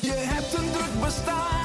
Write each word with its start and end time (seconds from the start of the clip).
Je 0.00 0.12
hebt 0.12 0.54
een 0.54 0.70
druk 0.72 1.00
bestaan 1.00 1.61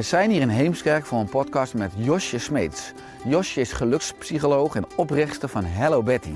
We 0.00 0.06
zijn 0.06 0.30
hier 0.30 0.40
in 0.40 0.48
Heemskerk 0.48 1.06
voor 1.06 1.18
een 1.18 1.28
podcast 1.28 1.74
met 1.74 1.92
Josje 1.96 2.38
Smeets. 2.38 2.92
Josje 3.24 3.60
is 3.60 3.72
gelukspsycholoog 3.72 4.74
en 4.74 4.84
oprichter 4.96 5.48
van 5.48 5.64
Hello 5.64 6.02
Betty. 6.02 6.32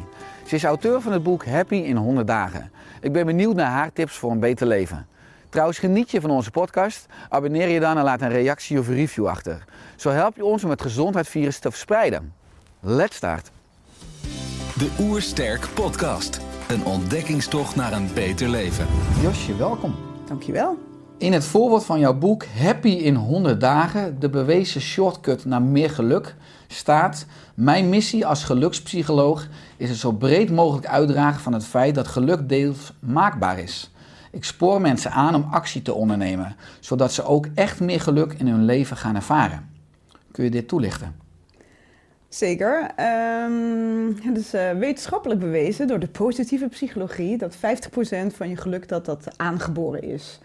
Ze 0.46 0.54
is 0.54 0.64
auteur 0.64 1.00
van 1.00 1.12
het 1.12 1.22
boek 1.22 1.46
Happy 1.46 1.74
in 1.74 1.96
100 1.96 2.26
dagen. 2.26 2.70
Ik 3.00 3.12
ben 3.12 3.26
benieuwd 3.26 3.54
naar 3.54 3.70
haar 3.70 3.92
tips 3.92 4.16
voor 4.16 4.30
een 4.30 4.40
beter 4.40 4.66
leven. 4.66 5.06
Trouwens, 5.48 5.78
geniet 5.78 6.10
je 6.10 6.20
van 6.20 6.30
onze 6.30 6.50
podcast? 6.50 7.06
Abonneer 7.28 7.68
je 7.68 7.80
dan 7.80 7.98
en 7.98 8.04
laat 8.04 8.20
een 8.20 8.28
reactie 8.28 8.78
of 8.78 8.88
een 8.88 8.94
review 8.94 9.26
achter. 9.26 9.64
Zo 9.96 10.10
help 10.10 10.36
je 10.36 10.44
ons 10.44 10.64
om 10.64 10.70
het 10.70 10.82
gezondheidsvirus 10.82 11.58
te 11.58 11.70
verspreiden. 11.70 12.32
Let's 12.80 13.16
start. 13.16 13.50
De 14.78 14.90
Oersterk 15.00 15.68
Podcast. 15.74 16.40
Een 16.68 16.84
ontdekkingstocht 16.84 17.76
naar 17.76 17.92
een 17.92 18.08
beter 18.14 18.48
leven. 18.48 18.86
Josje, 19.22 19.56
welkom. 19.56 19.94
Dankjewel. 20.26 20.93
In 21.24 21.32
het 21.32 21.44
voorwoord 21.44 21.84
van 21.84 21.98
jouw 21.98 22.14
boek 22.14 22.44
Happy 22.44 22.88
in 22.88 23.14
100 23.14 23.60
dagen, 23.60 24.20
de 24.20 24.28
bewezen 24.28 24.80
shortcut 24.80 25.44
naar 25.44 25.62
meer 25.62 25.90
geluk, 25.90 26.34
staat: 26.66 27.26
Mijn 27.54 27.88
missie 27.88 28.26
als 28.26 28.44
gelukspsycholoog 28.44 29.48
is 29.76 29.88
het 29.88 29.98
zo 29.98 30.12
breed 30.12 30.50
mogelijk 30.50 30.86
uitdragen 30.86 31.40
van 31.40 31.52
het 31.52 31.64
feit 31.64 31.94
dat 31.94 32.08
geluk 32.08 32.48
deels 32.48 32.92
maakbaar 32.98 33.58
is. 33.58 33.92
Ik 34.30 34.44
spoor 34.44 34.80
mensen 34.80 35.10
aan 35.10 35.34
om 35.34 35.46
actie 35.50 35.82
te 35.82 35.94
ondernemen, 35.94 36.56
zodat 36.80 37.12
ze 37.12 37.24
ook 37.24 37.46
echt 37.54 37.80
meer 37.80 38.00
geluk 38.00 38.32
in 38.32 38.46
hun 38.46 38.64
leven 38.64 38.96
gaan 38.96 39.14
ervaren. 39.14 39.68
Kun 40.30 40.44
je 40.44 40.50
dit 40.50 40.68
toelichten? 40.68 41.14
Zeker. 42.28 42.90
Ehm, 42.96 44.06
het 44.22 44.38
is 44.38 44.54
eh, 44.54 44.70
wetenschappelijk 44.70 45.40
bewezen 45.40 45.86
door 45.86 45.98
de 45.98 46.08
positieve 46.08 46.68
psychologie 46.68 47.38
dat 47.38 47.56
50% 47.56 48.34
van 48.34 48.48
je 48.48 48.56
geluk 48.56 48.88
dat 48.88 49.04
dat 49.04 49.28
aangeboren 49.36 50.02
is. 50.02 50.40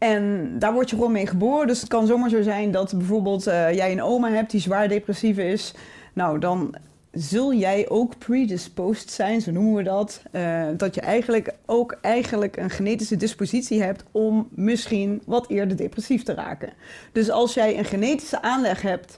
En 0.00 0.54
daar 0.58 0.72
word 0.72 0.90
je 0.90 0.96
gewoon 0.96 1.12
mee 1.12 1.26
geboren. 1.26 1.66
Dus 1.66 1.80
het 1.80 1.88
kan 1.88 2.06
zomaar 2.06 2.30
zo 2.30 2.42
zijn 2.42 2.70
dat 2.70 2.92
bijvoorbeeld 2.96 3.46
eh, 3.46 3.74
jij 3.74 3.92
een 3.92 4.02
oma 4.02 4.30
hebt 4.30 4.50
die 4.50 4.60
zwaar 4.60 4.88
depressief 4.88 5.38
is. 5.38 5.74
Nou, 6.12 6.38
dan 6.38 6.74
zul 7.12 7.54
jij 7.54 7.88
ook 7.88 8.18
predisposed 8.18 9.10
zijn, 9.10 9.40
zo 9.40 9.50
noemen 9.50 9.74
we 9.74 9.82
dat. 9.82 10.22
eh, 10.30 10.62
dat 10.76 10.94
je 10.94 11.00
eigenlijk 11.00 11.54
ook 11.66 11.98
eigenlijk 12.00 12.56
een 12.56 12.70
genetische 12.70 13.16
dispositie 13.16 13.82
hebt 13.82 14.04
om 14.10 14.48
misschien 14.50 15.22
wat 15.26 15.48
eerder 15.48 15.76
depressief 15.76 16.22
te 16.22 16.34
raken. 16.34 16.72
Dus 17.12 17.30
als 17.30 17.54
jij 17.54 17.78
een 17.78 17.84
genetische 17.84 18.42
aanleg 18.42 18.82
hebt 18.82 19.16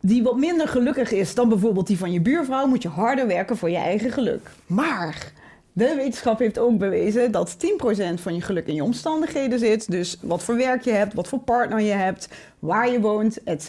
die 0.00 0.22
wat 0.22 0.36
minder 0.36 0.68
gelukkig 0.68 1.12
is 1.12 1.34
dan 1.34 1.48
bijvoorbeeld 1.48 1.86
die 1.86 1.98
van 1.98 2.12
je 2.12 2.20
buurvrouw, 2.20 2.66
moet 2.66 2.82
je 2.82 2.88
harder 2.88 3.26
werken 3.26 3.56
voor 3.56 3.70
je 3.70 3.76
eigen 3.76 4.10
geluk. 4.10 4.50
Maar 4.66 5.32
de 5.80 5.94
wetenschap 5.94 6.38
heeft 6.38 6.58
ook 6.58 6.78
bewezen 6.78 7.32
dat 7.32 7.56
10% 7.56 8.14
van 8.14 8.34
je 8.34 8.40
geluk 8.40 8.66
in 8.66 8.74
je 8.74 8.84
omstandigheden 8.84 9.58
zit. 9.58 9.90
Dus 9.90 10.18
wat 10.22 10.42
voor 10.42 10.56
werk 10.56 10.82
je 10.82 10.90
hebt, 10.90 11.14
wat 11.14 11.28
voor 11.28 11.38
partner 11.38 11.80
je 11.80 11.92
hebt, 11.92 12.28
waar 12.58 12.90
je 12.90 13.00
woont, 13.00 13.42
etc. 13.42 13.68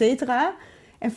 En 0.98 1.12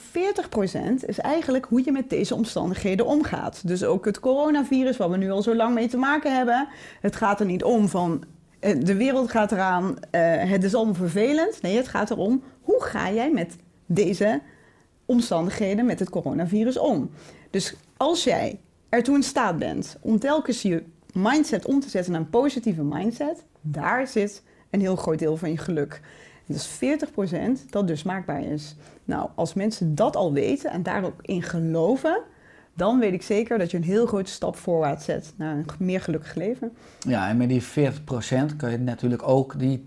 40% 1.01 1.06
is 1.06 1.19
eigenlijk 1.19 1.66
hoe 1.66 1.81
je 1.85 1.91
met 1.91 2.09
deze 2.09 2.35
omstandigheden 2.35 3.06
omgaat. 3.06 3.67
Dus 3.67 3.83
ook 3.83 4.06
het 4.06 4.19
coronavirus, 4.19 4.97
waar 4.97 5.09
we 5.09 5.17
nu 5.17 5.31
al 5.31 5.41
zo 5.41 5.56
lang 5.56 5.73
mee 5.73 5.88
te 5.88 5.97
maken 5.97 6.35
hebben. 6.35 6.67
Het 7.01 7.16
gaat 7.16 7.39
er 7.39 7.45
niet 7.45 7.63
om 7.63 7.88
van 7.88 8.23
eh, 8.59 8.79
de 8.79 8.95
wereld 8.95 9.31
gaat 9.31 9.51
eraan, 9.51 9.95
eh, 10.12 10.22
het 10.50 10.63
is 10.63 10.75
allemaal 10.75 10.94
vervelend. 10.94 11.62
Nee, 11.62 11.77
het 11.77 11.88
gaat 11.88 12.09
erom 12.09 12.44
hoe 12.62 12.83
ga 12.83 13.12
jij 13.12 13.31
met 13.31 13.56
deze 13.85 14.41
omstandigheden 15.06 15.85
met 15.85 16.00
het 16.00 16.09
coronavirus 16.09 16.77
om. 16.77 17.09
Dus 17.50 17.75
als 17.97 18.23
jij 18.23 18.59
ertoe 18.95 19.16
in 19.16 19.23
staat 19.23 19.57
bent 19.57 19.97
om 20.01 20.19
telkens 20.19 20.61
je 20.61 20.83
mindset 21.13 21.66
om 21.66 21.79
te 21.79 21.89
zetten 21.89 22.11
naar 22.11 22.22
een 22.22 22.29
positieve 22.29 22.83
mindset, 22.83 23.44
daar 23.61 24.07
zit 24.07 24.44
een 24.69 24.79
heel 24.79 24.95
groot 24.95 25.19
deel 25.19 25.38
van 25.38 25.51
je 25.51 25.57
geluk. 25.57 26.01
Dat 26.45 26.57
is 26.57 26.79
40% 27.66 27.69
dat 27.69 27.88
dus 27.88 28.03
maakbaar 28.03 28.44
is. 28.44 28.75
Nou, 29.06 29.29
als 29.35 29.53
mensen 29.53 29.95
dat 29.95 30.16
al 30.16 30.33
weten 30.33 30.72
en 30.72 30.83
daar 30.83 31.03
ook 31.03 31.22
in 31.22 31.41
geloven, 31.41 32.22
dan 32.75 33.00
weet 33.00 33.13
ik 33.13 33.22
zeker 33.22 33.58
dat 33.58 33.72
je 33.72 33.78
een 33.78 33.84
heel 33.84 34.06
grote 34.06 34.31
stap 34.31 34.56
voorwaarts 34.56 35.06
zet 35.06 35.34
naar 35.36 35.56
een 35.56 35.66
meer 35.80 36.02
gelukkig 36.02 36.36
leven. 36.36 36.72
Ja, 37.00 37.30
en 37.30 37.38
met 37.38 37.50
die 37.50 37.63
40% 37.63 37.66
kun 38.58 38.72
je 38.72 38.78
natuurlijk 38.78 39.28
ook 39.28 39.59
die 39.59 39.86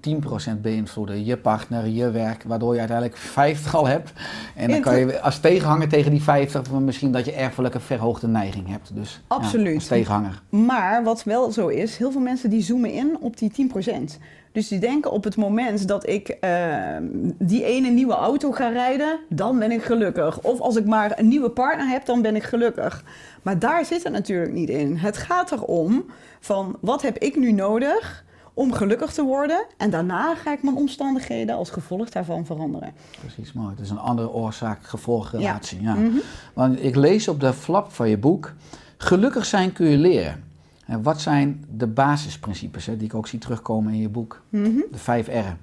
10% 0.56 0.60
beïnvloeden. 0.60 1.25
Je 1.25 1.37
partner, 1.37 1.87
je 1.87 2.10
werk, 2.10 2.43
waardoor 2.43 2.72
je 2.72 2.78
uiteindelijk 2.78 3.19
50 3.19 3.75
al 3.75 3.87
hebt. 3.87 4.12
En 4.54 4.71
dan 4.71 4.81
kan 4.81 4.99
je 4.99 5.21
als 5.21 5.41
tegenhanger 5.41 5.88
tegen 5.88 6.10
die 6.10 6.22
50 6.22 6.71
misschien 6.71 7.12
dat 7.12 7.25
je 7.25 7.32
erfelijk 7.32 7.75
een 7.75 7.81
verhoogde 7.81 8.28
neiging 8.28 8.69
hebt. 8.69 8.94
Dus 8.94 9.12
ja, 9.28 9.37
Absoluut. 9.37 9.75
als 9.75 9.87
tegenhanger. 9.87 10.43
Maar 10.49 11.05
wat 11.05 11.25
wel 11.25 11.50
zo 11.50 11.66
is, 11.66 11.97
heel 11.97 12.12
veel 12.12 12.20
mensen 12.20 12.50
die 12.50 12.62
zoomen 12.62 12.93
in 12.93 13.16
op 13.20 13.37
die 13.37 13.70
10%. 14.10 14.19
Dus 14.53 14.69
die 14.69 14.78
denken 14.78 15.10
op 15.10 15.25
het 15.25 15.36
moment 15.36 15.88
dat 15.88 16.09
ik 16.09 16.28
eh, 16.28 16.97
die 17.38 17.64
ene 17.64 17.88
nieuwe 17.88 18.14
auto 18.14 18.53
ga 18.53 18.69
rijden, 18.69 19.19
dan 19.28 19.59
ben 19.59 19.72
ik 19.72 19.82
gelukkig. 19.82 20.41
Of 20.41 20.60
als 20.60 20.76
ik 20.76 20.86
maar 20.86 21.19
een 21.19 21.28
nieuwe 21.28 21.50
partner 21.50 21.88
heb, 21.88 22.04
dan 22.04 22.22
ben 22.22 22.36
ik 22.36 22.42
gelukkig. 22.42 23.04
Maar 23.42 23.58
daar 23.58 23.84
zit 23.84 24.03
het 24.03 24.12
natuurlijk 24.12 24.53
niet 24.53 24.69
in. 24.69 24.97
Het 24.97 25.16
gaat 25.16 25.53
erom 25.53 26.04
van 26.41 26.76
wat 26.81 27.03
heb 27.03 27.19
ik 27.19 27.37
nu 27.37 27.53
nodig 27.53 28.25
om 28.54 28.72
gelukkig 28.72 29.12
te 29.12 29.22
worden. 29.22 29.64
En 29.76 29.91
daarna 29.91 30.34
ga 30.34 30.53
ik 30.53 30.62
mijn 30.62 30.76
omstandigheden 30.76 31.56
als 31.56 31.70
gevolg 31.70 32.08
daarvan 32.08 32.47
veranderen. 32.47 32.92
Precies, 33.20 33.53
mooi. 33.53 33.70
Het 33.70 33.81
is 33.81 33.91
een 33.91 33.98
andere 33.98 34.32
oorzaak-gevolgrelatie. 34.32 35.82
Ja. 35.82 35.94
Mhm. 35.94 36.16
Want 36.54 36.84
ik 36.84 36.97
lees 36.97 37.28
op 37.28 37.41
de 37.41 37.53
flap 37.53 37.92
van 37.92 38.08
je 38.08 38.19
boek, 38.19 38.54
gelukkig 38.97 39.44
zijn 39.44 39.72
kun 39.72 39.87
je 39.87 39.97
leren. 39.97 40.47
En 40.88 41.03
wat 41.03 41.21
zijn 41.21 41.65
de 41.76 41.87
basisprincipes 41.87 42.87
hè, 42.87 42.97
die 42.97 43.06
ik 43.06 43.15
ook 43.15 43.26
zie 43.26 43.38
terugkomen 43.38 43.93
in 43.93 44.00
je 44.00 44.09
boek? 44.09 44.43
Mhm. 44.49 44.81
De 44.91 44.99
vijf 44.99 45.28
R'en. 45.28 45.59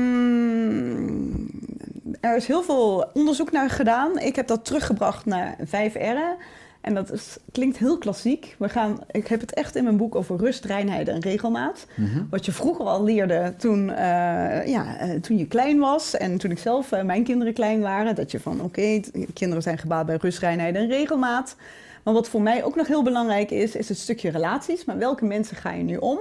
er 2.21 2.37
is 2.37 2.47
heel 2.47 2.63
veel 2.63 3.11
onderzoek 3.13 3.53
naar 3.53 3.71
gedaan. 3.71 4.19
Ik 4.19 4.37
heb 4.37 4.47
dat 4.47 4.65
teruggebracht 4.65 5.25
naar 5.25 5.57
vijf 5.65 5.95
R'en. 5.95 6.37
En 6.81 6.95
dat 6.95 7.13
is, 7.13 7.37
klinkt 7.53 7.79
heel 7.79 7.99
klassiek. 7.99 8.57
We 8.59 8.69
gaan, 8.69 8.99
ik 9.11 9.27
heb 9.27 9.41
het 9.41 9.55
echt 9.55 9.77
in 9.77 9.85
mijn 9.85 9.97
boek 9.97 10.15
over 10.15 10.37
rust, 10.37 10.65
reinheid 10.65 11.09
en 11.09 11.21
regelmaat. 11.21 11.87
Wat 12.31 12.45
je 12.45 12.53
vroeger 12.53 12.85
al 12.85 13.05
leerde 13.05 13.55
toen, 13.57 13.91
eh, 13.91 14.67
ja, 14.67 14.99
eh, 14.99 15.21
toen 15.21 15.39
je 15.39 15.47
klein 15.47 15.79
was. 15.79 16.17
En 16.17 16.39
toen 16.39 16.51
ik 16.51 16.59
zelf, 16.59 16.93
eh, 16.93 17.03
mijn 17.03 17.25
kinderen 17.25 17.55
klein 17.55 17.81
waren. 17.81 18.15
Dat 18.15 18.31
je 18.31 18.41
van 18.41 18.61
oké, 18.61 19.01
kinderen 19.33 19.63
zijn 19.63 19.79
gebaat 19.79 20.07
bij 20.07 20.17
rust, 20.17 20.39
reinheid 20.39 20.75
en 20.75 20.89
regelmaat. 20.89 21.57
Maar 22.05 22.15
wat 22.15 22.29
voor 22.29 22.43
mij 22.43 22.65
ook 22.65 22.77
nog 22.77 22.87
heel 22.87 23.03
belangrijk 23.03 23.51
is, 23.51 23.77
is 23.77 23.89
het 23.89 23.99
stukje 23.99 24.31
relaties. 24.31 24.85
Maar 24.85 24.99
welke 24.99 25.25
mensen 25.25 25.57
ga 25.57 25.73
je 25.73 25.83
nu 25.83 25.97
om? 25.97 26.19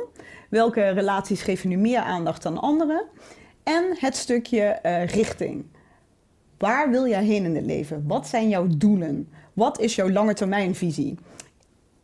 Welke 0.49 0.89
relaties 0.89 1.41
geven 1.41 1.69
nu 1.69 1.77
meer 1.77 1.99
aandacht 1.99 2.43
dan 2.43 2.59
anderen? 2.59 3.03
En 3.63 3.83
het 3.99 4.15
stukje 4.15 4.61
eh, 4.61 5.05
richting. 5.05 5.65
Waar 6.57 6.89
wil 6.89 7.07
jij 7.07 7.23
heen 7.23 7.45
in 7.45 7.55
het 7.55 7.65
leven? 7.65 8.03
Wat 8.07 8.27
zijn 8.27 8.49
jouw 8.49 8.67
doelen? 8.77 9.29
Wat 9.53 9.79
is 9.79 9.95
jouw 9.95 10.09
langetermijnvisie? 10.09 11.17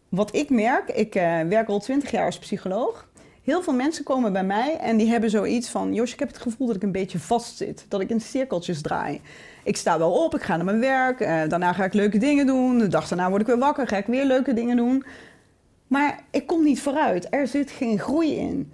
Wat 0.09 0.35
ik 0.35 0.49
merk, 0.49 0.89
ik 0.89 1.15
eh, 1.15 1.41
werk 1.41 1.67
al 1.67 1.79
twintig 1.79 2.11
jaar 2.11 2.25
als 2.25 2.39
psycholoog. 2.39 3.07
Heel 3.43 3.61
veel 3.61 3.73
mensen 3.73 4.03
komen 4.03 4.33
bij 4.33 4.43
mij 4.43 4.77
en 4.77 4.97
die 4.97 5.09
hebben 5.09 5.29
zoiets 5.29 5.69
van... 5.69 5.93
Jos, 5.93 6.13
ik 6.13 6.19
heb 6.19 6.27
het 6.27 6.37
gevoel 6.37 6.67
dat 6.67 6.75
ik 6.75 6.83
een 6.83 6.91
beetje 6.91 7.19
vastzit. 7.19 7.85
Dat 7.87 8.01
ik 8.01 8.09
in 8.09 8.21
cirkeltjes 8.21 8.81
draai. 8.81 9.21
Ik 9.69 9.77
sta 9.77 9.97
wel 9.97 10.11
op, 10.11 10.35
ik 10.35 10.41
ga 10.41 10.55
naar 10.55 10.65
mijn 10.65 10.79
werk. 10.79 11.19
eh, 11.19 11.41
daarna 11.47 11.73
ga 11.73 11.83
ik 11.83 11.93
leuke 11.93 12.17
dingen 12.17 12.45
doen. 12.45 12.77
De 12.77 12.87
dag 12.87 13.07
daarna 13.07 13.29
word 13.29 13.41
ik 13.41 13.47
weer 13.47 13.57
wakker, 13.57 13.87
ga 13.87 13.97
ik 13.97 14.05
weer 14.05 14.25
leuke 14.25 14.53
dingen 14.53 14.77
doen. 14.77 15.03
Maar 15.87 16.19
ik 16.31 16.47
kom 16.47 16.63
niet 16.63 16.81
vooruit. 16.81 17.27
Er 17.29 17.47
zit 17.47 17.71
geen 17.71 17.99
groei 17.99 18.35
in. 18.35 18.71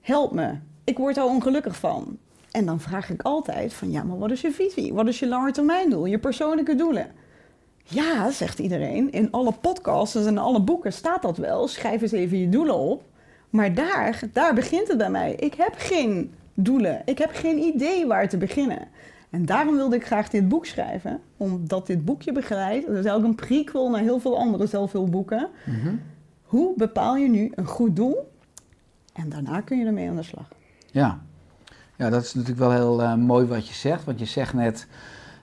Help 0.00 0.32
me. 0.32 0.54
Ik 0.84 0.98
word 0.98 1.16
er 1.16 1.24
ongelukkig 1.24 1.76
van. 1.76 2.18
En 2.50 2.66
dan 2.66 2.80
vraag 2.80 3.10
ik 3.10 3.22
altijd 3.22 3.72
van, 3.72 3.90
ja, 3.90 4.02
maar 4.02 4.18
wat 4.18 4.30
is 4.30 4.40
je 4.40 4.50
visie? 4.50 4.94
Wat 4.94 5.06
is 5.06 5.18
je 5.18 5.28
langetermijndoel? 5.28 6.06
Je 6.06 6.18
persoonlijke 6.18 6.74
doelen? 6.74 7.06
Ja, 7.82 8.30
zegt 8.30 8.58
iedereen. 8.58 9.12
In 9.12 9.30
alle 9.30 9.52
podcasts 9.60 10.26
en 10.26 10.38
alle 10.38 10.60
boeken 10.60 10.92
staat 10.92 11.22
dat 11.22 11.36
wel. 11.36 11.68
Schrijf 11.68 12.02
eens 12.02 12.12
even 12.12 12.38
je 12.38 12.48
doelen 12.48 12.78
op. 12.78 13.02
Maar 13.50 13.74
daar, 13.74 14.20
daar 14.32 14.54
begint 14.54 14.88
het 14.88 14.98
bij 14.98 15.10
mij. 15.10 15.34
Ik 15.34 15.54
heb 15.54 15.74
geen 15.76 16.34
doelen. 16.54 17.02
Ik 17.04 17.18
heb 17.18 17.30
geen 17.32 17.58
idee 17.58 18.06
waar 18.06 18.28
te 18.28 18.36
beginnen. 18.36 18.88
En 19.30 19.46
daarom 19.46 19.74
wilde 19.76 19.96
ik 19.96 20.06
graag 20.06 20.28
dit 20.28 20.48
boek 20.48 20.66
schrijven. 20.66 21.20
Omdat 21.36 21.86
dit 21.86 22.04
boekje 22.04 22.32
begeleidt. 22.32 22.86
Dat 22.86 22.96
is 22.96 23.04
eigenlijk 23.04 23.40
een 23.40 23.46
prequel 23.46 23.90
naar 23.90 24.00
heel 24.00 24.20
veel 24.20 24.38
andere 24.38 24.66
zelfhulpboeken. 24.66 25.48
Hoe 26.42 26.72
bepaal 26.76 27.16
je 27.16 27.28
nu 27.28 27.52
een 27.54 27.66
goed 27.66 27.96
doel? 27.96 28.30
En 29.12 29.28
daarna 29.28 29.60
kun 29.60 29.78
je 29.78 29.86
ermee 29.86 30.08
aan 30.08 30.16
de 30.16 30.22
slag. 30.22 30.48
Ja. 30.90 31.18
ja, 31.96 32.10
dat 32.10 32.22
is 32.22 32.34
natuurlijk 32.34 32.60
wel 32.60 32.70
heel 32.72 33.02
eh, 33.02 33.14
mooi 33.14 33.46
wat 33.46 33.68
je 33.68 33.74
zegt. 33.74 34.04
Want 34.04 34.18
je 34.18 34.24
zegt 34.24 34.54
net, 34.54 34.86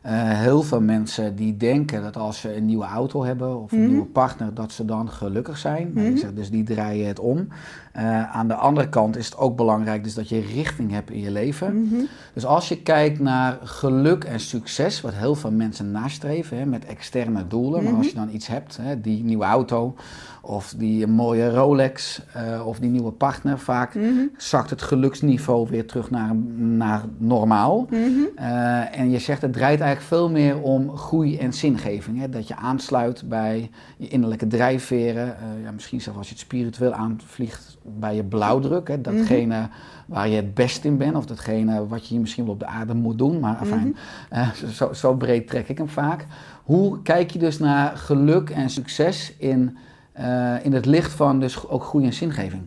eh, 0.01 0.11
heel 0.39 0.61
veel 0.61 0.81
mensen 0.81 1.35
die 1.35 1.57
denken 1.57 2.01
dat 2.01 2.17
als 2.17 2.39
ze 2.39 2.55
een 2.55 2.65
nieuwe 2.65 2.85
auto 2.85 3.23
hebben 3.23 3.61
of 3.61 3.71
een 3.71 3.79
Mhm. 3.79 3.87
nieuwe 3.89 4.05
partner, 4.05 4.53
dat 4.53 4.71
ze 4.71 4.85
dan 4.85 5.09
gelukkig 5.09 5.57
zijn. 5.57 5.91
Maar 5.93 6.03
Mhm. 6.03 6.33
dus 6.35 6.49
die 6.49 6.63
draaien 6.63 7.07
het 7.07 7.19
om. 7.19 7.47
Eh, 7.95 8.35
aan 8.35 8.47
de 8.47 8.53
andere 8.53 8.89
kant 8.89 9.17
is 9.17 9.25
het 9.25 9.37
ook 9.37 9.55
belangrijk 9.55 10.03
dus 10.03 10.13
dat 10.13 10.29
je 10.29 10.39
richting 10.39 10.91
hebt 10.91 11.11
in 11.11 11.19
je 11.19 11.31
leven. 11.31 11.81
Mhm. 11.81 11.95
Dus 12.33 12.45
als 12.45 12.69
je 12.69 12.81
kijkt 12.81 13.19
naar 13.19 13.57
geluk 13.63 14.23
en 14.23 14.39
succes, 14.39 15.01
wat 15.01 15.13
heel 15.13 15.35
veel 15.35 15.51
mensen 15.51 15.91
nastreven 15.91 16.57
hè, 16.57 16.65
met 16.65 16.85
externe 16.85 17.47
doelen. 17.47 17.83
Maar 17.83 17.93
als 17.93 18.07
je 18.07 18.15
dan 18.15 18.29
iets 18.31 18.47
hebt, 18.47 18.77
hè, 18.81 19.01
die 19.01 19.23
nieuwe 19.23 19.43
auto 19.45 19.95
of 20.41 20.73
die 20.77 21.07
mooie 21.07 21.49
Rolex 21.49 22.21
eh, 22.33 22.67
of 22.67 22.79
die 22.79 22.89
nieuwe 22.89 23.11
partner, 23.11 23.59
vaak 23.59 23.95
Mhm. 23.95 24.25
zakt 24.37 24.69
het 24.69 24.81
geluksniveau 24.81 25.67
weer 25.69 25.87
terug 25.87 26.09
naar, 26.09 26.35
naar 26.55 27.01
normaal. 27.17 27.87
Mhm. 27.89 27.99
Eh, 28.35 28.99
en 28.99 29.09
je 29.09 29.19
zegt 29.19 29.41
het 29.41 29.53
draait 29.53 29.79
eigenlijk 29.79 30.09
veel 30.09 30.29
meer 30.29 30.61
om 30.61 30.97
groei 30.97 31.37
en 31.37 31.53
zingeving. 31.53 32.19
Hè? 32.19 32.29
Dat 32.29 32.47
je 32.47 32.55
aansluit 32.55 33.29
bij 33.29 33.69
je 33.97 34.07
innerlijke 34.07 34.47
drijfveren. 34.47 35.35
Ja, 35.63 35.71
misschien 35.71 36.01
zelfs 36.01 36.17
als 36.17 36.27
je 36.27 36.33
het 36.33 36.43
spiritueel 36.43 36.93
aanvliegt 36.93 37.77
bij 37.85 38.15
je 38.15 38.23
blauwdruk. 38.23 38.87
Hè? 38.87 39.01
Datgene 39.01 39.69
waar 40.05 40.27
je 40.27 40.35
het 40.35 40.53
best 40.53 40.85
in 40.85 40.97
bent. 40.97 41.15
Of 41.15 41.25
datgene 41.25 41.87
wat 41.87 42.07
je 42.07 42.19
misschien 42.19 42.43
wel 42.43 42.53
op 42.53 42.59
de 42.59 42.65
aarde 42.65 42.93
moet 42.93 43.17
doen. 43.17 43.39
Maar 43.39 43.55
afijn, 43.55 43.95
eh, 44.29 44.51
zo, 44.51 44.93
zo 44.93 45.13
breed 45.13 45.47
trek 45.47 45.69
ik 45.69 45.77
hem 45.77 45.89
vaak. 45.89 46.25
Hoe 46.63 47.01
kijk 47.01 47.31
je 47.31 47.39
dus 47.39 47.59
naar 47.59 47.97
geluk 47.97 48.49
en 48.49 48.69
succes 48.69 49.33
in, 49.37 49.77
eh, 50.11 50.65
in 50.65 50.73
het 50.73 50.85
licht 50.85 51.11
van 51.11 51.39
dus 51.39 51.67
ook 51.67 51.83
groei 51.83 52.05
en 52.05 52.13
zingeving? 52.13 52.63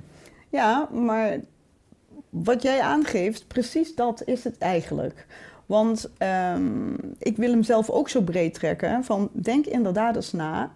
Ja, 0.48 0.88
maar 0.92 1.36
wat 2.30 2.62
jij 2.62 2.80
aangeeft, 2.80 3.46
precies 3.46 3.94
dat 3.94 4.22
is 4.24 4.44
het 4.44 4.58
eigenlijk. 4.58 5.26
Want 5.66 6.10
ehm, 6.18 6.94
ik 7.18 7.36
wil 7.36 7.50
hem 7.50 7.62
zelf 7.62 7.90
ook 7.90 8.08
zo 8.08 8.20
breed 8.20 8.54
trekken. 8.54 9.04
Van 9.04 9.30
denk 9.32 9.66
inderdaad 9.66 10.16
eens 10.16 10.32
na. 10.32 10.70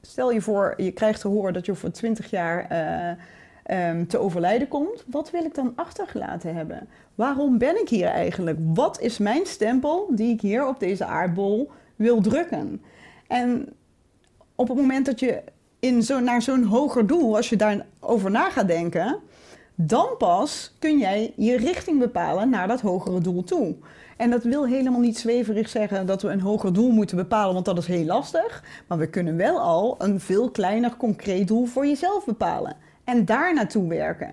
Stel 0.00 0.30
je 0.32 0.40
voor, 0.40 0.74
je 0.76 0.92
krijgt 0.92 1.20
te 1.20 1.28
horen 1.28 1.52
dat 1.52 1.66
je 1.66 1.74
voor 1.74 1.90
20 1.90 2.30
jaar 2.30 2.66
eh, 2.68 3.22
ehm, 3.64 4.06
te 4.06 4.18
overlijden 4.18 4.68
komt. 4.68 5.04
Wat 5.06 5.30
wil 5.30 5.44
ik 5.44 5.54
dan 5.54 5.72
achtergelaten 5.76 6.54
hebben? 6.54 6.88
Waarom 7.14 7.58
ben 7.58 7.80
ik 7.80 7.88
hier 7.88 8.08
eigenlijk? 8.08 8.58
Wat 8.60 9.00
is 9.00 9.18
mijn 9.18 9.46
stempel 9.46 10.06
die 10.10 10.32
ik 10.32 10.40
hier 10.40 10.66
op 10.66 10.80
deze 10.80 11.04
aardbol 11.04 11.70
wil 11.96 12.20
drukken? 12.20 12.82
En 13.26 13.68
op 14.54 14.68
het 14.68 14.76
moment 14.76 15.06
dat 15.06 15.20
je 15.20 15.42
in 15.78 16.02
zo, 16.02 16.20
naar 16.20 16.42
zo'n 16.42 16.64
hoger 16.64 17.06
doel, 17.06 17.36
als 17.36 17.48
je 17.48 17.56
daarover 17.56 18.30
na 18.30 18.50
gaat 18.50 18.68
denken, 18.68 19.20
dan 19.74 20.06
pas 20.18 20.74
kun 20.78 20.98
jij 20.98 21.32
je 21.36 21.56
richting 21.56 21.98
bepalen 21.98 22.50
naar 22.50 22.68
dat 22.68 22.80
hogere 22.80 23.20
doel 23.20 23.44
toe. 23.44 23.74
En 24.16 24.30
dat 24.30 24.44
wil 24.44 24.66
helemaal 24.66 25.00
niet 25.00 25.18
zweverig 25.18 25.68
zeggen 25.68 26.06
dat 26.06 26.22
we 26.22 26.28
een 26.28 26.40
hoger 26.40 26.72
doel 26.72 26.90
moeten 26.90 27.16
bepalen, 27.16 27.54
want 27.54 27.64
dat 27.64 27.78
is 27.78 27.86
heel 27.86 28.04
lastig. 28.04 28.64
Maar 28.88 28.98
we 28.98 29.06
kunnen 29.06 29.36
wel 29.36 29.60
al 29.60 29.94
een 29.98 30.20
veel 30.20 30.50
kleiner 30.50 30.96
concreet 30.96 31.48
doel 31.48 31.66
voor 31.66 31.86
jezelf 31.86 32.24
bepalen. 32.24 32.76
En 33.04 33.24
daar 33.24 33.54
naartoe 33.54 33.88
werken. 33.88 34.30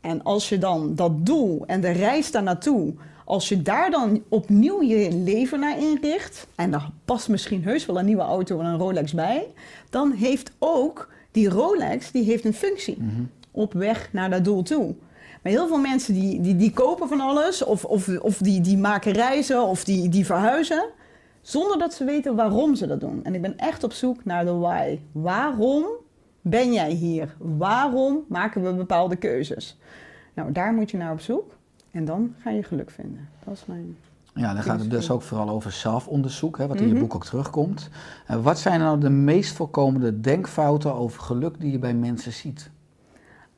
En 0.00 0.22
als 0.22 0.48
je 0.48 0.58
dan 0.58 0.94
dat 0.94 1.26
doel 1.26 1.64
en 1.66 1.80
de 1.80 1.90
reis 1.90 2.30
daar 2.30 2.42
naartoe, 2.42 2.94
als 3.24 3.48
je 3.48 3.62
daar 3.62 3.90
dan 3.90 4.22
opnieuw 4.28 4.82
je 4.82 5.12
leven 5.12 5.60
naar 5.60 5.78
inricht, 5.78 6.46
en 6.54 6.70
daar 6.70 6.90
past 7.04 7.28
misschien 7.28 7.64
heus 7.64 7.86
wel 7.86 7.98
een 7.98 8.04
nieuwe 8.04 8.22
auto 8.22 8.60
en 8.60 8.66
een 8.66 8.78
Rolex 8.78 9.12
bij, 9.12 9.46
dan 9.90 10.12
heeft 10.12 10.52
ook 10.58 11.08
die 11.30 11.48
Rolex 11.48 12.10
die 12.10 12.24
heeft 12.24 12.44
een 12.44 12.54
functie 12.54 12.98
op 13.50 13.72
weg 13.72 14.08
naar 14.12 14.30
dat 14.30 14.44
doel 14.44 14.62
toe. 14.62 14.94
Maar 15.42 15.52
heel 15.52 15.66
veel 15.66 15.78
mensen 15.78 16.14
die, 16.14 16.40
die, 16.40 16.56
die 16.56 16.72
kopen 16.72 17.08
van 17.08 17.20
alles, 17.20 17.64
of, 17.64 17.84
of, 17.84 18.08
of 18.08 18.38
die, 18.38 18.60
die 18.60 18.78
maken 18.78 19.12
reizen, 19.12 19.62
of 19.62 19.84
die, 19.84 20.08
die 20.08 20.26
verhuizen, 20.26 20.84
zonder 21.40 21.78
dat 21.78 21.94
ze 21.94 22.04
weten 22.04 22.34
waarom 22.34 22.74
ze 22.74 22.86
dat 22.86 23.00
doen. 23.00 23.24
En 23.24 23.34
ik 23.34 23.42
ben 23.42 23.58
echt 23.58 23.84
op 23.84 23.92
zoek 23.92 24.24
naar 24.24 24.44
de 24.44 24.52
why. 24.52 24.98
Waarom 25.12 25.84
ben 26.42 26.72
jij 26.72 26.90
hier? 26.90 27.34
Waarom 27.38 28.24
maken 28.28 28.62
we 28.62 28.72
bepaalde 28.74 29.16
keuzes? 29.16 29.78
Nou, 30.34 30.52
daar 30.52 30.72
moet 30.72 30.90
je 30.90 30.96
naar 30.96 31.12
op 31.12 31.20
zoek. 31.20 31.54
En 31.90 32.04
dan 32.04 32.34
ga 32.38 32.50
je 32.50 32.62
geluk 32.62 32.90
vinden. 32.90 33.28
Dat 33.44 33.54
is 33.54 33.66
mijn... 33.66 33.96
Ja, 34.34 34.54
dan 34.54 34.62
gaat 34.62 34.80
het 34.80 34.90
dus 34.90 35.10
ook 35.10 35.22
vooral 35.22 35.48
over 35.48 35.72
zelfonderzoek, 35.72 36.58
hè, 36.58 36.66
wat 36.66 36.80
in 36.80 36.86
je 36.86 36.92
Mhm. 36.92 37.02
boek 37.02 37.14
ook 37.14 37.24
terugkomt. 37.24 37.88
Eh, 38.26 38.42
wat 38.42 38.58
zijn 38.58 38.80
nou 38.80 39.00
de 39.00 39.10
meest 39.10 39.54
voorkomende 39.56 40.20
denkfouten 40.20 40.94
over 40.94 41.20
geluk 41.22 41.60
die 41.60 41.72
je 41.72 41.78
bij 41.78 41.94
mensen 41.94 42.32
ziet? 42.32 42.70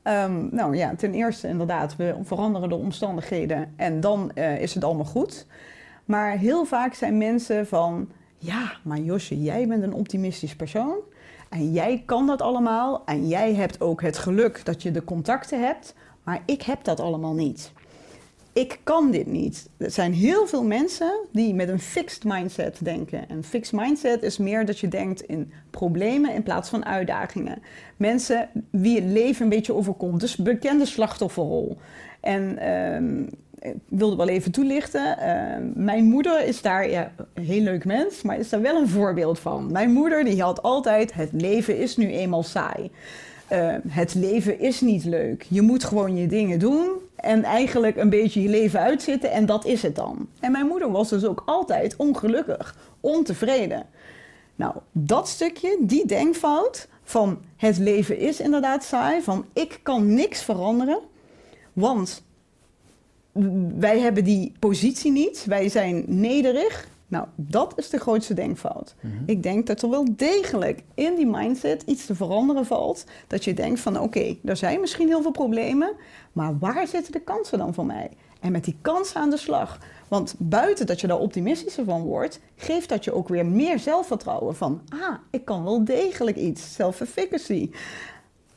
Ehm, 0.01 0.47
nou 0.55 0.75
ja, 0.77 0.95
ten 0.95 1.13
eerste 1.13 1.47
inderdaad, 1.47 1.95
we 1.95 2.15
veranderen 2.23 2.69
de 2.69 2.75
omstandigheden 2.75 3.73
en 3.75 3.99
dan 3.99 4.31
eh, 4.33 4.61
is 4.61 4.73
het 4.73 4.83
allemaal 4.83 5.05
goed. 5.05 5.45
Maar 6.05 6.37
heel 6.37 6.65
vaak 6.65 6.93
zijn 6.93 7.17
mensen 7.17 7.67
van, 7.67 8.09
ja, 8.37 8.71
maar 8.83 8.99
Josje, 8.99 9.41
jij 9.41 9.67
bent 9.67 9.83
een 9.83 9.93
optimistisch 9.93 10.55
persoon. 10.55 10.95
En 11.49 11.71
jij 11.71 12.03
kan 12.05 12.27
dat 12.27 12.41
allemaal. 12.41 13.01
En 13.05 13.27
jij 13.27 13.53
hebt 13.53 13.81
ook 13.81 14.01
het 14.01 14.17
geluk 14.17 14.65
dat 14.65 14.83
je 14.83 14.91
de 14.91 15.03
contacten 15.03 15.65
hebt. 15.65 15.95
Maar 16.23 16.41
ik 16.45 16.61
heb 16.61 16.83
dat 16.83 16.99
allemaal 16.99 17.33
niet. 17.33 17.71
Ik 18.53 18.79
kan 18.83 19.11
dit 19.11 19.27
niet. 19.27 19.69
Er 19.77 19.91
zijn 19.91 20.13
heel 20.13 20.47
veel 20.47 20.63
mensen 20.63 21.19
die 21.31 21.53
met 21.53 21.69
een 21.69 21.79
fixed 21.79 22.23
mindset 22.23 22.77
denken. 22.81 23.29
En 23.29 23.43
fixed 23.43 23.79
mindset 23.79 24.23
is 24.23 24.37
meer 24.37 24.65
dat 24.65 24.79
je 24.79 24.87
denkt 24.87 25.21
in 25.21 25.51
problemen 25.69 26.33
in 26.33 26.43
plaats 26.43 26.69
van 26.69 26.85
uitdagingen. 26.85 27.61
Mensen 27.97 28.49
wie 28.69 28.95
het 28.95 29.11
leven 29.11 29.43
een 29.43 29.49
beetje 29.49 29.73
overkomt. 29.73 30.19
Dus 30.19 30.35
bekende 30.35 30.85
slachtofferrol. 30.85 31.77
En 32.19 32.57
ehm, 32.57 33.23
wilde 33.89 34.15
wel 34.15 34.27
even 34.27 34.51
toelichten. 34.51 35.17
Ehm, 35.17 35.63
mijn 35.75 36.03
moeder 36.03 36.45
is 36.45 36.61
daar, 36.61 36.89
ja, 36.89 37.11
een 37.33 37.43
heel 37.43 37.61
leuk 37.61 37.85
mens, 37.85 38.21
maar 38.21 38.39
is 38.39 38.49
daar 38.49 38.61
wel 38.61 38.75
een 38.75 38.89
voorbeeld 38.89 39.39
van. 39.39 39.71
Mijn 39.71 39.91
moeder 39.91 40.23
die 40.23 40.41
had 40.41 40.61
altijd, 40.61 41.13
het 41.13 41.29
leven 41.31 41.77
is 41.77 41.97
nu 41.97 42.11
eenmaal 42.11 42.43
saai. 42.43 42.91
Eh, 43.47 43.73
het 43.87 44.13
leven 44.13 44.59
is 44.59 44.81
niet 44.81 45.03
leuk. 45.03 45.45
Je 45.49 45.61
moet 45.61 45.83
gewoon 45.83 46.15
je 46.15 46.27
dingen 46.27 46.59
doen 46.59 46.89
en 47.15 47.43
eigenlijk 47.43 47.97
een 47.97 48.09
beetje 48.09 48.41
je 48.41 48.49
leven 48.49 48.79
uitzitten 48.79 49.31
en 49.31 49.45
dat 49.45 49.65
is 49.65 49.81
het 49.81 49.95
dan. 49.95 50.27
En 50.39 50.51
mijn 50.51 50.67
moeder 50.67 50.91
was 50.91 51.09
dus 51.09 51.25
ook 51.25 51.43
altijd 51.45 51.95
ongelukkig, 51.95 52.77
ontevreden. 52.99 53.85
Nou, 54.55 54.73
dat 54.91 55.27
stukje, 55.27 55.77
die 55.79 56.05
denkfout 56.05 56.87
van 57.03 57.37
het 57.57 57.77
leven 57.77 58.17
is 58.17 58.39
inderdaad 58.39 58.83
saai, 58.83 59.21
van 59.21 59.45
ik 59.53 59.79
kan 59.83 60.13
niks 60.13 60.43
veranderen, 60.43 60.99
want 61.73 62.23
wij 63.77 63.99
hebben 63.99 64.23
die 64.23 64.51
positie 64.59 65.11
niet, 65.11 65.45
wij 65.45 65.69
zijn 65.69 66.03
nederig. 66.07 66.87
Nou, 67.07 67.27
dat 67.35 67.73
is 67.75 67.89
de 67.89 67.99
grootste 67.99 68.33
denkfout. 68.33 68.95
Ik 69.25 69.43
denk 69.43 69.67
dat 69.67 69.81
er 69.81 69.89
wel 69.89 70.05
degelijk 70.15 70.83
in 70.93 71.15
die 71.15 71.25
mindset 71.27 71.83
iets 71.85 72.05
te 72.05 72.15
veranderen 72.15 72.65
valt. 72.65 73.05
Dat 73.27 73.43
je 73.43 73.53
denkt 73.53 73.79
van 73.79 73.99
oké, 73.99 74.35
er 74.43 74.57
zijn 74.57 74.79
misschien 74.79 75.07
heel 75.07 75.21
veel 75.21 75.31
problemen, 75.31 75.93
maar 76.31 76.57
waar 76.59 76.87
zitten 76.87 77.11
de 77.11 77.21
kansen 77.21 77.57
dan 77.57 77.73
voor 77.73 77.85
mij? 77.85 78.09
En 78.39 78.51
met 78.51 78.63
die 78.63 78.77
kansen 78.81 79.21
aan 79.21 79.29
de 79.29 79.37
slag. 79.37 79.79
Want 80.07 80.35
buiten 80.37 80.85
dat 80.85 81.01
je 81.01 81.07
daar 81.07 81.19
optimistischer 81.19 81.85
van 81.85 82.01
wordt, 82.01 82.39
geeft 82.55 82.89
dat 82.89 83.03
je 83.03 83.13
ook 83.13 83.27
weer 83.27 83.45
meer 83.45 83.79
zelfvertrouwen 83.79 84.55
van 84.55 84.81
ah, 84.89 85.15
ik 85.29 85.45
kan 85.45 85.63
wel 85.63 85.85
degelijk 85.85 86.37
iets, 86.37 86.73
self-efficacy. 86.73 87.69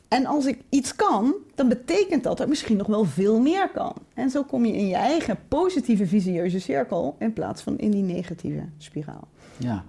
En 0.08 0.26
als 0.26 0.46
ik 0.46 0.58
iets 0.68 0.96
kan, 0.96 1.34
dan 1.54 1.68
betekent 1.68 2.22
dat 2.22 2.36
dat 2.36 2.40
ik 2.40 2.48
misschien 2.48 2.76
nog 2.76 2.86
wel 2.86 3.04
veel 3.04 3.40
meer 3.40 3.70
kan. 3.70 3.94
En 4.14 4.30
zo 4.30 4.42
kom 4.42 4.64
je 4.64 4.72
in 4.72 4.86
je 4.86 4.94
eigen 4.94 5.38
positieve 5.48 6.06
visieuze 6.06 6.60
cirkel 6.60 7.16
in 7.18 7.32
plaats 7.32 7.62
van 7.62 7.78
in 7.78 7.90
die 7.90 8.02
negatieve 8.02 8.62
spiraal. 8.78 9.28
Ja, 9.56 9.84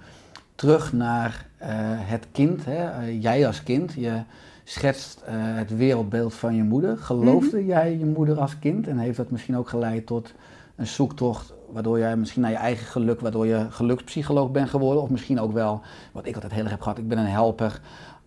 terug 0.55 0.93
naar 0.93 1.47
eh, 1.57 1.69
het 1.81 2.27
kind. 2.31 2.65
Hè? 2.65 2.89
Eh, 2.89 3.21
jij 3.21 3.47
als 3.47 3.63
kind, 3.63 3.93
je 3.93 4.21
schetst 4.63 5.21
eh, 5.25 5.33
het 5.35 5.75
wereldbeeld 5.75 6.33
van 6.33 6.55
je 6.55 6.63
moeder. 6.63 6.97
Geloofde 6.97 7.65
jij 7.65 7.97
je 7.97 8.05
moeder 8.05 8.39
als 8.39 8.59
kind 8.59 8.87
en 8.87 8.97
heeft 8.97 9.17
dat 9.17 9.31
misschien 9.31 9.57
ook 9.57 9.69
geleid 9.69 10.05
tot 10.05 10.33
een 10.75 10.87
zoektocht 10.87 11.53
waardoor 11.71 11.99
jij 11.99 12.17
misschien 12.17 12.41
naar 12.41 12.51
je 12.51 12.57
eigen 12.57 12.85
geluk, 12.85 13.19
waardoor 13.19 13.47
je 13.47 13.67
gelukspsycholoog 13.69 14.51
bent 14.51 14.69
geworden? 14.69 15.03
Of 15.03 15.09
misschien 15.09 15.39
ook 15.39 15.53
wel, 15.53 15.81
wat 16.11 16.25
ik 16.25 16.33
altijd 16.33 16.53
heel 16.53 16.61
erg 16.61 16.71
heb 16.71 16.81
gehad, 16.81 16.97
ik 16.97 17.07
ben 17.07 17.17
een 17.17 17.25
helper. 17.25 17.81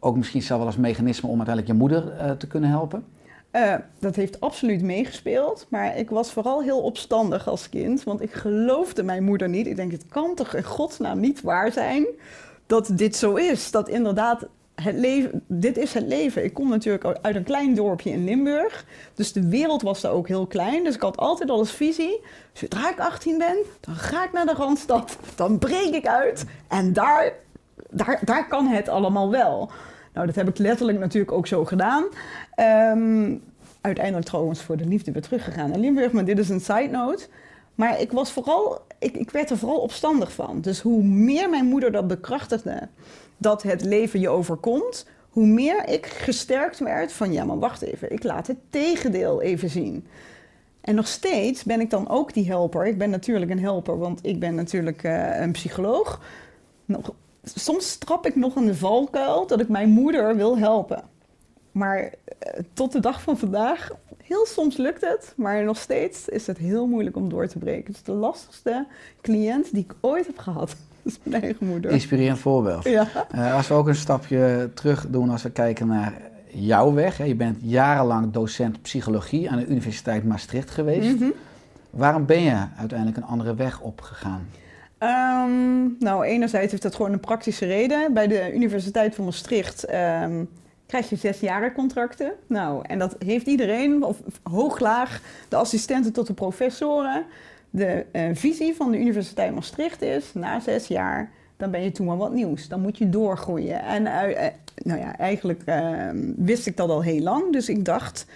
Ook 0.04 0.16
misschien 0.16 0.42
zelf 0.42 0.58
wel 0.58 0.68
als 0.68 0.76
mechanisme 0.76 1.28
om 1.28 1.36
uiteindelijk 1.36 1.74
je 1.74 1.80
moeder 1.80 2.16
eh, 2.16 2.30
te 2.30 2.46
kunnen 2.46 2.70
helpen? 2.70 3.04
Eh, 3.50 3.74
dat 3.98 4.16
heeft 4.16 4.40
absoluut 4.40 4.82
meegespeeld, 4.82 5.66
maar 5.68 5.96
ik 5.98 6.10
was 6.10 6.32
vooral 6.32 6.62
heel 6.62 6.80
opstandig 6.80 7.48
als 7.48 7.68
kind, 7.68 8.02
want 8.02 8.22
ik 8.22 8.32
geloofde 8.32 9.02
mijn 9.02 9.24
moeder 9.24 9.48
niet. 9.48 9.66
Ik 9.66 9.76
denk, 9.76 9.92
het 9.92 10.06
kan 10.08 10.34
toch 10.34 10.54
in 10.54 10.64
godsnaam 10.64 11.20
niet 11.20 11.40
waar 11.40 11.72
zijn 11.72 12.06
dat 12.66 12.90
dit 12.92 13.16
zo 13.16 13.34
is. 13.34 13.70
Dat 13.70 13.88
inderdaad 13.88 14.46
het 14.74 14.94
leven, 14.94 15.44
dit 15.46 15.76
is 15.76 15.94
het 15.94 16.06
leven. 16.06 16.44
Ik 16.44 16.54
kom 16.54 16.68
natuurlijk 16.68 17.04
uit 17.22 17.36
een 17.36 17.44
klein 17.44 17.74
dorpje 17.74 18.10
in 18.10 18.24
Limburg, 18.24 18.84
dus 19.14 19.32
de 19.32 19.48
wereld 19.48 19.82
was 19.82 20.00
daar 20.00 20.12
ook 20.12 20.28
heel 20.28 20.46
klein. 20.46 20.84
Dus 20.84 20.94
ik 20.94 21.00
had 21.00 21.16
altijd 21.16 21.50
al 21.50 21.58
als 21.58 21.72
visie, 21.72 22.20
zodra 22.52 22.90
ik 22.90 23.00
18 23.00 23.38
ben, 23.38 23.56
dan 23.80 23.94
ga 23.94 24.24
ik 24.24 24.32
naar 24.32 24.46
de 24.46 24.54
Randstad, 24.54 25.18
dan 25.34 25.58
breek 25.58 25.94
ik 25.94 26.06
uit 26.06 26.44
en 26.68 26.92
daar, 26.92 27.32
daar, 27.90 28.20
daar 28.24 28.48
kan 28.48 28.66
het 28.66 28.88
allemaal 28.88 29.30
wel. 29.30 29.70
Nou, 30.12 30.26
dat 30.26 30.34
heb 30.34 30.48
ik 30.48 30.58
letterlijk 30.58 30.98
natuurlijk 30.98 31.32
ook 31.32 31.46
zo 31.46 31.64
gedaan. 31.64 32.04
Ehm, 32.54 33.34
uiteindelijk 33.80 34.26
trouwens 34.26 34.62
voor 34.62 34.76
de 34.76 34.86
liefde 34.86 35.12
weer 35.12 35.22
teruggegaan 35.22 35.70
naar 35.70 35.78
Limburg, 35.78 36.12
maar 36.12 36.24
dit 36.24 36.38
is 36.38 36.48
een 36.48 36.60
side 36.60 36.88
note. 36.90 37.26
Maar 37.74 38.00
ik, 38.00 38.12
was 38.12 38.32
vooral, 38.32 38.80
ik, 38.98 39.16
ik 39.16 39.30
werd 39.30 39.50
er 39.50 39.58
vooral 39.58 39.78
opstandig 39.78 40.32
van. 40.32 40.60
Dus 40.60 40.80
hoe 40.80 41.02
meer 41.02 41.50
mijn 41.50 41.64
moeder 41.64 41.92
dat 41.92 42.08
bekrachtigde, 42.08 42.88
dat 43.36 43.62
het 43.62 43.84
leven 43.84 44.20
je 44.20 44.28
overkomt, 44.28 45.06
hoe 45.28 45.46
meer 45.46 45.88
ik 45.88 46.06
gesterkt 46.06 46.78
werd 46.78 47.12
van 47.12 47.32
ja, 47.32 47.44
maar 47.44 47.58
wacht 47.58 47.82
even, 47.82 48.12
ik 48.12 48.22
laat 48.22 48.46
het 48.46 48.56
tegendeel 48.70 49.42
even 49.42 49.70
zien. 49.70 50.06
En 50.80 50.94
nog 50.94 51.06
steeds 51.06 51.64
ben 51.64 51.80
ik 51.80 51.90
dan 51.90 52.08
ook 52.08 52.34
die 52.34 52.46
helper. 52.46 52.86
Ik 52.86 52.98
ben 52.98 53.10
natuurlijk 53.10 53.50
een 53.50 53.58
helper, 53.58 53.98
want 53.98 54.26
ik 54.26 54.40
ben 54.40 54.54
natuurlijk 54.54 55.02
uh, 55.02 55.40
een 55.40 55.52
psycholoog. 55.52 56.20
Nog, 56.84 57.14
soms 57.44 57.96
trap 57.96 58.26
ik 58.26 58.36
nog 58.36 58.56
in 58.56 58.66
de 58.66 58.74
valkuil 58.74 59.46
dat 59.46 59.60
ik 59.60 59.68
mijn 59.68 59.88
moeder 59.88 60.36
wil 60.36 60.58
helpen. 60.58 61.02
Maar 61.72 62.02
uh, 62.02 62.12
tot 62.72 62.92
de 62.92 63.00
dag 63.00 63.22
van 63.22 63.38
vandaag, 63.38 63.90
heel 64.22 64.46
soms 64.46 64.76
lukt 64.76 65.00
het, 65.00 65.32
maar 65.36 65.64
nog 65.64 65.76
steeds 65.76 66.28
is 66.28 66.46
het 66.46 66.58
heel 66.58 66.86
moeilijk 66.86 67.16
om 67.16 67.28
door 67.28 67.46
te 67.46 67.58
breken. 67.58 67.86
Het 67.86 67.96
is 67.96 68.02
de 68.02 68.12
lastigste 68.12 68.86
cliënt 69.20 69.72
die 69.72 69.84
ik 69.84 69.94
ooit 70.00 70.26
heb 70.26 70.38
gehad. 70.38 70.76
Dat 71.02 71.12
is 71.12 71.18
mijn 71.22 71.42
eigen 71.42 71.66
moeder. 71.66 71.90
Inspirerend 71.90 72.38
voorbeeld. 72.38 72.84
Ja. 72.84 73.08
Uh, 73.34 73.54
als 73.54 73.68
we 73.68 73.74
ook 73.74 73.88
een 73.88 73.94
stapje 73.94 74.70
terug 74.74 75.06
doen, 75.08 75.30
als 75.30 75.42
we 75.42 75.50
kijken 75.50 75.86
naar 75.86 76.12
jouw 76.46 76.92
weg. 76.92 77.16
Hè. 77.16 77.24
Je 77.24 77.34
bent 77.34 77.58
jarenlang 77.60 78.32
docent 78.32 78.82
psychologie 78.82 79.50
aan 79.50 79.58
de 79.58 79.66
Universiteit 79.66 80.24
Maastricht 80.24 80.70
geweest. 80.70 81.14
Mhm. 81.14 81.30
Waarom 81.90 82.26
ben 82.26 82.42
je 82.42 82.66
uiteindelijk 82.76 83.18
een 83.18 83.24
andere 83.24 83.54
weg 83.54 83.80
opgegaan? 83.80 84.48
Um, 85.02 85.96
nou, 85.98 86.24
enerzijds 86.24 86.70
heeft 86.70 86.82
dat 86.82 86.94
gewoon 86.94 87.12
een 87.12 87.20
praktische 87.20 87.66
reden. 87.66 88.12
Bij 88.12 88.26
de 88.26 88.52
Universiteit 88.54 89.14
van 89.14 89.24
Maastricht 89.24 89.94
um, 89.94 90.48
krijg 90.86 91.10
je 91.10 91.16
zesjaren 91.16 91.72
contracten. 91.72 92.32
Nou, 92.46 92.84
en 92.86 92.98
dat 92.98 93.16
heeft 93.18 93.46
iedereen, 93.46 94.02
of 94.02 94.20
hooglaag, 94.42 95.20
de 95.48 95.56
assistenten 95.56 96.12
tot 96.12 96.26
de 96.26 96.32
professoren. 96.32 97.24
De 97.70 98.06
uh, 98.12 98.22
visie 98.32 98.74
van 98.74 98.90
de 98.90 98.98
Universiteit 98.98 99.54
Maastricht 99.54 100.02
is, 100.02 100.34
na 100.34 100.60
zes 100.60 100.86
jaar, 100.86 101.30
dan 101.56 101.70
ben 101.70 101.82
je 101.82 101.92
toen 101.92 102.06
maar 102.06 102.16
wat 102.16 102.32
nieuws. 102.32 102.68
Dan 102.68 102.80
moet 102.80 102.98
je 102.98 103.08
doorgroeien. 103.08 103.82
En 103.82 104.02
uh, 104.02 104.46
nou 104.76 105.00
ja, 105.00 105.18
eigenlijk 105.18 105.62
uh, 105.66 106.08
wist 106.36 106.66
ik 106.66 106.76
dat 106.76 106.88
al 106.88 107.02
heel 107.02 107.20
lang. 107.20 107.52
Dus 107.52 107.68
ik 107.68 107.84
dacht, 107.84 108.26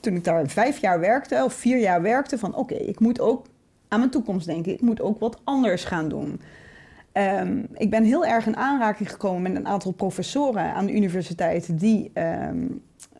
toen 0.00 0.14
ik 0.14 0.24
daar 0.24 0.48
vijf 0.48 0.80
jaar 0.80 1.00
werkte, 1.00 1.42
of 1.44 1.52
vier 1.52 1.78
jaar 1.78 2.02
werkte, 2.02 2.38
van 2.38 2.54
oké, 2.54 2.74
ik 2.74 3.00
moet 3.00 3.20
ook 3.20 3.46
aan 3.94 4.00
mijn 4.00 4.12
toekomst 4.12 4.46
denken. 4.46 4.72
Ik 4.72 4.80
moet 4.80 5.00
ook 5.00 5.18
wat 5.20 5.40
anders 5.44 5.84
gaan 5.84 6.08
doen. 6.08 6.40
Um, 7.12 7.66
ik 7.72 7.90
ben 7.90 8.04
heel 8.04 8.26
erg 8.26 8.46
in 8.46 8.56
aanraking 8.56 9.10
gekomen 9.10 9.42
met 9.42 9.56
een 9.56 9.66
aantal 9.66 9.92
professoren 9.92 10.74
aan 10.74 10.86
de 10.86 10.92
universiteit 10.92 11.78
die 11.78 12.12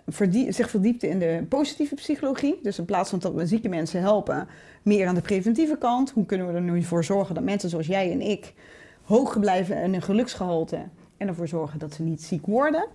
verdie 0.06 0.52
zich 0.52 0.70
verdiepten 0.70 1.08
in 1.08 1.18
de 1.18 1.44
positieve 1.48 1.94
psychologie. 1.94 2.58
Dus 2.62 2.78
in 2.78 2.84
plaats 2.84 3.10
van 3.10 3.18
dat 3.18 3.34
we 3.34 3.46
zieke 3.46 3.68
mensen 3.68 4.00
helpen, 4.00 4.48
meer 4.82 5.06
aan 5.06 5.14
de 5.14 5.20
preventieve 5.20 5.78
kant. 5.78 6.10
Hoe 6.10 6.26
kunnen 6.26 6.46
we 6.46 6.52
er 6.52 6.60
nu 6.60 6.82
voor 6.82 7.04
zorgen 7.04 7.34
dat 7.34 7.44
mensen 7.44 7.68
zoals 7.68 7.86
jij 7.86 8.12
en 8.12 8.20
ik 8.20 8.54
hoog 9.02 9.40
blijven 9.40 9.82
in 9.82 9.92
hun 9.92 10.02
geluksgehalte 10.02 10.78
en 11.16 11.28
ervoor 11.28 11.48
zorgen 11.48 11.78
dat 11.78 11.94
ze 11.94 12.02
niet 12.02 12.22
ziek 12.22 12.46
worden? 12.46 12.86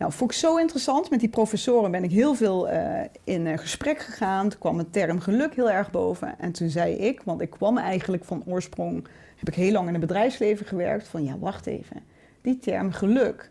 Nou, 0.00 0.12
vond 0.12 0.30
ik 0.30 0.36
zo 0.36 0.56
interessant. 0.56 1.10
Met 1.10 1.20
die 1.20 1.28
professoren 1.28 1.90
ben 1.90 2.04
ik 2.04 2.10
heel 2.10 2.34
veel 2.34 2.70
uh, 2.70 3.00
in 3.24 3.46
uh, 3.46 3.58
gesprek 3.58 3.98
gegaan. 3.98 4.48
Toen 4.48 4.58
kwam 4.58 4.78
het 4.78 4.92
term 4.92 5.20
geluk 5.20 5.54
heel 5.54 5.70
erg 5.70 5.90
boven. 5.90 6.38
En 6.38 6.52
toen 6.52 6.68
zei 6.68 6.94
ik, 6.94 7.22
want 7.24 7.40
ik 7.40 7.50
kwam 7.50 7.78
eigenlijk 7.78 8.24
van 8.24 8.42
oorsprong, 8.46 9.06
heb 9.36 9.48
ik 9.48 9.54
heel 9.54 9.72
lang 9.72 9.86
in 9.86 9.92
het 9.92 10.00
bedrijfsleven 10.00 10.66
gewerkt, 10.66 11.08
van 11.08 11.24
ja, 11.24 11.38
wacht 11.38 11.66
even. 11.66 12.02
Die 12.40 12.58
term 12.58 12.92
geluk, 12.92 13.50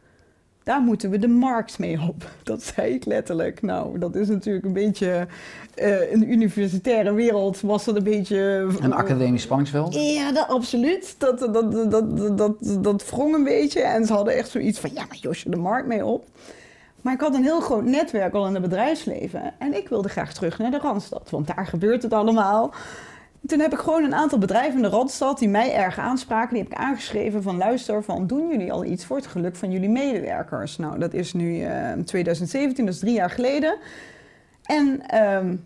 daar 0.70 0.82
moeten 0.82 1.10
we 1.10 1.20
de 1.20 1.28
markt 1.28 1.80
mee 1.80 2.00
op. 2.08 2.30
Dat 2.44 2.64
zei 2.64 2.94
ik 2.94 3.06
letterlijk. 3.06 3.62
Nou, 3.62 4.00
dat 4.00 4.16
is 4.16 4.28
natuurlijk 4.28 4.66
een 4.66 4.74
beetje, 4.74 5.28
uh, 5.76 6.12
in 6.12 6.20
de 6.20 6.26
universitaire 6.26 7.14
wereld 7.14 7.62
was 7.62 7.86
dat 7.86 7.96
een 7.96 8.04
beetje... 8.04 8.68
Een 8.80 8.94
academisch 8.94 9.42
spanningsveld? 9.42 9.94
Ja, 9.94 10.32
dat, 10.32 10.48
absoluut. 10.48 11.16
Dat, 11.18 11.40
dat, 11.40 11.54
dat, 11.54 11.92
dat, 11.92 12.38
dat, 12.38 12.84
dat 12.84 13.10
wrong 13.10 13.36
een 13.36 13.44
beetje. 13.44 13.82
En 13.82 14.06
ze 14.06 14.14
hadden 14.14 14.34
echt 14.34 14.50
zoiets 14.50 14.80
van, 14.80 14.90
ja, 14.94 15.06
maar 15.08 15.18
Josje, 15.18 15.50
de 15.50 15.58
markt 15.58 15.88
mee 15.88 16.06
op. 16.06 16.26
Maar 17.02 17.14
ik 17.14 17.22
had 17.22 17.36
een 17.36 17.44
heel 17.44 17.62
groot 17.62 17.84
netwerk 17.84 18.34
al 18.34 18.48
in 18.48 18.54
het 18.54 18.62
bedrijfsleven. 18.62 19.54
En 19.60 19.76
ik 19.76 19.90
wilde 19.90 20.10
graag 20.10 20.34
terug 20.34 20.58
naar 20.58 20.72
de 20.72 20.80
Randstad, 20.80 21.30
want 21.30 21.48
daar 21.48 21.68
gebeurt 21.68 22.04
het 22.04 22.14
allemaal. 22.14 22.74
Toen 23.48 23.60
heb 23.60 23.74
ik 23.74 23.80
gewoon 23.80 24.04
een 24.04 24.16
aantal 24.16 24.38
bedrijven 24.38 24.76
in 24.76 24.82
de 24.82 24.88
Randstad 24.90 25.40
die 25.40 25.50
mij 25.50 25.74
erg 25.74 25.98
aanspraken. 25.98 26.54
Die 26.54 26.64
heb 26.64 26.72
ik 26.72 26.78
aangeschreven 26.78 27.44
van 27.44 27.58
luister, 27.58 28.04
van 28.04 28.28
doen 28.28 28.50
jullie 28.50 28.72
al 28.72 28.86
iets 28.86 29.06
voor 29.06 29.18
het 29.18 29.28
geluk 29.28 29.56
van 29.56 29.72
jullie 29.72 29.90
medewerkers? 29.90 30.78
Nou, 30.78 31.00
dat 31.00 31.14
is 31.14 31.34
nu 31.34 31.56
uh, 31.56 31.92
2017, 32.06 32.86
dat 32.86 32.94
is 32.94 33.00
drie 33.00 33.14
jaar 33.14 33.30
geleden. 33.30 33.78
En 34.64 35.18
um, 35.18 35.66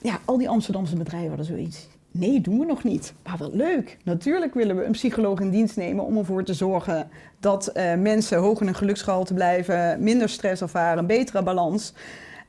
ja, 0.00 0.18
al 0.24 0.38
die 0.38 0.48
Amsterdamse 0.48 0.96
bedrijven 0.96 1.28
hadden 1.28 1.46
zoiets. 1.46 1.88
Nee, 2.10 2.40
doen 2.40 2.58
we 2.58 2.64
nog 2.64 2.84
niet. 2.84 3.14
Maar 3.24 3.38
wel 3.38 3.50
leuk. 3.52 3.96
Natuurlijk 4.04 4.54
willen 4.54 4.76
we 4.76 4.84
een 4.84 4.92
psycholoog 4.92 5.40
in 5.40 5.50
dienst 5.50 5.76
nemen 5.76 6.04
om 6.04 6.16
ervoor 6.16 6.44
te 6.44 6.54
zorgen 6.54 7.08
dat 7.40 7.70
uh, 7.74 7.94
mensen 7.94 8.38
hoog 8.38 8.60
in 8.60 8.66
hun 8.66 8.74
geluksgehalte 8.74 9.34
blijven, 9.34 10.02
minder 10.02 10.28
stress 10.28 10.62
ervaren, 10.62 11.06
betere 11.06 11.42
balans. 11.42 11.92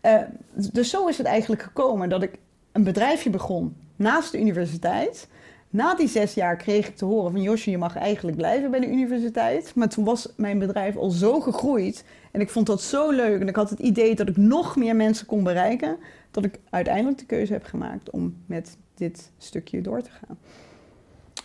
Uh, 0.02 0.22
dus 0.54 0.90
zo 0.90 1.08
is 1.08 1.18
het 1.18 1.28
eigenlijk 1.28 1.62
gekomen 1.62 2.10
dat 2.10 2.24
ik 2.24 2.38
een 2.72 2.84
bedrijfje 2.84 3.30
begon 3.30 3.76
naast 4.00 4.32
de 4.32 4.40
universiteit. 4.40 5.28
Na 5.70 5.96
die 5.96 6.08
zes 6.08 6.34
jaar 6.34 6.56
kreeg 6.56 6.88
ik 6.88 6.96
te 6.96 7.06
horen 7.06 7.32
van 7.32 7.42
Josje, 7.42 7.72
je 7.72 7.78
mag 7.78 7.96
eigenlijk 7.96 8.38
blijven 8.38 8.72
bij 8.72 8.80
de 8.80 8.88
universiteit. 8.88 9.76
Maar 9.76 9.90
toen 9.90 10.06
was 10.06 10.34
mijn 10.38 10.60
bedrijf 10.60 10.96
al 10.96 11.10
zo 11.10 11.40
gegroeid 11.40 12.04
en 12.32 12.42
ik 12.42 12.50
vond 12.50 12.66
dat 12.66 12.82
zo 12.82 13.12
leuk. 13.12 13.42
En 13.42 13.48
ik 13.48 13.56
had 13.56 13.70
het 13.70 13.80
idee 13.80 14.16
dat 14.16 14.30
ik 14.30 14.38
nog 14.38 14.76
meer 14.76 14.96
mensen 14.96 15.26
kon 15.26 15.44
bereiken. 15.44 15.98
Dat 16.32 16.44
ik 16.46 16.60
uiteindelijk 16.70 17.18
de 17.18 17.26
keuze 17.26 17.54
heb 17.54 17.64
gemaakt 17.64 18.10
om 18.10 18.36
met 18.46 18.78
dit 18.96 19.32
stukje 19.38 19.82
door 19.82 20.02
te 20.02 20.10
gaan. 20.10 20.38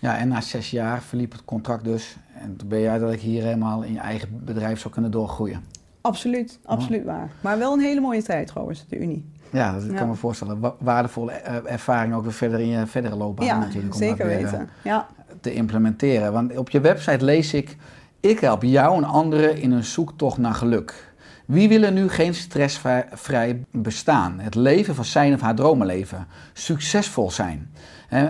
Ja, 0.01 0.19
en 0.19 0.29
na 0.29 0.41
zes 0.41 0.71
jaar 0.71 1.03
verliep 1.03 1.33
het 1.33 1.45
contract 1.45 1.85
dus. 1.85 2.17
En 2.35 2.57
toen 2.57 2.69
ben 2.69 2.79
je 2.79 2.89
uiteindelijk 2.89 3.29
hier 3.29 3.43
helemaal 3.43 3.83
in 3.83 3.93
je 3.93 3.99
eigen 3.99 4.45
bedrijf 4.45 4.81
zou 4.81 4.93
kunnen 4.93 5.11
doorgroeien. 5.11 5.65
Absoluut, 6.01 6.59
absoluut 6.65 7.05
waar. 7.05 7.31
Maar 7.41 7.59
wel 7.59 7.73
een 7.73 7.81
hele 7.81 8.01
mooie 8.01 8.23
tijd 8.23 8.47
trouwens, 8.47 8.87
de 8.89 8.99
Unie. 8.99 9.25
Ja, 9.55 9.73
dat 9.73 9.87
kan 9.87 9.95
ja. 9.95 10.05
me 10.05 10.15
voorstellen. 10.15 10.61
Wa 10.61 10.75
waardevolle 10.79 11.33
ervaring 11.33 12.15
ook 12.15 12.23
weer 12.23 12.33
verder 12.33 12.61
in 12.61 12.69
je 12.69 12.87
verdere 12.87 13.17
loopbaan 13.17 13.47
ja, 13.47 13.59
natuurlijk. 13.59 13.93
Om 13.93 14.01
zeker 14.01 14.17
dat 14.17 14.27
weer, 14.27 14.43
weten. 14.43 14.69
Ja. 14.83 15.07
te 15.41 15.53
implementeren. 15.53 16.33
Want 16.33 16.57
op 16.57 16.71
je 16.71 16.81
website 16.81 17.25
lees 17.25 17.55
ik... 17.55 17.77
Ik 18.21 18.39
help 18.41 18.63
jou 18.63 18.97
en 18.97 19.05
anderen 19.05 19.57
in 19.57 19.73
een 19.73 19.85
zoektocht 19.85 20.39
naar 20.39 20.55
geluk. 20.55 21.13
Wie 21.45 21.69
wil 21.69 21.83
er 21.83 21.93
nu 21.93 22.09
geen 22.09 22.35
stressvrij 22.35 23.65
bestaan? 23.71 24.39
Het 24.41 24.55
leven 24.55 24.95
van 24.95 25.05
zijn 25.05 25.35
of 25.35 25.41
haar 25.41 25.55
dromenleven. 25.55 26.27
Succesvol 26.53 27.31
zijn. 27.31 27.71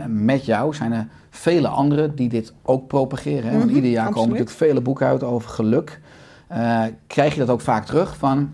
Met 0.06 0.44
jou 0.44 0.74
zijn 0.74 0.92
er 0.92 1.06
vele 1.30 1.68
anderen 1.68 2.14
die 2.14 2.28
dit 2.28 2.52
ook 2.62 2.86
propageren. 2.86 3.58
Want 3.58 3.70
ieder 3.70 3.90
jaar 3.90 4.06
absoluut. 4.06 4.14
komen 4.14 4.28
natuurlijk 4.28 4.56
vele 4.56 4.80
boeken 4.80 5.06
uit 5.06 5.22
over 5.22 5.50
geluk. 5.50 6.00
Uh, 6.52 6.82
krijg 7.06 7.34
je 7.34 7.40
dat 7.40 7.50
ook 7.50 7.60
vaak 7.60 7.86
terug 7.86 8.16
van... 8.16 8.50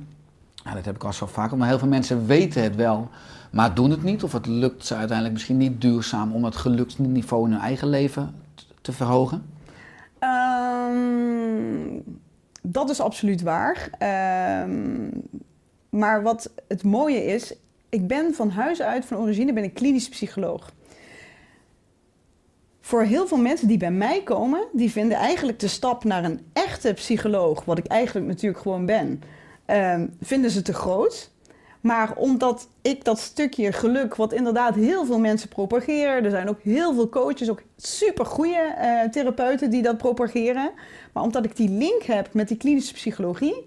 Nou, 0.70 0.82
dat 0.82 0.92
heb 0.92 1.02
ik 1.02 1.08
al 1.08 1.12
zo 1.12 1.26
vaak, 1.26 1.56
maar 1.56 1.68
heel 1.68 1.78
veel 1.78 1.88
mensen 1.88 2.26
weten 2.26 2.62
het 2.62 2.76
wel, 2.76 3.08
maar 3.50 3.74
doen 3.74 3.90
het 3.90 4.02
niet. 4.02 4.22
Of 4.22 4.32
het 4.32 4.46
lukt 4.46 4.86
ze 4.86 4.94
uiteindelijk 4.94 5.32
misschien 5.32 5.56
niet 5.56 5.80
duurzaam 5.80 6.32
om 6.32 6.44
het 6.44 6.56
geluksniveau 6.56 7.46
in 7.46 7.52
hun 7.52 7.60
eigen 7.60 7.88
leven 7.88 8.34
te 8.80 8.92
verhogen? 8.92 9.44
Um, 10.90 12.02
dat 12.62 12.90
is 12.90 13.00
absoluut 13.00 13.42
waar. 13.42 13.90
Um, 14.62 15.22
maar 15.88 16.22
wat 16.22 16.50
het 16.68 16.82
mooie 16.82 17.24
is, 17.24 17.54
ik 17.88 18.06
ben 18.06 18.34
van 18.34 18.50
huis 18.50 18.82
uit, 18.82 19.04
van 19.04 19.16
origine, 19.16 19.52
ben 19.52 19.64
ik 19.64 19.74
klinisch 19.74 20.08
psycholoog. 20.08 20.72
Voor 22.80 23.02
heel 23.02 23.26
veel 23.26 23.38
mensen 23.38 23.68
die 23.68 23.78
bij 23.78 23.92
mij 23.92 24.22
komen, 24.22 24.66
die 24.72 24.90
vinden 24.90 25.16
eigenlijk 25.16 25.58
de 25.58 25.68
stap 25.68 26.04
naar 26.04 26.24
een 26.24 26.40
echte 26.52 26.92
psycholoog, 26.92 27.64
wat 27.64 27.78
ik 27.78 27.86
eigenlijk 27.86 28.26
natuurlijk 28.26 28.62
gewoon 28.62 28.86
ben, 28.86 29.22
um, 29.70 30.16
vinden 30.22 30.50
ze 30.50 30.62
te 30.62 30.74
groot. 30.74 31.30
Maar 31.80 32.16
omdat 32.16 32.68
ik 32.82 33.04
dat 33.04 33.18
stukje 33.18 33.72
geluk, 33.72 34.14
wat 34.14 34.32
inderdaad 34.32 34.74
heel 34.74 35.04
veel 35.04 35.18
mensen 35.18 35.48
propageren, 35.48 36.24
er 36.24 36.30
zijn 36.30 36.48
ook 36.48 36.60
heel 36.62 36.94
veel 36.94 37.08
coaches, 37.08 37.50
ook 37.50 37.62
super 37.76 38.26
goede 38.26 38.74
uh, 38.78 39.10
therapeuten 39.10 39.70
die 39.70 39.82
dat 39.82 39.98
propageren. 39.98 40.70
Maar 41.12 41.22
omdat 41.22 41.44
ik 41.44 41.56
die 41.56 41.70
link 41.70 42.02
heb 42.02 42.28
met 42.32 42.48
die 42.48 42.56
klinische 42.56 42.92
psychologie, 42.92 43.66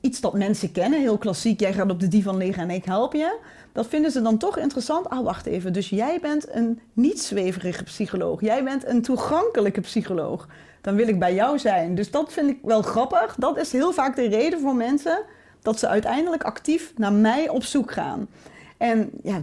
iets 0.00 0.20
dat 0.20 0.34
mensen 0.34 0.72
kennen, 0.72 1.00
heel 1.00 1.18
klassiek. 1.18 1.60
Jij 1.60 1.72
gaat 1.72 1.90
op 1.90 2.00
de 2.00 2.08
divan 2.08 2.36
liggen 2.36 2.62
en 2.62 2.70
ik 2.70 2.84
help 2.84 3.12
je. 3.12 3.38
Dat 3.72 3.86
vinden 3.86 4.10
ze 4.10 4.22
dan 4.22 4.38
toch 4.38 4.58
interessant. 4.58 5.08
Ah, 5.08 5.24
wacht 5.24 5.46
even. 5.46 5.72
Dus 5.72 5.88
jij 5.88 6.18
bent 6.20 6.54
een 6.54 6.80
niet 6.92 7.22
zweverige 7.22 7.82
psycholoog. 7.84 8.40
Jij 8.40 8.64
bent 8.64 8.86
een 8.86 9.02
toegankelijke 9.02 9.80
psycholoog. 9.80 10.48
Dan 10.80 10.94
wil 10.94 11.08
ik 11.08 11.18
bij 11.18 11.34
jou 11.34 11.58
zijn. 11.58 11.94
Dus 11.94 12.10
dat 12.10 12.32
vind 12.32 12.50
ik 12.50 12.58
wel 12.62 12.82
grappig. 12.82 13.34
Dat 13.38 13.58
is 13.58 13.72
heel 13.72 13.92
vaak 13.92 14.16
de 14.16 14.28
reden 14.28 14.60
voor 14.60 14.74
mensen 14.74 15.22
dat 15.62 15.78
ze 15.78 15.88
uiteindelijk 15.88 16.42
actief 16.42 16.92
naar 16.96 17.12
mij 17.12 17.48
op 17.48 17.62
zoek 17.62 17.92
gaan. 17.92 18.28
En 18.76 19.10
ja, 19.22 19.42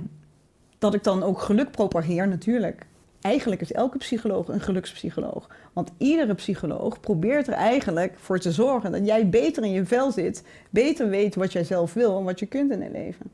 dat 0.78 0.94
ik 0.94 1.04
dan 1.04 1.24
ook 1.24 1.42
geluk 1.42 1.72
propageer, 1.72 2.28
natuurlijk. 2.28 2.86
Eigenlijk 3.22 3.62
is 3.62 3.72
elke 3.72 3.98
psycholoog 3.98 4.48
een 4.48 4.60
gelukspsycholoog. 4.60 5.50
Want 5.74 5.92
iedere 5.98 6.34
psycholoog 6.34 7.00
probeert 7.00 7.48
er 7.48 7.54
eigenlijk 7.54 8.14
voor 8.18 8.40
te 8.40 8.52
zorgen 8.52 8.92
dat 8.92 9.06
jij 9.06 9.30
beter 9.30 9.64
in 9.64 9.72
je 9.72 9.86
vel 9.86 10.12
zit, 10.12 10.44
beter 10.70 11.10
weet 11.10 11.36
wat 11.36 11.52
jij 11.52 11.64
zelf 11.64 11.94
wil 11.94 12.18
en 12.18 12.24
wat 12.24 12.40
je 12.40 12.46
kunt 12.46 12.72
in 12.72 12.82
het 12.82 12.92
leven. 12.92 13.26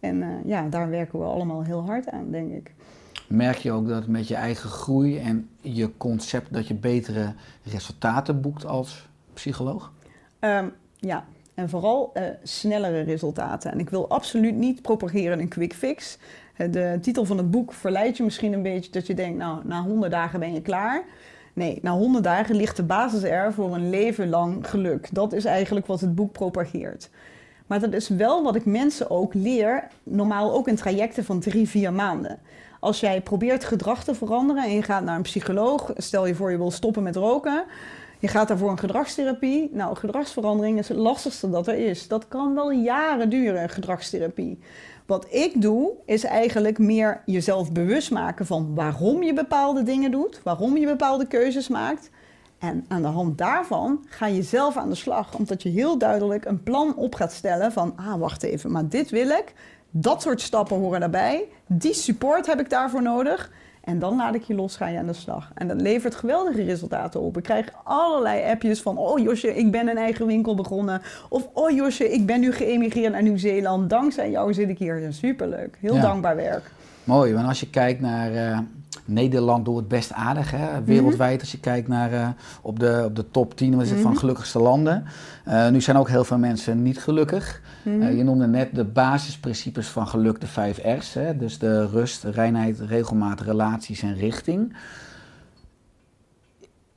En 0.00 0.22
eh, 0.22 0.28
ja, 0.44 0.68
daar 0.68 0.90
werken 0.90 1.18
we 1.18 1.24
allemaal 1.24 1.62
heel 1.62 1.82
hard 1.82 2.10
aan, 2.10 2.30
denk 2.30 2.52
ik. 2.52 2.72
Merk 3.26 3.56
je 3.56 3.72
ook 3.72 3.88
dat 3.88 4.06
met 4.06 4.28
je 4.28 4.34
eigen 4.34 4.70
groei 4.70 5.18
en 5.18 5.48
je 5.60 5.96
concept 5.96 6.52
dat 6.52 6.68
je 6.68 6.74
betere 6.74 7.34
resultaten 7.62 8.40
boekt 8.40 8.66
als 8.66 9.06
psycholoog? 9.32 9.92
Ehm, 10.38 10.66
ja, 10.98 11.24
en 11.54 11.68
vooral 11.68 12.10
eh, 12.14 12.24
snellere 12.42 13.00
resultaten. 13.00 13.72
En 13.72 13.78
ik 13.78 13.90
wil 13.90 14.08
absoluut 14.08 14.54
niet 14.54 14.82
propageren 14.82 15.38
een 15.38 15.48
quick 15.48 15.74
fix. 15.74 16.18
Eh, 16.56 16.72
de 16.72 16.98
titel 17.00 17.24
van 17.24 17.36
het 17.36 17.50
boek 17.50 17.72
verleidt 17.72 18.16
je 18.16 18.22
misschien 18.22 18.52
een 18.52 18.62
beetje 18.62 18.90
dat 18.90 19.06
je 19.06 19.14
denkt, 19.14 19.38
nou, 19.38 19.60
na 19.64 19.82
100 19.82 20.12
dagen 20.12 20.40
ben 20.40 20.52
je 20.52 20.62
klaar. 20.62 21.04
Nee, 21.52 21.78
na 21.82 21.92
100 21.92 22.24
dagen 22.24 22.54
ligt 22.54 22.76
de 22.76 22.82
basis 22.82 23.22
er 23.22 23.52
voor 23.52 23.74
een 23.74 23.90
leven 23.90 24.28
lang 24.28 24.68
geluk. 24.68 25.08
Dat 25.12 25.32
is 25.32 25.44
eigenlijk 25.44 25.86
wat 25.86 26.00
het 26.00 26.14
boek 26.14 26.32
propageert. 26.32 27.10
Maar 27.66 27.80
dat 27.80 27.92
is 27.92 28.08
wel 28.08 28.42
wat 28.42 28.54
ik 28.54 28.64
mensen 28.64 29.10
ook 29.10 29.34
leer, 29.34 29.88
normaal 30.02 30.52
ook 30.52 30.68
in 30.68 30.76
trajecten 30.76 31.24
van 31.24 31.40
drie, 31.40 31.68
vier 31.68 31.92
maanden. 31.92 32.38
Als 32.84 33.00
jij 33.00 33.20
probeert 33.20 33.64
gedrag 33.64 34.04
te 34.04 34.14
veranderen 34.14 34.64
en 34.64 34.74
je 34.74 34.82
gaat 34.82 35.04
naar 35.04 35.16
een 35.16 35.22
psycholoog, 35.22 35.92
stel 35.96 36.26
je 36.26 36.34
voor 36.34 36.50
je 36.50 36.56
wil 36.56 36.70
stoppen 36.70 37.02
met 37.02 37.16
roken, 37.16 37.64
je 38.18 38.28
gaat 38.28 38.48
daarvoor 38.48 38.70
een 38.70 38.78
gedragstherapie. 38.78 39.70
Nou, 39.72 39.96
gedragsverandering 39.96 40.78
is 40.78 40.88
het 40.88 40.96
lastigste 40.96 41.50
dat 41.50 41.66
er 41.66 41.74
is. 41.74 42.08
Dat 42.08 42.28
kan 42.28 42.54
wel 42.54 42.70
jaren 42.70 43.30
duren, 43.30 43.68
gedragstherapie. 43.68 44.58
Wat 45.06 45.26
ik 45.30 45.62
doe, 45.62 45.92
is 46.06 46.24
eigenlijk 46.24 46.78
meer 46.78 47.22
jezelf 47.26 47.72
bewust 47.72 48.10
maken 48.10 48.46
van 48.46 48.74
waarom 48.74 49.22
je 49.22 49.32
bepaalde 49.32 49.82
dingen 49.82 50.10
doet, 50.10 50.40
waarom 50.42 50.76
je 50.76 50.86
bepaalde 50.86 51.26
keuzes 51.26 51.68
maakt. 51.68 52.10
En 52.58 52.84
aan 52.88 53.02
de 53.02 53.08
hand 53.08 53.38
daarvan 53.38 54.04
ga 54.08 54.26
je 54.26 54.42
zelf 54.42 54.76
aan 54.76 54.88
de 54.88 54.94
slag, 54.94 55.34
omdat 55.36 55.62
je 55.62 55.68
heel 55.68 55.98
duidelijk 55.98 56.44
een 56.44 56.62
plan 56.62 56.96
op 56.96 57.14
gaat 57.14 57.32
stellen 57.32 57.72
van, 57.72 57.92
ah, 57.96 58.14
wacht 58.18 58.42
even, 58.42 58.72
maar 58.72 58.88
dit 58.88 59.10
wil 59.10 59.28
ik, 59.28 59.52
dat 59.96 60.22
soort 60.22 60.40
stappen 60.40 60.76
horen 60.76 61.00
daarbij, 61.00 61.44
die 61.66 61.94
support 61.94 62.46
heb 62.46 62.60
ik 62.60 62.70
daarvoor 62.70 63.02
nodig. 63.02 63.50
En 63.84 63.98
dan 63.98 64.16
laat 64.16 64.34
ik 64.34 64.42
je 64.42 64.54
los, 64.54 64.76
ga 64.76 64.88
je 64.88 64.98
aan 64.98 65.06
de 65.06 65.12
slag. 65.12 65.50
En 65.54 65.68
dat 65.68 65.80
levert 65.80 66.14
geweldige 66.14 66.62
resultaten 66.62 67.20
op. 67.20 67.36
Ik 67.36 67.42
krijg 67.42 67.68
allerlei 67.84 68.50
appjes 68.50 68.82
van... 68.82 68.98
oh 68.98 69.18
Josje, 69.18 69.54
ik 69.56 69.70
ben 69.70 69.88
een 69.88 69.96
eigen 69.96 70.26
winkel 70.26 70.54
begonnen. 70.54 71.02
Of 71.28 71.48
oh 71.52 71.70
Josje, 71.70 72.12
ik 72.12 72.26
ben 72.26 72.40
nu 72.40 72.52
geëmigreerd 72.52 73.12
naar 73.12 73.22
Nieuw-Zeeland. 73.22 73.90
Dankzij 73.90 74.30
jou 74.30 74.54
zit 74.54 74.68
ik 74.68 74.78
hier. 74.78 75.06
Superleuk. 75.12 75.76
Heel 75.80 75.94
Ja. 75.94 76.00
dankbaar 76.00 76.36
werk. 76.36 76.70
Mooi, 77.04 77.34
want 77.34 77.48
als 77.48 77.60
je 77.60 77.70
kijkt 77.70 78.00
naar 78.00 78.34
eh, 78.34 78.58
Nederland 79.04 79.64
doet 79.64 79.76
het 79.76 79.88
best 79.88 80.12
aardig, 80.12 80.50
hè? 80.50 80.84
wereldwijd. 80.84 81.40
Als 81.40 81.52
je 81.52 81.60
kijkt 81.60 81.88
naar 81.88 82.12
eh, 82.12 82.28
op, 82.62 82.78
de, 82.78 83.02
op 83.04 83.16
de 83.16 83.30
top 83.30 83.56
10 83.56 83.74
wat 83.74 83.84
is 83.84 83.90
het, 83.90 84.00
van 84.00 84.18
gelukkigste 84.18 84.58
landen. 84.58 85.04
Eh, 85.44 85.68
nu 85.68 85.80
zijn 85.80 85.96
ook 85.96 86.08
heel 86.08 86.24
veel 86.24 86.38
mensen 86.38 86.82
niet 86.82 86.98
gelukkig. 86.98 87.62
Eh, 87.84 88.16
je 88.16 88.24
noemde 88.24 88.46
net 88.46 88.74
de 88.74 88.84
basisprincipes 88.84 89.86
van 89.86 90.08
geluk, 90.08 90.40
de 90.40 90.46
5 90.46 90.78
R's. 90.84 91.14
Hè? 91.14 91.36
Dus 91.36 91.58
de 91.58 91.86
rust, 91.86 92.24
reinheid, 92.24 92.80
regelmaat, 92.80 93.40
relaties 93.40 94.02
en 94.02 94.14
richting. 94.14 94.76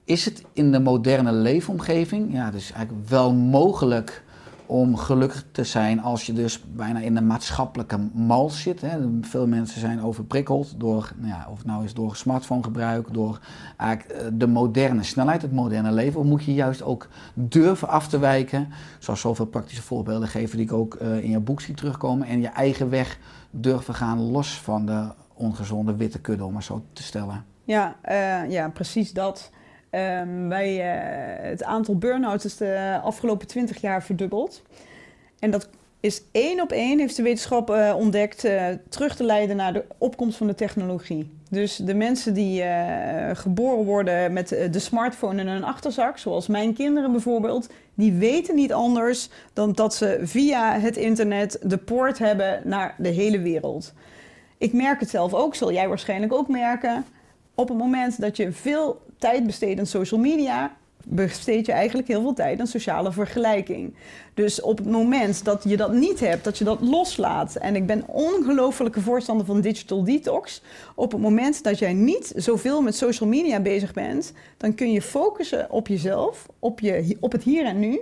Is 0.04 0.26
het 0.26 0.44
in 0.54 0.72
de 0.72 0.80
moderne 0.80 1.32
leefomgeving 1.32 2.34
ja, 2.34 2.52
dus 2.52 2.72
eigenlijk 2.72 3.10
wel 3.10 3.34
mogelijk 3.34 4.24
om 4.68 4.96
gelukkig 4.96 5.46
te 5.52 5.64
zijn 5.64 6.02
als 6.02 6.26
je 6.26 6.34
dus 6.34 6.64
bijna 6.72 7.00
in 7.00 7.16
de 7.16 7.22
maatschappelijke 7.22 7.98
mal 8.14 8.50
zit. 8.50 8.82
Hè. 8.82 8.98
Veel 9.22 9.48
mensen 9.48 9.80
zijn 9.80 10.02
overprikkeld 10.02 10.74
door, 10.78 11.12
nou 11.16 11.28
ja, 11.28 11.48
of 11.52 11.66
nou 11.66 11.84
is 11.84 11.94
door 11.94 12.16
smartphonegebruik, 12.16 13.14
door 13.14 13.40
eigenlijk 13.78 14.20
eh, 14.20 14.28
de 14.34 14.48
moderne 14.48 15.04
snelheid, 15.04 15.42
het 15.42 15.52
moderne 15.52 15.92
leven. 15.92 16.20
Of 16.20 16.26
moet 16.26 16.44
je 16.44 16.54
juist 16.54 16.84
ook 16.84 17.08
durven 17.34 17.88
af 17.88 18.08
te 18.08 18.20
wijken, 18.20 18.68
zoals 19.00 19.22
zoveel 19.22 19.46
praktische 19.46 19.84
voorbeelden 19.84 20.28
geven 20.28 20.58
die 20.58 20.66
ik 20.66 20.74
ook 20.74 20.96
eh, 20.96 21.24
in 21.24 21.30
je 21.30 21.40
boek 21.40 21.62
zie 21.62 21.76
terugkomen, 21.76 22.28
en 22.28 22.42
je 22.42 22.48
eigen 22.48 22.90
weg 22.90 23.20
durven 23.50 23.94
gaan 23.94 24.20
los 24.32 24.60
van 24.60 24.86
de 24.86 25.08
ongezonde 25.34 25.96
witte 25.96 26.20
kudde, 26.20 26.46
om 26.46 26.54
maar 26.54 26.64
zo 26.64 26.86
te 26.94 27.04
stellen. 27.04 27.46
Ja, 27.64 27.96
eh, 28.02 28.50
ja 28.50 28.70
precies 28.70 29.14
dat. 29.14 29.52
Ehm, 29.98 30.48
wij, 30.48 30.80
eh, 30.80 31.50
het 31.50 31.64
aantal 31.64 31.98
burn-outs 31.98 32.46
is 32.46 32.58
de 32.58 33.00
afgelopen 33.04 33.48
20 33.48 33.82
jaar 33.82 34.04
verdubbeld. 34.04 34.62
En 35.40 35.52
dat 35.52 35.70
is 36.00 36.22
één 36.32 36.62
op 36.62 36.72
één, 36.72 37.00
heeft 37.00 37.16
de 37.16 37.24
wetenschap 37.24 37.70
eh, 37.70 37.94
ontdekt, 37.98 38.44
eh, 38.44 38.66
terug 38.90 39.16
te 39.16 39.24
leiden 39.24 39.56
naar 39.56 39.74
de 39.74 39.86
opkomst 39.98 40.38
van 40.38 40.48
de 40.48 40.56
technologie. 40.56 41.30
Dus 41.50 41.76
de 41.76 41.94
mensen 41.94 42.34
die 42.34 42.64
geboren 43.34 43.86
worden 43.86 44.34
met 44.34 44.48
de 44.48 44.80
smartphone 44.80 45.42
in 45.42 45.48
hun 45.48 45.64
achterzak, 45.64 46.18
zoals 46.18 46.48
mijn 46.48 46.74
kinderen 46.74 47.12
bijvoorbeeld, 47.12 47.70
die 47.94 48.14
weten 48.14 48.56
niet 48.56 48.74
anders 48.74 49.30
dan 49.54 49.74
dat 49.74 49.96
ze 49.96 50.20
via 50.24 50.80
het 50.80 50.98
internet 50.98 51.60
de 51.62 51.78
poort 51.78 52.20
hebben 52.20 52.62
naar 52.64 52.96
de 52.98 53.10
hele 53.10 53.40
wereld. 53.40 53.94
Ik 54.58 54.74
merk 54.74 55.00
het 55.00 55.10
zelf 55.10 55.34
ook, 55.34 55.56
zul 55.56 55.72
jij 55.72 55.88
waarschijnlijk 55.88 56.34
ook 56.34 56.48
merken. 56.48 57.06
Op 57.56 57.68
het 57.68 57.78
moment 57.78 58.22
dat 58.22 58.38
je 58.38 58.52
veel 58.52 59.02
tijd 59.18 59.46
besteedt 59.46 59.80
aan 59.80 59.86
social 59.86 60.20
media, 60.20 60.76
besteed 61.10 61.66
je 61.66 61.72
eigenlijk 61.72 62.08
heel 62.08 62.22
veel 62.22 62.34
tijd 62.34 62.60
aan 62.60 62.68
sociale 62.68 63.12
vergelijking. 63.12 63.94
Dus 64.34 64.62
op 64.62 64.78
het 64.78 64.88
moment 64.88 65.46
dat 65.46 65.64
je 65.64 65.78
dat 65.78 65.94
niet 65.94 66.20
hebt, 66.20 66.44
dat 66.44 66.58
je 66.58 66.64
dat 66.64 66.82
loslaat. 66.82 67.56
En 67.56 67.76
ik 67.76 67.86
ben 67.86 68.04
ongelofelijke 68.08 69.02
voorstander 69.02 69.46
van 69.46 69.62
digital 69.62 70.04
detox. 70.04 70.62
Op 70.96 71.12
het 71.12 71.22
moment 71.22 71.64
dat 71.64 71.80
jij 71.80 71.94
niet 71.94 72.34
zoveel 72.36 72.82
met 72.82 72.96
social 72.96 73.30
media 73.30 73.60
bezig 73.60 73.94
bent, 73.94 74.34
dan 74.58 74.76
kun 74.76 74.92
je 74.92 75.02
focussen 75.02 75.72
op 75.72 75.88
jezelf, 75.88 76.46
op, 76.60 76.80
je, 76.80 77.18
op 77.20 77.32
het 77.32 77.44
hier 77.44 77.66
en 77.66 77.80
nu. 77.80 78.00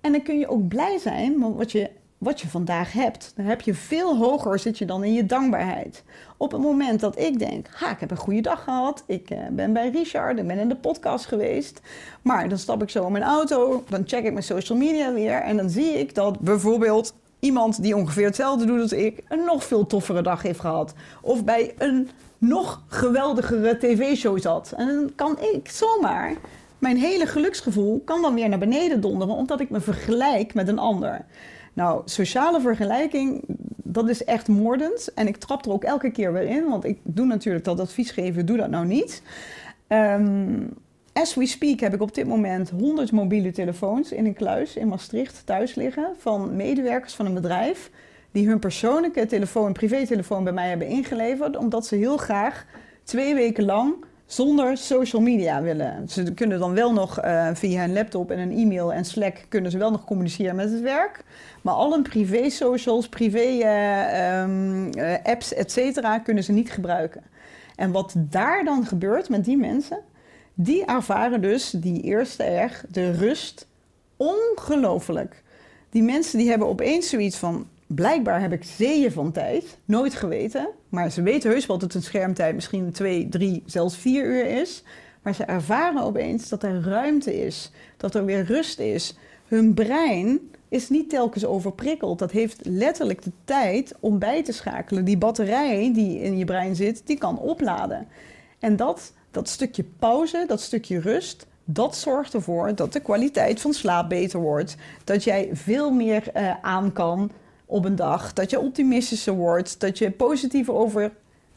En 0.00 0.12
dan 0.12 0.22
kun 0.22 0.38
je 0.38 0.48
ook 0.48 0.68
blij 0.68 0.98
zijn 0.98 1.38
met 1.38 1.54
wat 1.54 1.72
je, 1.72 1.90
wat 2.18 2.40
je 2.40 2.48
vandaag 2.48 2.92
hebt. 2.92 3.32
Dan 3.36 3.44
heb 3.44 3.60
je 3.60 3.74
veel 3.74 4.16
hoger 4.16 4.58
zit 4.58 4.78
je 4.78 4.84
dan 4.84 5.04
in 5.04 5.12
je 5.12 5.26
dankbaarheid. 5.26 6.04
Op 6.36 6.52
het 6.52 6.60
moment 6.60 7.00
dat 7.00 7.18
ik 7.18 7.38
denk, 7.38 7.66
ha, 7.70 7.90
ik 7.90 8.00
heb 8.00 8.10
een 8.10 8.16
goede 8.16 8.40
dag 8.40 8.64
gehad. 8.64 9.04
Ik 9.06 9.30
eh, 9.30 9.38
ben 9.50 9.72
bij 9.72 9.90
Richard, 9.90 10.38
ik 10.38 10.46
ben 10.46 10.58
in 10.58 10.68
de 10.68 10.76
podcast 10.76 11.26
geweest. 11.26 11.80
Maar 12.22 12.48
dan 12.48 12.58
stap 12.58 12.82
ik 12.82 12.90
zo 12.90 13.06
in 13.06 13.12
mijn 13.12 13.24
auto, 13.24 13.84
dan 13.88 14.02
check 14.06 14.24
ik 14.24 14.32
mijn 14.32 14.44
social 14.44 14.78
media 14.78 15.12
weer. 15.12 15.40
En 15.40 15.56
dan 15.56 15.70
zie 15.70 15.98
ik 15.98 16.14
dat 16.14 16.40
bijvoorbeeld 16.40 17.14
iemand 17.40 17.82
die 17.82 17.96
ongeveer 17.96 18.26
hetzelfde 18.26 18.66
doet 18.66 18.80
als 18.80 18.92
ik... 18.92 19.22
een 19.28 19.44
nog 19.44 19.64
veel 19.64 19.86
toffere 19.86 20.22
dag 20.22 20.42
heeft 20.42 20.60
gehad. 20.60 20.94
Of 21.22 21.44
bij 21.44 21.74
een 21.78 22.10
nog 22.38 22.82
geweldigere 22.86 23.78
tv-show 23.78 24.40
zat. 24.40 24.72
En 24.76 24.86
dan 24.86 25.12
kan 25.14 25.38
ik 25.54 25.68
zomaar 25.70 26.32
mijn 26.78 26.96
hele 26.96 27.26
geluksgevoel 27.26 28.02
kan 28.04 28.22
dan 28.22 28.34
weer 28.34 28.48
naar 28.48 28.58
beneden 28.58 29.00
donderen, 29.00 29.34
omdat 29.34 29.60
ik 29.60 29.70
me 29.70 29.80
vergelijk 29.80 30.54
met 30.54 30.68
een 30.68 30.78
ander. 30.78 31.24
Nou, 31.78 32.02
sociale 32.04 32.60
vergelijking, 32.60 33.42
dat 33.76 34.08
is 34.08 34.24
echt 34.24 34.48
moordend. 34.48 35.14
En 35.14 35.26
ik 35.26 35.36
trap 35.36 35.64
er 35.64 35.72
ook 35.72 35.84
elke 35.84 36.10
keer 36.10 36.32
weer 36.32 36.42
in, 36.48 36.68
want 36.68 36.84
ik 36.84 36.98
doe 37.02 37.26
natuurlijk 37.26 37.64
dat 37.64 37.80
advies 37.80 38.10
geven, 38.10 38.46
doe 38.46 38.56
dat 38.56 38.70
nou 38.70 38.86
niet. 38.86 39.22
Ehm, 39.86 40.66
as 41.12 41.34
we 41.34 41.46
speak 41.46 41.80
heb 41.80 41.94
ik 41.94 42.00
op 42.00 42.14
dit 42.14 42.26
moment 42.26 42.70
100 42.70 43.12
mobiele 43.12 43.50
telefoons 43.50 44.12
in 44.12 44.26
een 44.26 44.34
kluis 44.34 44.76
in 44.76 44.88
Maastricht 44.88 45.42
thuis 45.46 45.74
liggen 45.74 46.14
van 46.18 46.56
medewerkers 46.56 47.14
van 47.14 47.26
een 47.26 47.34
bedrijf 47.34 47.90
die 48.30 48.48
hun 48.48 48.58
persoonlijke 48.58 49.26
telefoon, 49.26 49.72
privételefoon 49.72 50.44
bij 50.44 50.52
mij 50.52 50.68
hebben 50.68 50.88
ingeleverd, 50.88 51.56
omdat 51.56 51.86
ze 51.86 51.96
heel 51.96 52.16
graag 52.16 52.66
twee 53.04 53.34
weken 53.34 53.64
lang 53.64 53.94
zonder 54.28 54.76
social 54.76 55.22
media 55.22 55.62
willen. 55.62 56.08
Ze 56.08 56.34
kunnen 56.34 56.58
dan 56.58 56.74
wel 56.74 56.92
nog 56.92 57.18
eh, 57.18 57.48
via 57.52 57.84
een 57.84 57.92
laptop 57.92 58.30
en 58.30 58.38
een 58.38 58.52
e-mail 58.52 58.92
en 58.92 59.04
Slack 59.04 59.36
kunnen 59.48 59.70
ze 59.70 59.78
wel 59.78 59.90
nog 59.90 60.04
communiceren 60.04 60.56
met 60.56 60.70
het 60.70 60.80
werk. 60.80 61.24
Maar 61.62 61.74
al 61.74 61.92
hun 61.92 62.02
privé 62.02 62.50
socials, 62.50 63.08
privé 63.08 63.38
eh, 63.38 64.40
ehm, 64.40 64.90
eh, 64.90 65.14
apps, 65.22 65.54
et 65.54 65.72
cetera, 65.72 66.18
kunnen 66.18 66.44
ze 66.44 66.52
niet 66.52 66.70
gebruiken. 66.70 67.22
En 67.76 67.90
wat 67.90 68.14
daar 68.16 68.64
dan 68.64 68.86
gebeurt 68.86 69.28
met 69.28 69.44
die 69.44 69.56
mensen, 69.56 69.98
die 70.54 70.84
ervaren 70.84 71.40
dus 71.40 71.70
die 71.70 72.02
eerste 72.02 72.42
erg 72.42 72.84
de 72.88 73.10
rust 73.10 73.66
ongelooflijk. 74.16 75.42
Die 75.90 76.02
mensen 76.02 76.38
die 76.38 76.48
hebben 76.48 76.68
opeens 76.68 77.08
zoiets 77.08 77.36
van, 77.36 77.68
blijkbaar 77.88 78.40
heb 78.40 78.52
ik 78.52 78.64
zeeën 78.64 79.12
van 79.12 79.32
tijd, 79.32 79.78
nooit 79.84 80.14
geweten. 80.14 80.68
Maar 80.88 81.10
ze 81.10 81.22
weten 81.22 81.50
heus 81.50 81.66
wel 81.66 81.78
dat 81.78 81.94
een 81.94 82.02
schermtijd 82.02 82.54
misschien 82.54 82.92
twee, 82.92 83.28
drie, 83.28 83.62
zelfs 83.66 83.96
vier 83.96 84.24
uur 84.24 84.46
is. 84.46 84.82
Maar 85.22 85.34
ze 85.34 85.44
ervaren 85.44 86.02
opeens 86.02 86.48
dat 86.48 86.62
er 86.62 86.82
ruimte 86.82 87.40
is, 87.46 87.72
dat 87.96 88.14
er 88.14 88.24
weer 88.24 88.44
rust 88.44 88.78
is. 88.78 89.16
hun 89.46 89.74
brein 89.74 90.40
is 90.68 90.88
niet 90.88 91.10
telkens 91.10 91.44
overprikkeld. 91.44 92.18
Dat 92.18 92.30
heeft 92.30 92.60
letterlijk 92.62 93.22
de 93.22 93.32
tijd 93.44 93.94
om 94.00 94.18
bij 94.18 94.44
te 94.44 94.52
schakelen. 94.52 95.04
Die 95.04 95.18
batterij 95.18 95.92
die 95.94 96.20
in 96.20 96.38
je 96.38 96.44
brein 96.44 96.76
zit, 96.76 97.02
die 97.04 97.18
kan 97.18 97.38
opladen. 97.38 98.06
En 98.58 98.76
dat, 98.76 99.12
dat 99.30 99.48
stukje 99.48 99.84
pauze, 99.98 100.44
dat 100.46 100.60
stukje 100.60 101.00
rust, 101.00 101.46
dat 101.64 101.96
zorgt 101.96 102.34
ervoor 102.34 102.74
dat 102.74 102.92
de 102.92 103.00
kwaliteit 103.00 103.60
van 103.60 103.72
slaap 103.72 104.08
beter 104.08 104.40
wordt. 104.40 104.76
Dat 105.04 105.24
jij 105.24 105.48
veel 105.52 105.90
meer 105.90 106.28
eh, 106.32 106.54
aan 106.62 106.92
kan 106.92 107.30
op 107.68 107.84
een 107.84 107.96
dag. 107.96 108.32
Dat 108.32 108.50
je 108.50 108.60
optimistischer 108.60 109.34
wordt. 109.34 109.80
Dat 109.80 109.98
je 109.98 110.10
positiever 110.10 110.74
over 110.74 111.12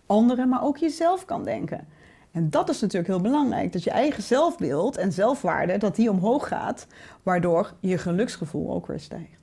anderen, 0.06 0.50
maar 0.50 0.64
ook 0.64 0.78
jezelf 0.78 1.26
kan 1.26 1.44
denken. 1.44 1.88
En 2.32 2.50
dat 2.50 2.70
is 2.70 2.82
natuurlijk 2.82 3.08
heel 3.08 3.22
belangrijk. 3.22 3.74
Dat 3.74 3.84
je 3.84 3.92
eigen 3.92 4.24
zelfbeeld 4.24 4.98
en 4.98 5.12
zelfwaarde, 5.12 5.78
dat 5.78 5.96
die 5.96 6.10
omhoog 6.10 6.48
gaat. 6.48 6.88
Waardoor 7.24 7.74
je 7.80 7.98
geluksgevoel 7.98 8.72
ook 8.74 8.88
weer 8.88 9.00
stijgt. 9.00 9.40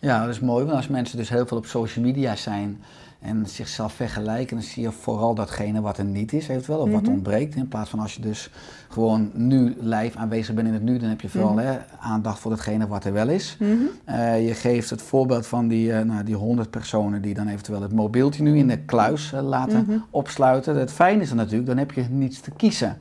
Ja, 0.00 0.20
dat 0.20 0.34
is 0.34 0.40
mooi. 0.40 0.64
Want 0.64 0.76
als 0.76 0.88
mensen 0.88 1.16
dus 1.16 1.28
heel 1.28 1.46
veel 1.46 1.56
op 1.56 1.66
social 1.66 2.04
media 2.04 2.36
zijn 2.36 2.82
en 3.20 3.46
zichzelf 3.46 3.92
vergelijken, 3.92 4.56
dan 4.56 4.64
zie 4.64 4.82
je 4.82 4.92
vooral 4.92 5.34
datgene 5.34 5.80
wat 5.80 5.98
er 5.98 6.04
niet 6.04 6.32
is, 6.32 6.48
eventueel, 6.48 6.78
of 6.78 6.90
wat 6.90 7.02
Mhm. 7.02 7.10
ontbreekt. 7.10 7.54
In 7.54 7.68
plaats 7.68 7.90
van 7.90 7.98
als 7.98 8.14
je 8.14 8.20
dus 8.22 8.50
gewoon 8.88 9.30
nu 9.34 9.76
live 9.80 10.18
aanwezig 10.18 10.54
bent 10.54 10.68
in 10.68 10.74
het 10.74 10.82
nu, 10.82 10.98
dan 10.98 11.08
heb 11.08 11.20
je 11.20 11.28
vooral 11.28 11.52
Mhm. 11.52 11.64
hè, 11.66 11.76
aandacht 12.00 12.38
voor 12.38 12.50
datgene 12.50 12.86
wat 12.86 13.04
er 13.04 13.12
wel 13.12 13.28
is. 13.28 13.56
Eh, 14.04 14.46
je 14.46 14.54
geeft 14.54 14.90
het 14.90 15.02
voorbeeld 15.02 15.46
van 15.46 15.68
die, 15.68 15.92
eh, 15.92 16.04
nou, 16.04 16.24
die 16.24 16.34
100 16.34 16.70
personen 16.70 17.22
die 17.22 17.34
dan 17.34 17.48
eventueel 17.48 17.82
het 17.82 17.92
mobieltje 17.92 18.42
nu 18.42 18.56
in 18.58 18.68
de 18.68 18.78
kluis 18.78 19.32
eh, 19.32 19.42
laten 19.42 19.84
Mhm. 19.88 19.98
opsluiten. 20.10 20.76
Het 20.76 20.92
fijne 20.92 21.22
is 21.22 21.28
dan 21.28 21.36
natuurlijk, 21.36 21.66
dan 21.68 21.78
heb 21.78 21.92
je 21.92 22.04
niets 22.10 22.40
te 22.40 22.50
kiezen. 22.50 22.96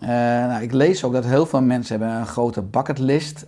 Nou, 0.00 0.62
ik 0.62 0.72
lees 0.72 1.04
ook 1.04 1.12
dat 1.12 1.24
heel 1.24 1.46
veel 1.46 1.62
mensen 1.62 1.98
hebben 1.98 2.16
een 2.18 2.26
grote 2.26 2.62
bucketlist. 2.62 3.46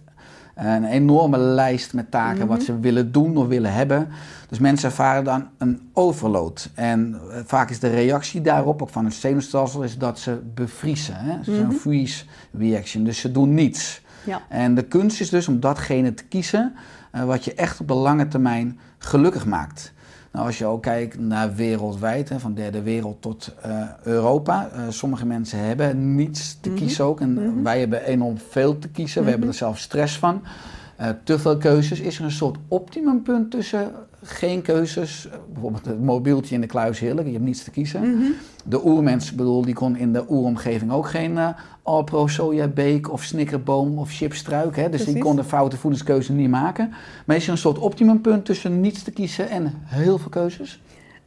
Een 0.60 0.84
enorme 0.84 1.38
lijst 1.38 1.94
met 1.94 2.10
taken 2.10 2.46
wat 2.46 2.62
ze 2.62 2.80
willen 2.80 3.12
doen 3.12 3.36
of 3.36 3.46
willen 3.46 3.72
hebben. 3.72 4.08
Dus 4.48 4.58
mensen 4.58 4.88
ervaren 4.88 5.24
dan 5.24 5.48
een 5.58 5.90
overload. 5.92 6.70
En 6.74 7.20
eh, 7.30 7.40
vaak 7.44 7.70
is 7.70 7.78
de 7.78 7.88
reactie 7.88 8.40
daarop, 8.40 8.82
ook 8.82 8.88
van 8.88 9.04
het 9.04 9.14
zenuwstelsel, 9.14 9.82
is 9.82 9.98
dat 9.98 10.18
ze 10.18 10.40
bevriezen. 10.54 11.14
Hè? 11.16 11.40
Is 11.40 11.58
een 11.58 11.72
freeze 11.72 12.24
reaction, 12.52 13.04
dus 13.04 13.20
ze 13.20 13.32
doen 13.32 13.54
niets. 13.54 14.02
Ja. 14.24 14.42
En 14.48 14.74
de 14.74 14.82
kunst 14.82 15.20
is 15.20 15.28
dus 15.28 15.48
om 15.48 15.60
datgene 15.60 16.14
te 16.14 16.24
kiezen 16.24 16.74
eh, 17.10 17.24
wat 17.24 17.44
je 17.44 17.54
echt 17.54 17.80
op 17.80 17.88
de 17.88 17.94
lange 17.94 18.28
termijn 18.28 18.78
gelukkig 18.98 19.46
maakt. 19.46 19.92
Nou, 20.32 20.46
als 20.46 20.58
je 20.58 20.66
ook 20.66 20.82
kijkt 20.82 21.18
naar 21.18 21.54
wereldwijd, 21.54 22.28
hè, 22.28 22.38
van 22.40 22.54
derde 22.54 22.82
wereld 22.82 23.22
tot 23.22 23.54
eh, 23.62 23.82
Europa. 24.02 24.70
eh, 24.72 24.82
sommige 24.88 25.26
mensen 25.26 25.58
hebben 25.58 26.14
niets 26.14 26.58
te 26.60 26.70
kiezen 26.70 27.04
ook. 27.04 27.20
En 27.20 27.62
wij 27.62 27.78
hebben 27.78 28.04
enorm 28.04 28.38
veel 28.38 28.78
te 28.78 28.88
kiezen. 28.88 29.24
We 29.24 29.30
hebben 29.30 29.48
er 29.48 29.54
zelf 29.54 29.78
stress 29.78 30.18
van. 30.18 30.42
Eh, 30.96 31.08
te 31.24 31.38
veel 31.38 31.56
keuzes. 31.56 32.00
Is 32.00 32.18
er 32.18 32.24
een 32.24 32.30
soort 32.30 32.58
optimumpunt 32.68 33.50
tussen 33.50 33.90
geen 34.22 34.62
keuzes? 34.62 35.28
bijvoorbeeld 35.52 35.84
het 35.84 36.02
mobieltje 36.02 36.54
in 36.54 36.60
de 36.60 36.66
kluis, 36.66 36.98
heerlijk. 36.98 37.26
Je 37.26 37.32
hebt 37.32 37.44
niets 37.44 37.64
te 37.64 37.70
kiezen. 37.70 38.34
De 38.64 38.86
oermens, 38.86 39.34
bedoel, 39.34 39.62
die 39.62 39.74
kon 39.74 39.96
in 39.96 40.12
de 40.12 40.24
oeromgeving 40.28 40.92
ook 40.92 41.08
geen 41.08 41.38
eh 41.38 41.48
Alpro 41.82 42.26
sojabeek 42.26 43.12
of 43.12 43.22
snickerboom 43.22 43.98
of 43.98 44.10
chipstruik. 44.10 44.76
Hè? 44.76 44.88
Dus 44.88 45.04
die 45.04 45.18
kon 45.18 45.36
de 45.36 45.44
foute 45.44 45.76
voedingskeuze 45.76 46.32
niet 46.32 46.48
maken. 46.48 46.92
Maar 47.26 47.36
is 47.36 47.44
er 47.44 47.52
een 47.52 47.58
soort 47.58 47.78
optimumpunt 47.78 48.44
tussen 48.44 48.80
niets 48.80 49.02
te 49.02 49.10
kiezen 49.10 49.48
en 49.48 49.72
heel 49.84 50.18
veel 50.18 50.30
keuzes? 50.30 50.80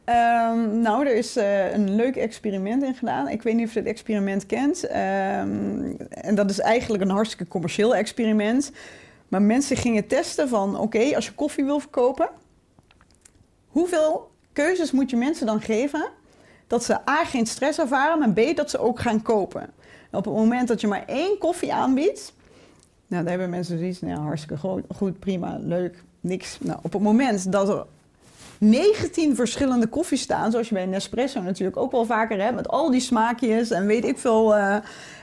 Ehm, 0.04 0.80
nou, 0.80 1.06
er 1.06 1.16
is 1.16 1.36
eh, 1.36 1.72
een 1.72 1.94
leuk 1.96 2.16
experiment 2.16 2.82
in 2.82 2.94
gedaan. 2.94 3.28
Ik 3.28 3.42
weet 3.42 3.54
niet 3.54 3.66
of 3.66 3.72
je 3.72 3.78
het 3.78 3.88
experiment 3.88 4.46
kent. 4.46 4.86
Ehm, 4.86 4.98
en 6.10 6.34
dat 6.34 6.50
is 6.50 6.60
eigenlijk 6.60 7.02
een 7.02 7.10
hartstikke 7.10 7.48
commercieel 7.48 7.94
experiment. 7.94 8.72
Maar 9.28 9.42
mensen 9.42 9.76
gingen 9.76 10.06
testen 10.06 10.48
van, 10.48 10.78
oké, 10.78 11.14
als 11.14 11.26
je 11.26 11.32
koffie 11.32 11.64
wil 11.64 11.80
verkopen... 11.80 12.28
hoeveel 13.74 14.30
keuzes 14.52 14.90
moet 14.90 15.10
je 15.10 15.16
mensen 15.16 15.46
dan 15.46 15.60
geven... 15.60 16.08
dat 16.66 16.84
ze 16.84 17.08
A, 17.08 17.24
geen 17.24 17.46
stress 17.46 17.78
ervaren, 17.78 18.18
maar 18.18 18.30
B, 18.30 18.56
dat 18.56 18.70
ze 18.70 18.78
ook 18.78 19.00
gaan 19.00 19.22
kopen. 19.22 19.62
En 20.10 20.18
op 20.18 20.24
het 20.24 20.34
moment 20.34 20.68
dat 20.68 20.80
je 20.80 20.86
maar 20.86 21.04
één 21.06 21.38
koffie 21.38 21.72
aanbiedt... 21.72 22.32
Nou, 23.06 23.22
daar 23.22 23.32
hebben 23.32 23.50
mensen 23.50 23.78
zoiets, 23.78 24.00
nou, 24.00 24.20
hartstikke 24.20 24.84
goed, 24.94 25.18
prima, 25.18 25.58
leuk, 25.60 26.02
niks. 26.20 26.58
Nou, 26.60 26.78
op 26.82 26.92
het 26.92 27.02
moment 27.02 27.52
dat 27.52 27.68
er 27.68 27.84
19 28.58 29.34
verschillende 29.34 29.86
koffies 29.86 30.20
staan, 30.20 30.50
zoals 30.50 30.68
je 30.68 30.74
bij 30.74 30.86
Nespresso 30.86 31.40
natuurlijk 31.40 31.76
ook 31.76 31.92
wel 31.92 32.04
vaker 32.04 32.42
hebt, 32.42 32.54
met 32.54 32.68
al 32.68 32.90
die 32.90 33.00
smaakjes 33.00 33.70
en 33.70 33.86
weet 33.86 34.04
ik 34.04 34.18
veel 34.18 34.56
eh, 34.56 34.76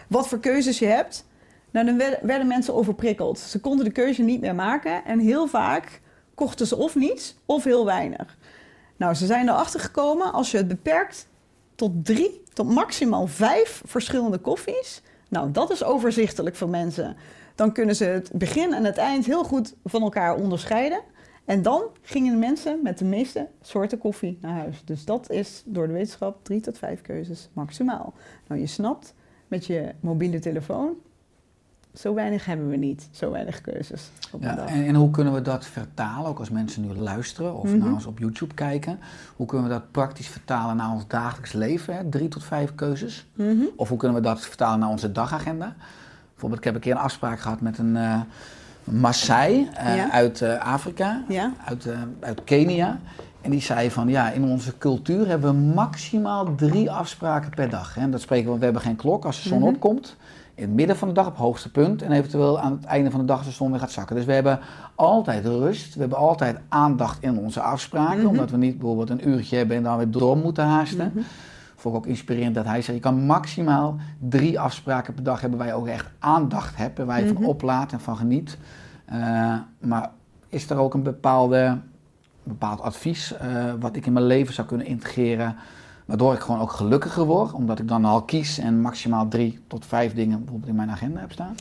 wat 0.08 0.28
voor 0.28 0.40
keuzes 0.40 0.80
je 0.80 0.86
hebt. 0.86 1.26
Nou, 1.72 1.86
dan 1.86 1.98
werden 2.22 2.48
mensen 2.48 2.74
overprikkeld. 2.74 3.40
Ze 3.40 3.60
konden 3.60 3.86
de 3.86 3.92
keuze 3.92 4.22
niet 4.22 4.42
meer 4.42 4.56
maken 4.56 5.06
en 5.06 5.20
heel 5.20 5.48
vaak 5.48 6.02
kochten 6.42 6.68
ze 6.68 6.76
of 6.76 6.96
niets 6.96 7.36
of 7.46 7.64
heel 7.64 7.86
weinig. 7.86 8.38
Nou, 9.02 9.14
ze 9.14 9.26
zijn 9.26 9.50
erachter 9.50 9.80
gekomen, 9.80 10.34
als 10.34 10.52
je 10.52 10.58
het 10.58 10.68
beperkt 10.68 11.28
tot 11.76 12.06
drie, 12.06 12.44
tot 12.54 12.70
maximaal 12.70 13.28
vijf 13.28 13.82
verschillende 13.86 14.38
koffies, 14.38 15.02
nou, 15.30 15.52
dat 15.52 15.72
is 15.72 15.84
overzichtelijk 15.84 16.56
voor 16.56 16.70
mensen. 16.70 17.16
Dan 17.56 17.72
kunnen 17.72 17.96
ze 17.96 18.04
het 18.04 18.32
begin 18.34 18.74
en 18.74 18.84
het 18.84 18.98
eind 18.98 19.26
heel 19.26 19.44
goed 19.44 19.74
van 19.86 20.02
elkaar 20.02 20.36
onderscheiden. 20.36 21.02
En 21.46 21.62
dan 21.62 21.84
gingen 22.02 22.32
de 22.32 22.40
mensen 22.40 22.80
met 22.84 22.98
de 22.98 23.06
meeste 23.06 23.48
soorten 23.62 23.98
koffie 23.98 24.38
naar 24.42 24.58
huis. 24.58 24.82
Dus 24.86 25.06
dat 25.06 25.30
is 25.30 25.64
door 25.66 25.88
de 25.88 25.94
wetenschap 25.94 26.44
drie 26.44 26.62
tot 26.62 26.78
vijf 26.78 27.02
keuzes 27.02 27.50
maximaal. 27.54 28.14
Nou, 28.48 28.62
je 28.62 28.68
snapt, 28.68 29.14
met 29.48 29.66
je 29.66 29.92
mobiele 30.00 30.40
telefoon, 30.40 30.96
zo 31.96 32.14
weinig 32.14 32.46
hebben 32.46 32.70
we 32.70 32.76
niet. 32.76 33.08
Zo 33.12 33.32
weinig 33.32 33.62
keuzes 33.62 34.10
op 34.32 34.42
Ja, 34.42 34.56
dag. 34.56 34.66
en, 34.70 34.86
en 34.86 34.96
hoe 34.96 35.12
kunnen 35.12 35.34
we 35.34 35.42
dat 35.42 35.66
vertalen, 35.66 36.30
ook 36.30 36.40
als 36.40 36.50
mensen 36.50 36.82
nu 36.88 36.94
luisteren 36.96 37.56
of 37.56 37.64
Mhm. 37.70 37.78
naar 37.78 37.94
ons 37.94 38.06
op 38.06 38.20
YouTube 38.20 38.54
kijken? 38.54 39.00
Hoe 39.36 39.46
kunnen 39.48 39.68
we 39.68 39.74
dat 39.74 39.92
praktisch 39.92 40.28
vertalen 40.28 40.76
naar 40.76 40.92
ons 40.92 41.08
dagelijks 41.08 41.52
leven? 41.52 41.96
Hè? 41.96 42.10
Drie 42.10 42.28
tot 42.28 42.44
vijf 42.44 42.76
keuzes. 42.76 43.26
Mhm. 43.34 43.56
Of 43.76 43.90
hoe 43.90 43.98
kunnen 43.98 44.18
we 44.18 44.24
dat 44.24 44.40
vertalen 44.42 44.80
naar 44.80 44.90
onze 44.90 45.12
dagagenda? 45.12 45.76
Bijvoorbeeld, 46.32 46.60
ik 46.60 46.66
heb 46.66 46.76
een 46.76 46.82
keer 46.82 46.92
een 46.92 46.98
afspraak 46.98 47.40
gehad 47.40 47.62
met 47.62 47.78
een 47.78 47.98
eh 47.98 48.20
Maasai 48.84 49.70
eh, 49.74 49.96
Ja. 49.96 50.12
uit 50.12 50.42
eh, 50.42 50.58
Afrika, 50.74 51.24
Ja. 51.28 51.52
uit, 51.66 51.88
uit 52.20 52.44
Kenia. 52.44 53.00
En 53.42 53.52
die 53.52 53.62
zei 53.62 53.92
van, 53.92 54.08
ja, 54.08 54.30
in 54.32 54.44
onze 54.44 54.78
cultuur 54.78 55.28
hebben 55.28 55.52
we 55.52 55.74
maximaal 55.74 56.56
drie 56.56 56.92
afspraken 56.92 57.50
per 57.50 57.70
dag. 57.70 57.96
Hè? 57.96 58.02
En 58.02 58.12
dat 58.12 58.22
spreken 58.22 58.52
we, 58.52 58.58
we 58.58 58.64
hebben 58.64 58.82
geen 58.82 58.96
klok 58.96 59.26
als 59.26 59.42
de 59.44 59.50
zon 59.50 59.60
Mhm. 59.60 59.68
opkomt. 59.68 60.16
In 60.62 60.68
het 60.68 60.76
midden 60.76 60.96
van 60.98 61.08
de 61.08 61.14
dag 61.14 61.26
op 61.26 61.32
het 61.32 61.42
hoogste 61.42 61.72
punt. 61.72 62.02
En 62.02 62.12
eventueel 62.12 62.60
aan 62.60 62.72
het 62.72 62.84
einde 62.84 63.12
van 63.12 63.20
de 63.20 63.26
dag 63.26 63.38
als 63.38 63.46
de 63.48 63.54
zon 63.54 63.72
weer 63.72 63.80
gaat 63.80 63.92
zakken. 63.92 64.16
Dus 64.16 64.26
we 64.26 64.34
hebben 64.34 64.60
altijd 64.96 65.46
rust. 65.46 65.94
We 65.94 66.00
hebben 66.00 66.18
altijd 66.18 66.58
aandacht 66.70 67.24
in 67.24 67.38
onze 67.38 67.62
afspraken. 67.62 68.18
Mhm. 68.18 68.28
Omdat 68.28 68.52
we 68.52 68.58
niet 68.58 68.78
bijvoorbeeld 68.78 69.10
een 69.10 69.30
uurtje 69.30 69.58
hebben 69.58 69.78
en 69.78 69.84
dan 69.84 69.98
weer 69.98 70.12
door 70.12 70.38
moeten 70.38 70.66
haasten. 70.66 71.12
Mhm. 71.14 71.24
Vond 71.76 71.96
ik 71.96 72.02
ook 72.02 72.08
inspirerend 72.08 72.56
dat 72.56 72.66
hij 72.66 72.82
zei, 72.82 72.96
je 72.96 73.04
kan 73.04 73.26
maximaal 73.26 73.98
drie 74.20 74.60
afspraken 74.60 75.14
per 75.14 75.24
dag 75.24 75.42
hebben 75.42 75.60
waar 75.60 75.68
je 75.68 75.74
ook 75.74 75.88
echt 75.88 76.10
aandacht 76.20 76.78
hebt. 76.78 77.00
En 77.00 77.06
waar 77.06 77.20
je 77.20 77.26
Mhm. 77.26 77.34
van 77.34 77.46
oplaat 77.46 77.92
en 77.92 78.00
van 78.00 78.18
geniet. 78.18 78.58
Eh, 79.06 79.56
maar 79.80 80.10
is 80.50 80.70
er 80.70 80.78
ook 80.78 80.94
een 80.94 81.04
bepaalde, 81.04 81.78
bepaald 82.44 82.82
advies 82.82 83.38
eh, 83.38 83.48
wat 83.80 83.96
ik 83.96 84.06
in 84.06 84.14
mijn 84.14 84.26
leven 84.26 84.54
zou 84.54 84.68
kunnen 84.68 84.88
integreren, 84.88 85.56
waardoor 86.12 86.34
ik 86.34 86.40
gewoon 86.40 86.62
ook 86.62 86.72
gelukkiger 86.72 87.26
word, 87.26 87.54
omdat 87.54 87.80
ik 87.80 87.88
dan 87.88 88.06
al 88.06 88.22
kies 88.22 88.58
en 88.58 88.82
maximaal 88.82 89.28
drie 89.28 89.60
tot 89.68 89.86
vijf 89.86 90.14
dingen 90.14 90.40
bijvoorbeeld 90.40 90.70
in 90.70 90.76
mijn 90.76 90.90
agenda 90.90 91.20
heb 91.20 91.32
staan? 91.32 91.56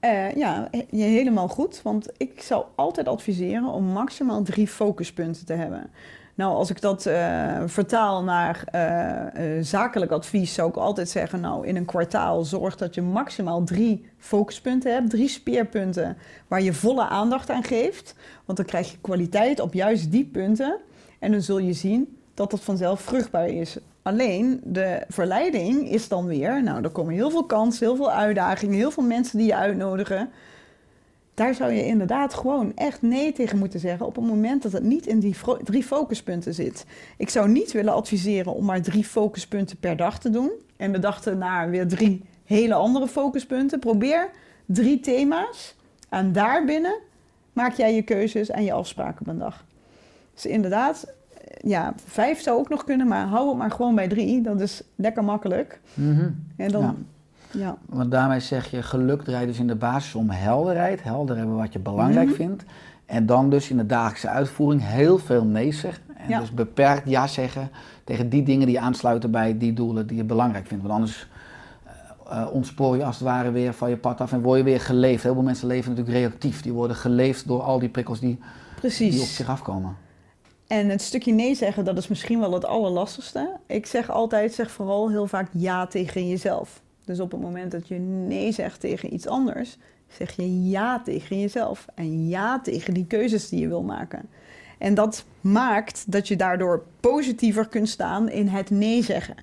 Eh, 0.00 0.34
ja, 0.34 0.68
je 0.90 1.02
helemaal 1.02 1.48
goed. 1.48 1.80
Want 1.82 2.08
ik 2.16 2.42
zou 2.42 2.64
altijd 2.74 3.08
adviseren 3.08 3.64
om 3.64 3.84
maximaal 3.84 4.42
drie 4.42 4.68
focuspunten 4.68 5.46
te 5.46 5.52
hebben. 5.52 5.90
Nou, 6.34 6.54
als 6.54 6.70
ik 6.70 6.80
dat 6.80 7.06
eh, 7.06 7.62
vertaal 7.66 8.22
naar 8.22 8.64
eh, 8.64 9.62
zakelijk 9.62 10.12
advies, 10.12 10.54
zou 10.54 10.68
ik 10.68 10.76
altijd 10.76 11.08
zeggen: 11.08 11.40
Nou, 11.40 11.66
in 11.66 11.76
een 11.76 11.84
kwartaal 11.84 12.44
zorg 12.44 12.76
dat 12.76 12.94
je 12.94 13.02
maximaal 13.02 13.64
drie 13.64 14.10
focuspunten 14.18 14.92
hebt, 14.92 15.10
drie 15.10 15.28
speerpunten 15.28 16.16
waar 16.48 16.62
je 16.62 16.72
volle 16.72 17.08
aandacht 17.08 17.50
aan 17.50 17.64
geeft. 17.64 18.14
Want 18.44 18.58
dan 18.58 18.66
krijg 18.66 18.90
je 18.90 18.98
kwaliteit 19.00 19.60
op 19.60 19.74
juist 19.74 20.10
die 20.10 20.24
punten. 20.24 20.78
En 21.18 21.32
dan 21.32 21.42
zul 21.42 21.58
je 21.58 21.72
zien 21.72 22.18
dat 22.40 22.50
dat 22.50 22.60
vanzelf 22.60 23.00
vruchtbaar 23.00 23.48
is. 23.48 23.76
Alleen 24.02 24.60
de 24.64 25.04
verleiding 25.08 25.90
is 25.90 26.08
dan 26.08 26.26
weer, 26.26 26.62
nou, 26.62 26.82
er 26.84 26.90
komen 26.90 27.14
heel 27.14 27.30
veel 27.30 27.44
kansen, 27.44 27.86
heel 27.86 27.96
veel 27.96 28.10
uitdagingen, 28.10 28.76
heel 28.76 28.90
veel 28.90 29.02
mensen 29.02 29.38
die 29.38 29.46
je 29.46 29.54
uitnodigen. 29.54 30.30
Daar 31.34 31.54
zou 31.54 31.72
je 31.72 31.86
inderdaad 31.86 32.34
gewoon 32.34 32.72
echt 32.76 33.02
nee 33.02 33.32
tegen 33.32 33.58
moeten 33.58 33.80
zeggen 33.80 34.06
op 34.06 34.16
het 34.16 34.24
moment 34.24 34.62
dat 34.62 34.72
het 34.72 34.82
niet 34.82 35.06
in 35.06 35.18
die 35.18 35.36
drie 35.64 35.82
focuspunten 35.82 36.54
zit. 36.54 36.84
Ik 37.16 37.28
zou 37.28 37.48
niet 37.48 37.72
willen 37.72 37.94
adviseren 37.94 38.54
om 38.54 38.64
maar 38.64 38.82
drie 38.82 39.04
focuspunten 39.04 39.76
per 39.76 39.96
dag 39.96 40.18
te 40.18 40.30
doen 40.30 40.50
en 40.76 40.92
de 40.92 40.98
dag 40.98 41.24
erna 41.24 41.68
weer 41.68 41.88
drie 41.88 42.22
hele 42.44 42.74
andere 42.74 43.08
focuspunten. 43.08 43.78
Probeer 43.78 44.30
drie 44.66 45.00
thema's 45.00 45.76
en 46.08 46.32
daarbinnen 46.32 46.98
maak 47.52 47.74
jij 47.74 47.94
je 47.94 48.02
keuzes 48.02 48.50
en 48.50 48.64
je 48.64 48.72
afspraken 48.72 49.26
op 49.28 49.38
dag. 49.38 49.64
Dus 50.34 50.46
inderdaad, 50.46 51.06
ja, 51.58 51.92
vijf 52.06 52.40
zou 52.40 52.58
ook 52.58 52.68
nog 52.68 52.84
kunnen, 52.84 53.06
maar 53.08 53.26
hou 53.26 53.48
het 53.48 53.58
maar 53.58 53.70
gewoon 53.70 53.94
bij 53.94 54.08
drie. 54.08 54.42
Dat 54.42 54.60
is 54.60 54.82
lekker 54.94 55.24
makkelijk. 55.24 55.80
En 56.56 56.68
dan, 56.70 56.82
Ja. 56.82 56.94
Ja. 57.52 57.76
Want 57.86 58.10
daarmee 58.10 58.40
zeg 58.40 58.70
je, 58.70 58.82
geluk 58.82 59.22
draait 59.22 59.46
dus 59.46 59.58
in 59.58 59.66
de 59.66 59.74
basis 59.74 60.14
om 60.14 60.30
helderheid. 60.30 61.02
Helder 61.02 61.36
hebben 61.36 61.56
wat 61.56 61.72
je 61.72 61.78
belangrijk 61.78 62.26
Mhm. 62.26 62.36
vindt. 62.36 62.64
En 63.06 63.26
dan 63.26 63.50
dus 63.50 63.70
in 63.70 63.76
de 63.76 63.86
dagelijkse 63.86 64.28
uitvoering 64.28 64.82
heel 64.84 65.18
veel 65.18 65.44
nee 65.44 65.72
zeggen. 65.72 66.02
En 66.16 66.28
Ja. 66.28 66.40
dus 66.40 66.54
beperkt 66.54 67.08
ja 67.08 67.26
zeggen 67.26 67.70
tegen 68.04 68.28
die 68.28 68.42
dingen 68.42 68.66
die 68.66 68.80
aansluiten 68.80 69.30
bij 69.30 69.58
die 69.58 69.72
doelen 69.72 70.06
die 70.06 70.16
je 70.16 70.24
belangrijk 70.24 70.66
vindt. 70.66 70.82
Want 70.82 70.94
anders 70.94 71.28
eh, 72.30 72.46
ontspoor 72.52 72.96
je 72.96 73.04
als 73.04 73.14
het 73.18 73.24
ware 73.24 73.50
weer 73.50 73.72
van 73.74 73.90
je 73.90 73.96
pad 73.96 74.20
af 74.20 74.32
en 74.32 74.40
word 74.42 74.58
je 74.58 74.64
weer 74.64 74.80
geleefd. 74.80 75.22
Heel 75.22 75.34
veel 75.34 75.42
mensen 75.42 75.66
leven 75.66 75.90
natuurlijk 75.90 76.16
reactief. 76.18 76.62
Die 76.62 76.72
worden 76.72 76.96
geleefd 76.96 77.46
door 77.48 77.62
al 77.62 77.78
die 77.78 77.88
prikkels 77.88 78.20
die, 78.20 78.38
die 78.98 79.20
op 79.20 79.26
zich 79.26 79.48
afkomen. 79.48 79.96
En 80.70 80.88
het 80.88 81.02
stukje 81.02 81.32
nee 81.32 81.54
zeggen, 81.54 81.84
dat 81.84 81.98
is 81.98 82.08
misschien 82.08 82.40
wel 82.40 82.52
het 82.52 82.64
allerlastigste. 82.64 83.56
Ik 83.66 83.86
zeg 83.86 84.10
altijd, 84.10 84.54
zeg 84.54 84.70
vooral 84.70 85.10
heel 85.10 85.26
vaak 85.26 85.48
ja 85.52 85.86
tegen 85.86 86.28
jezelf. 86.28 86.82
Dus 87.04 87.20
op 87.20 87.30
het 87.30 87.40
moment 87.40 87.70
dat 87.70 87.88
je 87.88 87.98
nee 87.98 88.52
zegt 88.52 88.80
tegen 88.80 89.14
iets 89.14 89.26
anders, 89.26 89.78
zeg 90.08 90.36
je 90.36 90.68
ja 90.68 91.00
tegen 91.02 91.40
jezelf. 91.40 91.86
En 91.94 92.28
ja 92.28 92.60
tegen 92.60 92.94
die 92.94 93.06
keuzes 93.06 93.48
die 93.48 93.60
je 93.60 93.68
wil 93.68 93.82
maken. 93.82 94.28
En 94.78 94.94
dat 94.94 95.24
maakt 95.40 96.12
dat 96.12 96.28
je 96.28 96.36
daardoor 96.36 96.84
positiever 97.00 97.68
kunt 97.68 97.88
staan 97.88 98.28
in 98.28 98.48
het 98.48 98.70
nee 98.70 99.02
zeggen. 99.02 99.36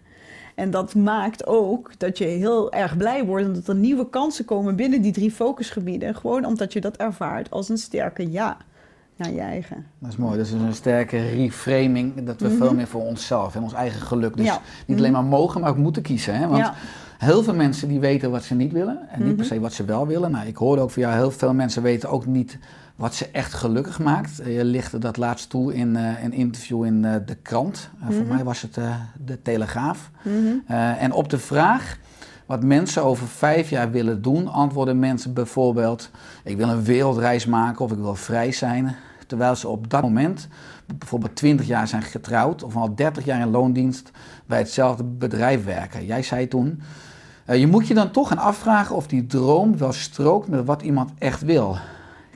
En 0.55 0.71
dat 0.71 0.95
maakt 0.95 1.47
ook 1.47 1.91
dat 1.97 2.17
je 2.17 2.25
heel 2.25 2.71
erg 2.71 2.97
blij 2.97 3.25
wordt 3.25 3.45
omdat 3.45 3.67
er 3.67 3.75
nieuwe 3.75 4.09
kansen 4.09 4.45
komen 4.45 4.75
binnen 4.75 5.01
die 5.01 5.11
drie 5.13 5.31
focusgebieden. 5.31 6.15
Gewoon 6.15 6.45
omdat 6.45 6.73
je 6.73 6.81
dat 6.81 6.97
ervaart 6.97 7.51
als 7.51 7.69
een 7.69 7.77
sterke 7.77 8.31
ja 8.31 8.57
naar 9.17 9.31
je 9.31 9.39
eigen. 9.39 9.85
Dat 9.99 10.09
is 10.11 10.17
mooi. 10.17 10.37
Dat 10.37 10.45
is 10.45 10.51
een 10.51 10.73
sterke 10.73 11.17
reframing. 11.29 12.23
Dat 12.25 12.41
we 12.41 12.49
veel 12.49 12.73
meer 12.73 12.87
voor 12.87 13.01
onszelf 13.01 13.55
en 13.55 13.63
ons 13.63 13.73
eigen 13.73 14.01
geluk. 14.01 14.37
Dus 14.37 14.45
Mhm. 14.45 14.53
Ja. 14.55 14.61
niet 14.85 14.97
alleen 14.97 15.11
maar 15.11 15.23
mogen, 15.23 15.61
maar 15.61 15.69
ook 15.69 15.77
moeten 15.77 16.01
kiezen. 16.01 16.35
Hè? 16.37 16.47
Want 16.47 16.57
Ja. 16.65 16.73
heel 17.17 17.43
veel 17.43 17.53
mensen 17.55 17.87
die 17.87 17.99
weten 17.99 18.31
wat 18.31 18.43
ze 18.43 18.55
niet 18.55 18.71
willen. 18.71 18.99
En 19.09 19.23
niet 19.23 19.35
per 19.35 19.45
Mhm. 19.45 19.53
se 19.53 19.59
wat 19.59 19.73
ze 19.73 19.85
wel 19.85 20.07
willen. 20.07 20.31
Nou, 20.31 20.47
ik 20.47 20.55
hoorde 20.57 20.81
ook 20.81 20.91
van 20.91 21.01
jou, 21.01 21.15
heel 21.15 21.31
veel 21.31 21.53
mensen 21.53 21.81
weten 21.81 22.09
ook 22.09 22.25
niet 22.25 22.57
wat 22.95 23.15
ze 23.15 23.29
echt 23.31 23.53
gelukkig 23.53 23.99
maakt. 23.99 24.39
Eh, 24.39 24.55
Je 24.55 24.63
lichtte 24.65 24.97
dat 24.97 25.17
laatst 25.17 25.49
toe 25.49 25.73
in 25.75 25.95
eh, 25.95 26.23
een 26.23 26.33
interview 26.33 26.85
in 26.85 27.05
eh, 27.05 27.13
de 27.25 27.35
krant. 27.35 27.89
Voor 28.09 28.23
Mhm. 28.23 28.33
mij 28.35 28.43
was 28.43 28.61
het 28.61 28.73
de 29.25 29.41
Telegraaf. 29.41 30.11
En 30.97 31.11
op 31.11 31.29
de 31.29 31.37
vraag 31.37 31.97
wat 32.45 32.63
mensen 32.63 33.03
over 33.03 33.27
vijf 33.27 33.69
jaar 33.69 33.91
willen 33.91 34.21
doen, 34.21 34.47
antwoorden 34.47 34.99
mensen 34.99 35.33
bijvoorbeeld: 35.33 36.09
Ik 36.43 36.57
wil 36.57 36.69
een 36.69 36.83
wereldreis 36.83 37.45
maken 37.45 37.85
of 37.85 37.91
ik 37.91 37.97
wil 37.97 38.15
vrij 38.15 38.51
zijn. 38.51 38.95
Terwijl 39.27 39.55
ze 39.55 39.67
op 39.67 39.89
dat 39.89 40.01
moment 40.01 40.47
bijvoorbeeld 40.97 41.35
20 41.35 41.67
jaar 41.67 41.87
zijn 41.87 42.01
getrouwd 42.01 42.63
of 42.63 42.75
al 42.75 42.95
30 42.95 43.25
jaar 43.25 43.41
in 43.41 43.49
loondienst 43.49 44.11
bij 44.45 44.57
hetzelfde 44.57 45.03
bedrijf 45.03 45.65
werken. 45.65 46.05
Jij 46.05 46.23
zei 46.23 46.47
toen: 46.47 46.81
eh, 47.45 47.59
Je 47.59 47.67
moet 47.67 47.87
je 47.87 47.93
dan 47.93 48.11
toch 48.11 48.27
gaan 48.27 48.37
afvragen 48.37 48.95
of 48.95 49.07
die 49.07 49.25
droom 49.25 49.77
wel 49.77 49.93
strookt 49.93 50.47
met 50.47 50.65
wat 50.65 50.81
iemand 50.81 51.11
echt 51.17 51.41
wil. 51.41 51.77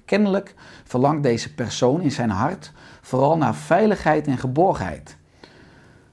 Kennelijk 0.05 0.55
verlangt 0.83 1.23
deze 1.23 1.53
persoon 1.53 2.01
in 2.01 2.11
zijn 2.11 2.29
hart 2.29 2.71
vooral 3.01 3.37
naar 3.37 3.55
veiligheid 3.55 4.27
en 4.27 4.37
geborgenheid. 4.37 5.17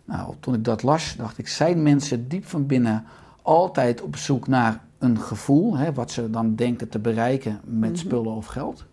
Nou, 0.04 0.34
toen 0.40 0.54
ik 0.54 0.64
dat 0.64 0.82
las, 0.82 1.14
dacht 1.16 1.38
ik, 1.38 1.48
zijn 1.48 1.82
mensen 1.82 2.28
diep 2.28 2.46
van 2.46 2.66
binnen 2.66 3.04
altijd 3.42 4.02
op 4.02 4.16
zoek 4.16 4.46
naar 4.46 4.80
een 4.98 5.18
gevoel, 5.18 5.76
hè, 5.76 5.92
wat 5.92 6.10
ze 6.10 6.30
dan 6.30 6.54
denken 6.54 6.88
te 6.88 6.98
bereiken 6.98 7.60
met 7.64 7.98
spullen 7.98 8.32
of 8.32 8.46
geld? 8.46 8.84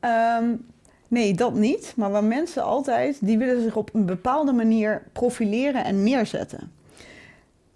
Ehm, 0.00 0.44
nee, 1.08 1.34
dat 1.34 1.54
niet. 1.54 1.92
Maar 1.96 2.10
waar 2.10 2.24
mensen 2.24 2.62
altijd, 2.62 3.18
die 3.20 3.38
willen 3.38 3.62
zich 3.62 3.76
op 3.76 3.94
een 3.94 4.06
bepaalde 4.06 4.52
manier 4.52 5.02
profileren 5.12 5.84
en 5.84 6.02
neerzetten. 6.02 6.72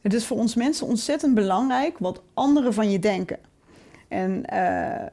Het 0.01 0.15
is 0.15 0.27
voor 0.27 0.37
ons 0.37 0.55
mensen 0.55 0.87
ontzettend 0.87 1.35
belangrijk 1.35 1.99
wat 1.99 2.23
anderen 2.35 2.75
van 2.75 2.91
je 2.91 2.99
denken. 2.99 3.39
En 4.09 4.45
eh, 4.47 5.07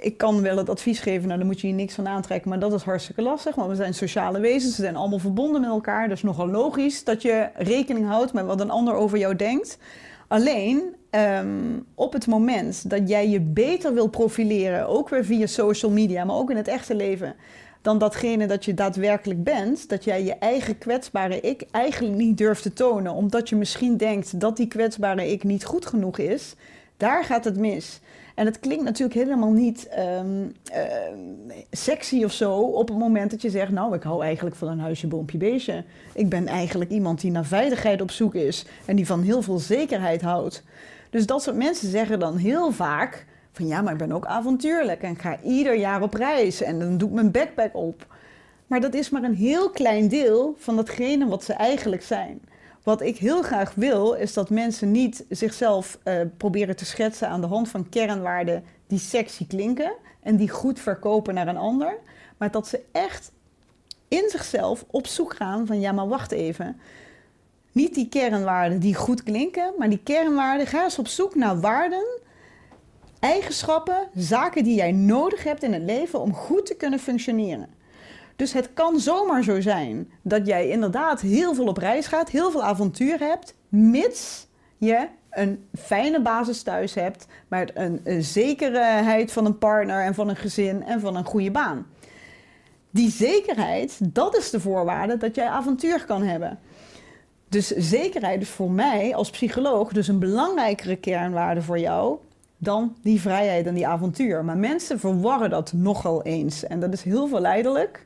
ik 0.00 0.16
kan 0.16 0.42
wel 0.42 0.56
het 0.56 0.68
advies 0.68 1.00
geven, 1.00 1.26
nou 1.26 1.38
daar 1.38 1.46
moet 1.46 1.60
je 1.60 1.66
je 1.66 1.72
niks 1.72 1.94
van 1.94 2.08
aantrekken, 2.08 2.48
maar 2.50 2.58
dat 2.58 2.72
is 2.72 2.82
hartstikke 2.82 3.22
lastig. 3.22 3.54
Want 3.54 3.68
we 3.68 3.74
zijn 3.74 3.94
sociale 3.94 4.40
wezens, 4.40 4.76
we 4.76 4.82
zijn 4.82 4.96
allemaal 4.96 5.18
verbonden 5.18 5.60
met 5.60 5.70
elkaar. 5.70 6.08
Dus 6.08 6.22
nogal 6.22 6.48
logisch 6.48 7.04
dat 7.04 7.22
je 7.22 7.48
rekening 7.54 8.06
houdt 8.06 8.32
met 8.32 8.46
wat 8.46 8.60
een 8.60 8.70
ander 8.70 8.94
over 8.94 9.18
jou 9.18 9.36
denkt. 9.36 9.78
Alleen 10.32 10.94
ehm, 11.10 11.80
op 11.94 12.12
het 12.12 12.26
moment 12.26 12.90
dat 12.90 13.08
jij 13.08 13.28
je 13.28 13.40
beter 13.40 13.94
wil 13.94 14.06
profileren, 14.06 14.88
ook 14.88 15.08
weer 15.08 15.24
via 15.24 15.46
social 15.46 15.90
media, 15.90 16.24
maar 16.24 16.36
ook 16.36 16.50
in 16.50 16.56
het 16.56 16.68
echte 16.68 16.94
leven, 16.94 17.34
dan 17.82 17.98
datgene 17.98 18.46
dat 18.46 18.64
je 18.64 18.74
daadwerkelijk 18.74 19.44
bent, 19.44 19.88
dat 19.88 20.04
jij 20.04 20.24
je 20.24 20.34
eigen 20.34 20.78
kwetsbare 20.78 21.40
ik 21.40 21.64
eigenlijk 21.70 22.16
niet 22.16 22.38
durft 22.38 22.62
te 22.62 22.72
tonen, 22.72 23.12
omdat 23.12 23.48
je 23.48 23.56
misschien 23.56 23.96
denkt 23.96 24.40
dat 24.40 24.56
die 24.56 24.68
kwetsbare 24.68 25.30
ik 25.30 25.44
niet 25.44 25.64
goed 25.64 25.86
genoeg 25.86 26.18
is, 26.18 26.54
daar 26.96 27.24
gaat 27.24 27.44
het 27.44 27.58
mis. 27.58 28.00
En 28.34 28.46
het 28.46 28.60
klinkt 28.60 28.84
natuurlijk 28.84 29.18
helemaal 29.18 29.52
niet 29.52 29.88
ehm, 29.88 30.48
ehm, 30.72 31.18
sexy 31.70 32.24
of 32.24 32.32
zo 32.32 32.54
op 32.54 32.88
het 32.88 32.98
moment 32.98 33.30
dat 33.30 33.42
je 33.42 33.50
zegt, 33.50 33.70
nou, 33.70 33.94
ik 33.94 34.02
hou 34.02 34.22
eigenlijk 34.22 34.56
van 34.56 34.68
een 34.68 34.80
huisje, 34.80 35.06
boompje, 35.06 35.38
beestje. 35.38 35.84
Ik 36.14 36.28
ben 36.28 36.46
eigenlijk 36.46 36.90
iemand 36.90 37.20
die 37.20 37.30
naar 37.30 37.44
veiligheid 37.44 38.00
op 38.00 38.10
zoek 38.10 38.34
is 38.34 38.66
en 38.84 38.96
die 38.96 39.06
van 39.06 39.22
heel 39.22 39.42
veel 39.42 39.58
zekerheid 39.58 40.22
houdt. 40.22 40.62
Dus 41.10 41.26
dat 41.26 41.42
soort 41.42 41.56
mensen 41.56 41.90
zeggen 41.90 42.18
dan 42.18 42.36
heel 42.36 42.72
vaak 42.72 43.26
van 43.52 43.66
ja, 43.66 43.82
maar 43.82 43.92
ik 43.92 43.98
ben 43.98 44.12
ook 44.12 44.26
avontuurlijk 44.26 45.02
en 45.02 45.16
ga 45.16 45.38
ieder 45.42 45.74
jaar 45.74 46.02
op 46.02 46.14
reis 46.14 46.62
en 46.62 46.78
dan 46.78 46.98
doe 46.98 47.08
ik 47.08 47.14
mijn 47.14 47.30
backpack 47.30 47.76
op. 47.76 48.06
Maar 48.66 48.80
dat 48.80 48.94
is 48.94 49.10
maar 49.10 49.22
een 49.22 49.34
heel 49.34 49.70
klein 49.70 50.08
deel 50.08 50.54
van 50.58 50.76
datgene 50.76 51.26
wat 51.26 51.44
ze 51.44 51.52
eigenlijk 51.52 52.02
zijn. 52.02 52.40
Wat 52.82 53.00
ik 53.00 53.16
heel 53.16 53.42
graag 53.42 53.74
wil, 53.74 54.12
is 54.12 54.32
dat 54.32 54.50
mensen 54.50 54.90
niet 54.90 55.24
zichzelf 55.28 55.98
eh, 56.02 56.20
proberen 56.36 56.76
te 56.76 56.84
schetsen 56.84 57.28
aan 57.28 57.40
de 57.40 57.46
hand 57.46 57.68
van 57.68 57.88
kernwaarden 57.88 58.64
die 58.86 58.98
sexy 58.98 59.46
klinken 59.46 59.92
en 60.20 60.36
die 60.36 60.48
goed 60.48 60.80
verkopen 60.80 61.34
naar 61.34 61.48
een 61.48 61.56
ander. 61.56 61.98
Maar 62.36 62.50
dat 62.50 62.66
ze 62.68 62.80
echt 62.92 63.32
in 64.08 64.28
zichzelf 64.28 64.84
op 64.90 65.06
zoek 65.06 65.36
gaan 65.36 65.66
van 65.66 65.80
ja, 65.80 65.92
maar 65.92 66.08
wacht 66.08 66.32
even. 66.32 66.80
Niet 67.72 67.94
die 67.94 68.08
kernwaarden 68.08 68.78
die 68.78 68.94
goed 68.94 69.22
klinken, 69.22 69.72
maar 69.78 69.88
die 69.88 70.02
kernwaarden, 70.02 70.66
ga 70.66 70.84
eens 70.84 70.98
op 70.98 71.08
zoek 71.08 71.34
naar 71.34 71.60
waarden, 71.60 72.20
eigenschappen, 73.20 74.08
zaken 74.14 74.64
die 74.64 74.74
jij 74.74 74.92
nodig 74.92 75.44
hebt 75.44 75.62
in 75.62 75.72
het 75.72 75.82
leven 75.82 76.20
om 76.20 76.34
goed 76.34 76.66
te 76.66 76.74
kunnen 76.74 76.98
functioneren. 76.98 77.68
Dus 78.42 78.52
het 78.52 78.70
kan 78.74 79.00
zomaar 79.00 79.42
zo 79.42 79.60
zijn 79.60 80.10
dat 80.22 80.46
jij 80.46 80.68
inderdaad 80.68 81.20
heel 81.20 81.54
veel 81.54 81.66
op 81.66 81.76
reis 81.76 82.06
gaat, 82.06 82.30
heel 82.30 82.50
veel 82.50 82.62
avontuur 82.62 83.18
hebt, 83.18 83.54
mits 83.68 84.46
je 84.78 85.06
een 85.30 85.68
fijne 85.78 86.20
basis 86.22 86.62
thuis 86.62 86.94
hebt, 86.94 87.26
met 87.48 87.70
een, 87.74 88.00
een 88.04 88.22
zekerheid 88.22 89.32
van 89.32 89.44
een 89.44 89.58
partner 89.58 90.04
en 90.04 90.14
van 90.14 90.28
een 90.28 90.36
gezin 90.36 90.82
en 90.82 91.00
van 91.00 91.16
een 91.16 91.24
goede 91.24 91.50
baan. 91.50 91.86
Die 92.90 93.10
zekerheid, 93.10 93.98
dat 94.14 94.36
is 94.36 94.50
de 94.50 94.60
voorwaarde 94.60 95.16
dat 95.16 95.34
jij 95.34 95.46
avontuur 95.46 96.04
kan 96.04 96.22
hebben. 96.22 96.58
Dus 97.48 97.66
zekerheid 97.68 98.40
is 98.40 98.48
voor 98.48 98.70
mij 98.70 99.14
als 99.14 99.30
psycholoog 99.30 99.92
dus 99.92 100.08
een 100.08 100.18
belangrijkere 100.18 100.96
kernwaarde 100.96 101.62
voor 101.62 101.78
jou 101.78 102.18
dan 102.58 102.96
die 103.02 103.20
vrijheid 103.20 103.66
en 103.66 103.74
die 103.74 103.86
avontuur. 103.86 104.44
Maar 104.44 104.58
mensen 104.58 105.00
verwarren 105.00 105.50
dat 105.50 105.72
nogal 105.72 106.22
eens 106.22 106.64
en 106.64 106.80
dat 106.80 106.92
is 106.92 107.02
heel 107.02 107.28
verleidelijk. 107.28 108.04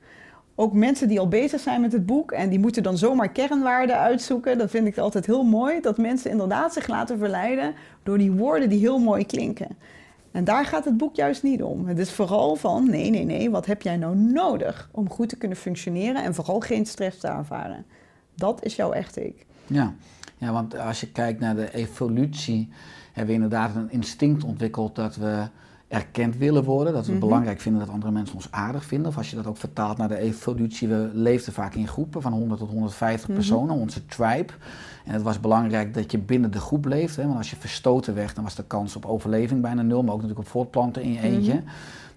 Ook 0.58 0.72
mensen 0.72 1.08
die 1.08 1.20
al 1.20 1.28
bezig 1.28 1.60
zijn 1.60 1.80
met 1.80 1.92
het 1.92 2.06
boek 2.06 2.32
en 2.32 2.48
die 2.48 2.58
moeten 2.58 2.82
dan 2.82 2.98
zomaar 2.98 3.28
kernwaarden 3.28 3.98
uitzoeken. 3.98 4.58
Dat 4.58 4.70
vind 4.70 4.86
ik 4.86 4.98
altijd 4.98 5.26
heel 5.26 5.44
mooi, 5.44 5.80
dat 5.80 5.98
mensen 5.98 6.30
inderdaad 6.30 6.72
zich 6.72 6.86
laten 6.86 7.18
verleiden 7.18 7.74
door 8.02 8.18
die 8.18 8.32
woorden 8.32 8.68
die 8.68 8.78
heel 8.78 8.98
mooi 8.98 9.26
klinken. 9.26 9.76
En 10.30 10.44
daar 10.44 10.64
gaat 10.64 10.84
het 10.84 10.96
boek 10.96 11.16
juist 11.16 11.42
niet 11.42 11.62
om. 11.62 11.86
Het 11.86 11.98
is 11.98 12.12
vooral 12.12 12.56
van, 12.56 12.90
nee, 12.90 13.10
nee, 13.10 13.24
nee, 13.24 13.50
wat 13.50 13.66
heb 13.66 13.82
jij 13.82 13.96
nou 13.96 14.16
nodig 14.16 14.88
om 14.92 15.10
goed 15.10 15.28
te 15.28 15.36
kunnen 15.36 15.56
functioneren 15.56 16.24
en 16.24 16.34
vooral 16.34 16.60
geen 16.60 16.86
stress 16.86 17.18
te 17.18 17.28
ervaren. 17.28 17.84
Dat 18.34 18.64
is 18.64 18.76
jouw 18.76 18.92
echte 18.92 19.26
ik. 19.26 19.46
Ja. 19.66 19.94
ja, 20.38 20.52
want 20.52 20.78
als 20.78 21.00
je 21.00 21.12
kijkt 21.12 21.40
naar 21.40 21.54
de 21.54 21.74
evolutie, 21.74 22.68
hebben 23.12 23.26
we 23.26 23.42
inderdaad 23.42 23.74
een 23.74 23.90
instinct 23.90 24.44
ontwikkeld 24.44 24.94
dat 24.94 25.16
we 25.16 25.48
erkend 25.88 26.36
willen 26.36 26.64
worden. 26.64 26.92
Dat 26.92 27.06
we 27.06 27.10
het 27.10 27.20
belangrijk 27.20 27.60
vinden 27.60 27.80
dat 27.80 27.90
andere 27.90 28.12
mensen 28.12 28.34
ons 28.34 28.50
aardig 28.50 28.84
vinden. 28.84 29.08
Of 29.08 29.16
als 29.16 29.30
je 29.30 29.36
dat 29.36 29.46
ook 29.46 29.56
vertaalt 29.56 29.98
naar 29.98 30.08
de 30.08 30.18
evolutie, 30.18 30.88
we 30.88 31.10
leefden 31.12 31.52
vaak 31.52 31.74
in 31.74 31.88
groepen 31.88 32.22
van 32.22 32.32
100 32.32 32.60
tot 32.60 32.68
150 32.68 33.34
personen, 33.34 33.74
onze 33.74 34.06
tribe. 34.06 34.52
En 35.04 35.12
het 35.12 35.22
was 35.22 35.40
belangrijk 35.40 35.94
dat 35.94 36.10
je 36.10 36.18
binnen 36.18 36.50
de 36.50 36.60
groep 36.60 36.84
leefde. 36.84 37.20
Hè? 37.20 37.26
Want 37.26 37.38
als 37.38 37.50
je 37.50 37.56
verstoten 37.56 38.14
werd, 38.14 38.34
dan 38.34 38.44
was 38.44 38.54
de 38.54 38.64
kans 38.64 38.96
op 38.96 39.06
overleving 39.06 39.60
bijna 39.60 39.82
nul, 39.82 40.02
maar 40.02 40.14
ook 40.14 40.20
natuurlijk 40.20 40.46
op 40.46 40.52
voortplanten 40.52 41.02
in 41.02 41.12
je 41.12 41.20
eentje. 41.20 41.62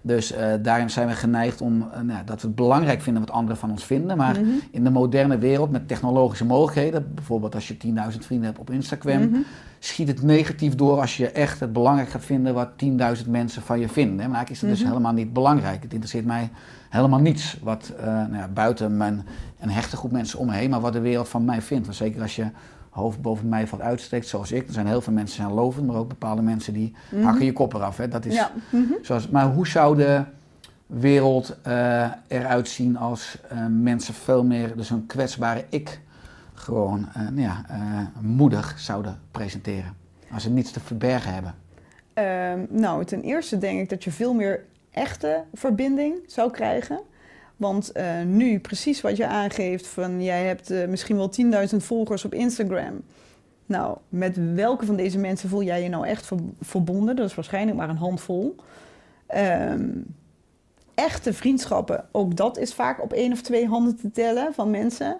Dus 0.02 0.32
eh, 0.32 0.52
daarin 0.62 0.90
zijn 0.90 1.08
we 1.08 1.14
geneigd 1.14 1.60
om 1.60 1.88
eh, 1.92 2.00
nou, 2.00 2.24
dat 2.24 2.40
we 2.40 2.46
het 2.46 2.56
belangrijk 2.56 3.02
vinden 3.02 3.22
wat 3.22 3.34
anderen 3.34 3.56
van 3.56 3.70
ons 3.70 3.84
vinden. 3.84 4.16
Maar 4.16 4.36
in 4.70 4.84
de 4.84 4.90
moderne 4.90 5.38
wereld 5.38 5.70
met 5.70 5.88
technologische 5.88 6.44
mogelijkheden, 6.44 7.14
bijvoorbeeld 7.14 7.54
als 7.54 7.68
je 7.68 7.74
10.000 7.74 8.18
vrienden 8.18 8.46
hebt 8.46 8.58
op 8.58 8.70
Instagram, 8.70 9.44
schiet 9.78 10.08
het 10.08 10.22
negatief 10.22 10.74
door 10.74 11.00
als 11.00 11.16
je 11.16 11.30
echt 11.30 11.60
het 11.60 11.72
belangrijk 11.72 12.08
gaat 12.08 12.24
vinden 12.24 12.54
wat 12.54 12.68
10.000 13.24 13.28
mensen 13.28 13.62
van 13.62 13.80
je 13.80 13.88
vinden. 13.88 14.16
Maar 14.16 14.36
eigenlijk 14.36 14.50
is 14.50 14.60
het 14.60 14.70
dus 14.70 14.82
helemaal 14.84 15.12
niet 15.12 15.32
belangrijk. 15.32 15.82
Het 15.82 15.92
interesseert 15.92 16.26
mij 16.26 16.50
helemaal 16.88 17.20
niets 17.20 17.58
wat 17.62 17.92
eh, 17.98 18.04
nou 18.04 18.36
ja, 18.36 18.48
buiten 18.48 18.96
mijn, 18.96 19.26
een 19.58 19.70
hechte 19.70 19.96
groep 19.96 20.12
mensen 20.12 20.38
om 20.38 20.46
me 20.46 20.52
heen, 20.52 20.70
maar 20.70 20.80
wat 20.80 20.92
de 20.92 21.00
wereld 21.00 21.28
van 21.28 21.44
mij 21.44 21.62
vindt. 21.62 21.84
Want 21.84 21.96
zeker 21.96 22.22
als 22.22 22.36
je 22.36 22.46
hoofd 22.90 23.22
boven 23.22 23.48
mij 23.48 23.66
valt 23.66 23.82
uitsteekt, 23.82 24.26
zoals 24.26 24.52
ik. 24.52 24.66
Er 24.66 24.72
zijn 24.72 24.86
heel 24.86 25.00
veel 25.00 25.12
mensen 25.12 25.36
die 25.36 25.46
zijn 25.46 25.58
lovend, 25.58 25.86
maar 25.86 25.96
ook 25.96 26.08
bepaalde 26.08 26.42
mensen 26.42 26.72
die 26.72 26.94
hakken 27.22 27.44
je 27.44 27.52
kop 27.52 27.74
eraf. 27.74 27.96
Hè? 27.96 28.08
Dat 28.08 28.24
is, 28.24 28.34
Ja. 28.34 28.50
Mhm. 28.70 28.92
zoals, 29.02 29.28
maar 29.28 29.46
hoe 29.46 29.66
zou 29.66 29.96
de 29.96 30.22
wereld 30.86 31.56
eh, 31.62 32.10
eruit 32.28 32.68
zien 32.68 32.96
als 32.96 33.38
eh, 33.48 33.58
mensen 33.70 34.14
veel 34.14 34.44
meer 34.44 34.76
dus 34.76 34.90
een 34.90 35.06
kwetsbare 35.06 35.64
ik 35.68 36.00
gewoon 36.54 37.08
eh, 37.14 37.22
nou 37.22 37.40
ja, 37.40 37.64
moedig 38.20 38.74
zouden 38.78 39.18
presenteren? 39.30 39.96
Als 40.32 40.42
ze 40.42 40.50
niets 40.50 40.70
te 40.70 40.80
verbergen 40.80 41.32
hebben. 41.34 41.54
Ehm, 42.14 42.80
nou, 42.80 43.04
ten 43.04 43.20
eerste 43.22 43.58
denk 43.58 43.80
ik 43.80 43.88
dat 43.88 44.04
je 44.04 44.10
veel 44.10 44.34
meer 44.34 44.64
echte 44.90 45.42
verbinding 45.54 46.14
zou 46.26 46.50
krijgen. 46.50 47.00
Want 47.60 47.92
eh, 47.92 48.22
nu, 48.26 48.58
precies 48.58 49.00
wat 49.00 49.16
je 49.16 49.26
aangeeft, 49.26 49.86
van 49.86 50.22
jij 50.22 50.44
hebt 50.44 50.70
eh, 50.70 50.88
misschien 50.88 51.16
wel 51.16 51.30
10.000 51.70 51.76
volgers 51.76 52.24
op 52.24 52.34
Instagram. 52.34 53.02
Nou, 53.66 53.96
met 54.08 54.54
welke 54.54 54.86
van 54.86 54.96
deze 54.96 55.18
mensen 55.18 55.48
voel 55.48 55.62
jij 55.62 55.82
je 55.82 55.88
nou 55.88 56.06
echt 56.06 56.26
ver- 56.26 56.38
verbonden? 56.60 57.16
Dat 57.16 57.28
is 57.28 57.34
waarschijnlijk 57.34 57.76
maar 57.76 57.88
een 57.88 57.96
handvol. 57.96 58.56
Ehm, 59.26 59.88
echte 60.94 61.32
vriendschappen, 61.32 62.04
ook 62.12 62.36
dat 62.36 62.58
is 62.58 62.74
vaak 62.74 63.02
op 63.02 63.12
één 63.12 63.32
of 63.32 63.42
twee 63.42 63.66
handen 63.66 63.96
te 63.96 64.10
tellen 64.10 64.54
van 64.54 64.70
mensen. 64.70 65.16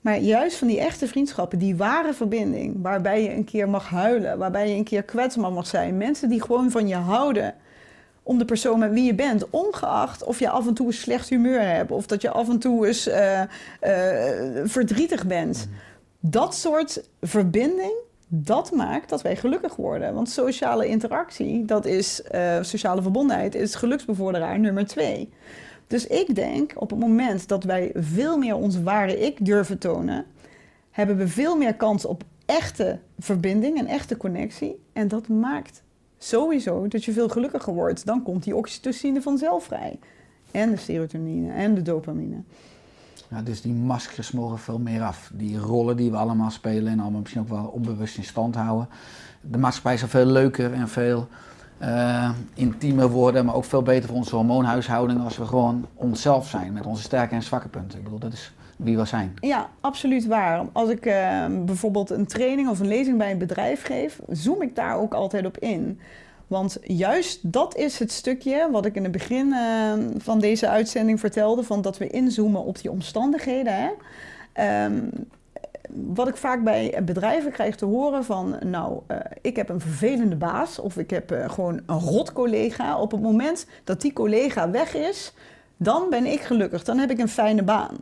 Maar 0.00 0.18
juist 0.18 0.56
van 0.56 0.68
die 0.68 0.80
echte 0.80 1.06
vriendschappen, 1.06 1.58
die 1.58 1.76
ware 1.76 2.14
verbinding, 2.14 2.76
waarbij 2.82 3.22
je 3.22 3.34
een 3.34 3.44
keer 3.44 3.68
mag 3.68 3.88
huilen, 3.88 4.38
waarbij 4.38 4.68
je 4.68 4.74
een 4.76 4.84
keer 4.84 5.02
kwetsbaar 5.02 5.52
mag 5.52 5.66
zijn. 5.66 5.96
Mensen 5.96 6.28
die 6.28 6.42
gewoon 6.42 6.70
van 6.70 6.88
je 6.88 6.94
houden 6.94 7.54
om 8.26 8.38
de 8.38 8.44
persoon 8.44 8.78
met 8.78 8.92
wie 8.92 9.04
je 9.04 9.14
bent, 9.14 9.50
ongeacht 9.50 10.24
of 10.24 10.38
je 10.38 10.48
af 10.48 10.66
en 10.66 10.74
toe 10.74 10.86
een 10.86 10.92
slecht 10.92 11.28
humeur 11.28 11.60
hebt 11.60 11.90
of 11.90 12.06
dat 12.06 12.22
je 12.22 12.30
af 12.30 12.48
en 12.48 12.58
toe 12.58 12.86
eens 12.86 13.06
eh, 13.06 13.40
eh, 13.40 13.48
verdrietig 14.64 15.26
bent. 15.26 15.68
Dat 16.20 16.54
soort 16.54 17.08
verbinding, 17.20 17.92
dat 18.28 18.72
maakt 18.72 19.08
dat 19.08 19.22
wij 19.22 19.36
gelukkig 19.36 19.76
worden. 19.76 20.14
Want 20.14 20.30
sociale 20.30 20.86
interactie, 20.86 21.64
dat 21.64 21.86
is 21.86 22.22
eh, 22.22 22.58
sociale 22.60 23.02
verbondenheid, 23.02 23.54
is 23.54 23.74
geluksbevorderaar 23.74 24.58
nummer 24.58 24.86
twee. 24.86 25.32
Dus 25.86 26.06
ik 26.06 26.34
denk 26.34 26.72
op 26.76 26.90
het 26.90 26.98
moment 26.98 27.48
dat 27.48 27.64
wij 27.64 27.90
veel 27.94 28.38
meer 28.38 28.56
ons 28.56 28.82
ware 28.82 29.20
ik 29.20 29.44
durven 29.44 29.78
tonen, 29.78 30.24
hebben 30.90 31.16
we 31.16 31.28
veel 31.28 31.56
meer 31.56 31.74
kans 31.74 32.04
op 32.04 32.24
echte 32.46 32.98
verbinding 33.18 33.78
en 33.78 33.86
echte 33.86 34.16
connectie. 34.16 34.82
En 34.92 35.08
dat 35.08 35.28
maakt 35.28 35.82
sowieso 36.18 36.88
dat 36.88 37.04
je 37.04 37.12
veel 37.12 37.28
gelukkiger 37.28 37.74
wordt. 37.74 38.06
Dan 38.06 38.22
komt 38.22 38.44
die 38.44 38.56
oxytocine 38.56 39.22
vanzelf 39.22 39.64
vrij. 39.64 39.98
En 40.50 40.70
de 40.70 40.76
serotonine 40.76 41.52
en 41.52 41.74
de 41.74 41.82
dopamine. 41.82 42.36
Ja, 43.30 43.42
dus 43.42 43.60
die 43.60 43.72
maskers 43.72 44.32
mogen 44.32 44.58
veel 44.58 44.78
meer 44.78 45.02
af. 45.02 45.30
Die 45.34 45.58
rollen 45.58 45.96
die 45.96 46.10
we 46.10 46.16
allemaal 46.16 46.50
spelen 46.50 46.92
en 46.92 47.00
allemaal 47.00 47.20
misschien 47.20 47.42
ook 47.42 47.48
wel 47.48 47.64
onbewust 47.64 48.16
in 48.16 48.24
stand 48.24 48.54
houden. 48.54 48.88
De 49.40 49.58
maatschappij 49.58 49.96
zou 49.96 50.10
veel 50.10 50.26
leuker 50.26 50.72
en 50.72 50.88
veel 50.88 51.28
eh, 51.78 52.30
intiemer 52.54 53.08
worden, 53.08 53.44
maar 53.44 53.54
ook 53.54 53.64
veel 53.64 53.82
beter 53.82 54.08
voor 54.08 54.16
onze 54.16 54.36
hormoonhuishouding 54.36 55.20
als 55.20 55.36
we 55.36 55.46
gewoon 55.46 55.86
onszelf 55.94 56.48
zijn 56.48 56.72
met 56.72 56.86
onze 56.86 57.02
sterke 57.02 57.34
en 57.34 57.42
zwakke 57.42 57.68
punten. 57.68 57.98
Ik 57.98 58.04
bedoel, 58.04 58.18
dat 58.18 58.32
is 58.32 58.52
wie 58.76 58.96
we 58.96 59.04
zijn. 59.04 59.36
Ja, 59.40 59.70
absoluut 59.80 60.26
waar. 60.26 60.66
Als 60.72 60.88
ik 60.88 61.06
eh, 61.06 61.46
bijvoorbeeld 61.64 62.10
een 62.10 62.26
training 62.26 62.68
of 62.68 62.80
een 62.80 62.88
lezing 62.88 63.18
bij 63.18 63.30
een 63.30 63.38
bedrijf 63.38 63.82
geef, 63.82 64.20
zoom 64.28 64.62
ik 64.62 64.76
daar 64.76 64.96
ook 64.96 65.14
altijd 65.14 65.46
op 65.46 65.58
in. 65.58 66.00
Want 66.46 66.78
juist 66.82 67.52
dat 67.52 67.76
is 67.76 67.98
het 67.98 68.12
stukje 68.12 68.68
wat 68.70 68.86
ik 68.86 68.94
in 68.94 69.02
het 69.02 69.12
begin 69.12 69.52
eh, 69.52 69.92
van 70.18 70.38
deze 70.38 70.68
uitzending 70.68 71.20
vertelde, 71.20 71.62
van 71.62 71.82
dat 71.82 71.98
we 71.98 72.06
inzoomen 72.06 72.64
op 72.64 72.80
die 72.80 72.90
omstandigheden. 72.90 73.74
Hè? 73.74 73.90
Ehm, 74.52 75.00
wat 75.90 76.28
ik 76.28 76.36
vaak 76.36 76.64
bij 76.64 77.02
bedrijven 77.04 77.52
krijg 77.52 77.76
te 77.76 77.84
horen 77.84 78.24
van, 78.24 78.56
nou, 78.64 79.00
eh, 79.06 79.16
ik 79.40 79.56
heb 79.56 79.68
een 79.68 79.80
vervelende 79.80 80.36
baas 80.36 80.78
of 80.78 80.96
ik 80.96 81.10
heb 81.10 81.44
gewoon 81.46 81.80
een 81.86 81.98
rot 81.98 82.32
collega. 82.32 82.98
Op 82.98 83.10
het 83.10 83.22
moment 83.22 83.66
dat 83.84 84.00
die 84.00 84.12
collega 84.12 84.70
weg 84.70 84.94
is, 84.94 85.32
dan 85.76 86.10
ben 86.10 86.26
ik 86.26 86.40
gelukkig, 86.40 86.84
dan 86.84 86.98
heb 86.98 87.10
ik 87.10 87.18
een 87.18 87.28
fijne 87.28 87.62
baan. 87.62 87.96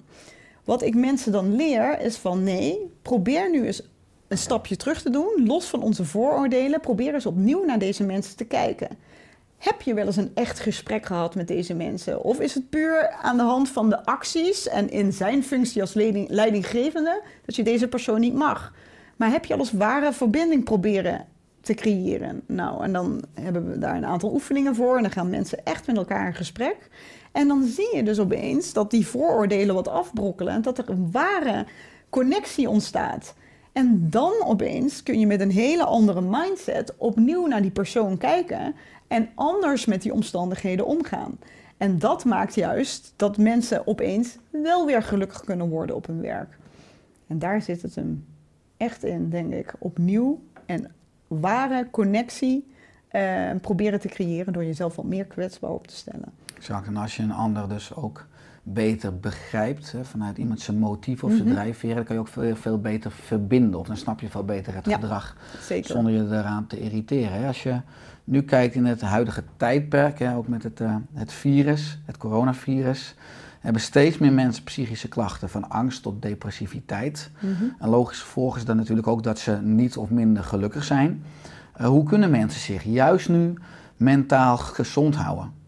Wat 0.65 0.83
ik 0.83 0.95
mensen 0.95 1.33
dan 1.33 1.57
leer 1.57 2.01
is 2.01 2.17
van 2.17 2.43
nee, 2.43 2.91
probeer 3.03 3.51
nu 3.51 3.67
eens 3.67 3.83
een 4.29 4.39
stapje 4.39 4.77
terug 4.77 5.03
te 5.03 5.11
doen, 5.11 5.43
los 5.47 5.67
van 5.67 5.83
onze 5.83 6.05
vooroordelen. 6.05 6.81
Probeer 6.81 7.15
eens 7.15 7.27
opnieuw 7.27 7.65
naar 7.65 7.79
deze 7.79 8.05
mensen 8.05 8.37
te 8.37 8.45
kijken. 8.45 8.89
Heb 9.59 9.83
je 9.83 9.95
wel 9.95 10.07
eens 10.07 10.17
een 10.17 10.31
echt 10.35 10.61
gesprek 10.61 11.07
gehad 11.07 11.35
met 11.35 11.49
deze 11.49 11.75
mensen? 11.75 12.23
Of 12.23 12.41
is 12.41 12.55
het 12.55 12.71
puur 12.71 13.11
aan 13.11 13.37
de 13.37 13.43
hand 13.43 13.69
van 13.69 13.89
de 13.89 14.05
acties 14.05 14.69
en 14.69 14.91
in 14.91 15.13
zijn 15.13 15.45
functie 15.45 15.81
als 15.81 15.95
leiding- 15.95 16.29
leidinggevende 16.31 17.23
dat 17.45 17.57
je 17.57 17.63
deze 17.63 17.89
persoon 17.89 18.21
niet 18.21 18.35
mag? 18.35 18.73
Maar 19.17 19.31
heb 19.31 19.45
je 19.45 19.53
al 19.53 19.59
eens 19.59 19.73
ware 19.73 20.13
verbinding 20.13 20.65
proberen 20.65 21.27
te 21.61 21.75
creëren? 21.75 22.43
Nou, 22.47 22.85
en 22.85 22.93
dan 22.93 23.23
hebben 23.35 23.71
we 23.71 23.79
daar 23.79 23.97
een 23.97 24.07
aantal 24.07 24.33
oefeningen 24.33 24.75
voor 24.75 24.97
en 24.97 25.03
dan 25.03 25.13
gaan 25.13 25.31
mensen 25.31 25.65
echt 25.65 25.87
met 25.87 25.97
elkaar 25.97 26.27
in 26.27 26.35
gesprek. 26.35 26.89
En 27.33 27.49
dan 27.49 27.65
zie 27.65 27.97
je 27.97 28.03
dus 28.03 28.19
opeens 28.19 28.73
dat 28.73 28.91
die 28.91 29.07
vooroordelen 29.07 29.75
wat 29.75 29.89
afbrokkelen 29.89 30.53
en 30.53 30.63
dat 30.63 30.79
er 30.79 30.91
een 30.91 31.11
ware 31.11 31.67
connectie 32.11 32.69
ontstaat. 32.69 33.35
En 33.73 34.11
dan 34.11 34.33
opeens 34.45 35.03
kun 35.03 35.21
je 35.21 35.27
met 35.27 35.41
een 35.41 35.51
hele 35.51 35.85
andere 35.85 36.21
mindset 36.21 36.95
opnieuw 36.97 37.47
naar 37.47 37.63
die 37.63 37.71
persoon 37.71 38.19
kijken 38.19 38.75
en 39.09 39.29
anders 39.35 39.85
met 39.85 40.03
die 40.03 40.13
omstandigheden 40.13 40.87
omgaan. 40.87 41.39
En 41.77 41.99
dat 41.99 42.25
maakt 42.25 42.55
juist 42.55 43.13
dat 43.17 43.39
mensen 43.39 43.87
opeens 43.87 44.39
wel 44.51 44.87
weer 44.87 45.03
gelukkig 45.03 45.45
kunnen 45.45 45.69
worden 45.69 45.97
op 45.97 46.07
hun 46.07 46.21
werk. 46.21 46.59
En 47.27 47.39
daar 47.39 47.63
zit 47.63 47.83
het 47.83 47.95
hem 47.95 48.27
echt 48.77 49.05
in, 49.05 49.31
denk 49.31 49.53
ik. 49.53 49.75
Opnieuw 49.79 50.41
en 50.67 50.93
ware 51.29 51.89
connectie 51.91 52.73
eh, 53.09 53.51
proberen 53.61 54.01
te 54.01 54.09
creëren 54.09 54.53
door 54.53 54.65
jezelf 54.65 54.97
wat 54.97 55.05
meer 55.05 55.25
kwetsbaar 55.25 55.71
op 55.71 55.87
te 55.87 55.95
stellen. 55.95 56.33
Exact. 56.63 56.87
En 56.87 56.97
als 56.97 57.17
je 57.17 57.23
een 57.23 57.33
ander 57.33 57.69
dus 57.69 57.95
ook 57.95 58.27
beter 58.63 59.19
begrijpt, 59.19 59.93
hè, 59.93 60.05
vanuit 60.05 60.39
iemand 60.39 60.61
zijn 60.61 60.79
motief 60.79 61.25
of 61.25 61.31
zijn 61.31 61.45
Mhm. 61.45 61.53
drijfveren, 61.55 61.97
dan 61.97 62.05
kan 62.05 62.15
je 62.15 62.21
ook 62.21 62.29
veel, 62.29 62.57
veel 62.57 62.81
beter 62.81 63.11
verbinden. 63.11 63.81
Of 63.81 63.87
dan 63.87 63.97
snap 63.97 64.21
je 64.21 64.29
veel 64.29 64.45
beter 64.45 64.75
het 64.75 64.85
Ja, 64.87 64.95
gedrag. 64.95 65.37
Zeker. 65.61 65.91
zonder 65.91 66.13
je 66.13 66.25
eraan 66.31 66.67
te 66.67 66.81
irriteren. 66.81 67.33
Hè. 67.41 67.47
Als 67.47 67.63
je 67.63 67.81
nu 68.25 68.43
kijkt 68.43 68.75
in 68.75 68.85
het 68.85 69.01
huidige 69.01 69.43
tijdperk, 69.57 70.19
hè, 70.19 70.37
ook 70.37 70.49
met 70.49 70.63
het, 70.63 70.81
eh, 70.81 70.97
het 71.13 71.33
virus, 71.33 71.99
het 72.05 72.17
coronavirus, 72.17 73.15
hebben 73.61 73.83
steeds 73.83 74.19
meer 74.19 74.33
mensen 74.33 74.65
psychische 74.65 75.09
klachten, 75.09 75.49
van 75.49 75.69
angst 75.71 76.03
tot 76.03 76.23
depressiviteit. 76.23 77.31
Mhm. 77.41 77.65
En 77.79 77.89
logisch 77.89 78.21
gevolg 78.21 78.57
is 78.57 78.65
dan 78.65 78.77
natuurlijk 78.77 79.07
ook 79.07 79.23
dat 79.23 79.39
ze 79.39 79.59
niet 79.63 79.97
of 79.97 80.11
minder 80.11 80.45
gelukkig 80.45 80.85
zijn. 80.85 81.25
Eh, 81.75 81.87
hoe 81.87 82.05
kunnen 82.05 82.31
mensen 82.31 82.61
zich 82.61 82.85
juist 82.85 83.29
nu 83.29 83.55
mentaal 83.97 84.57
gezond 84.57 85.15
houden? 85.17 85.61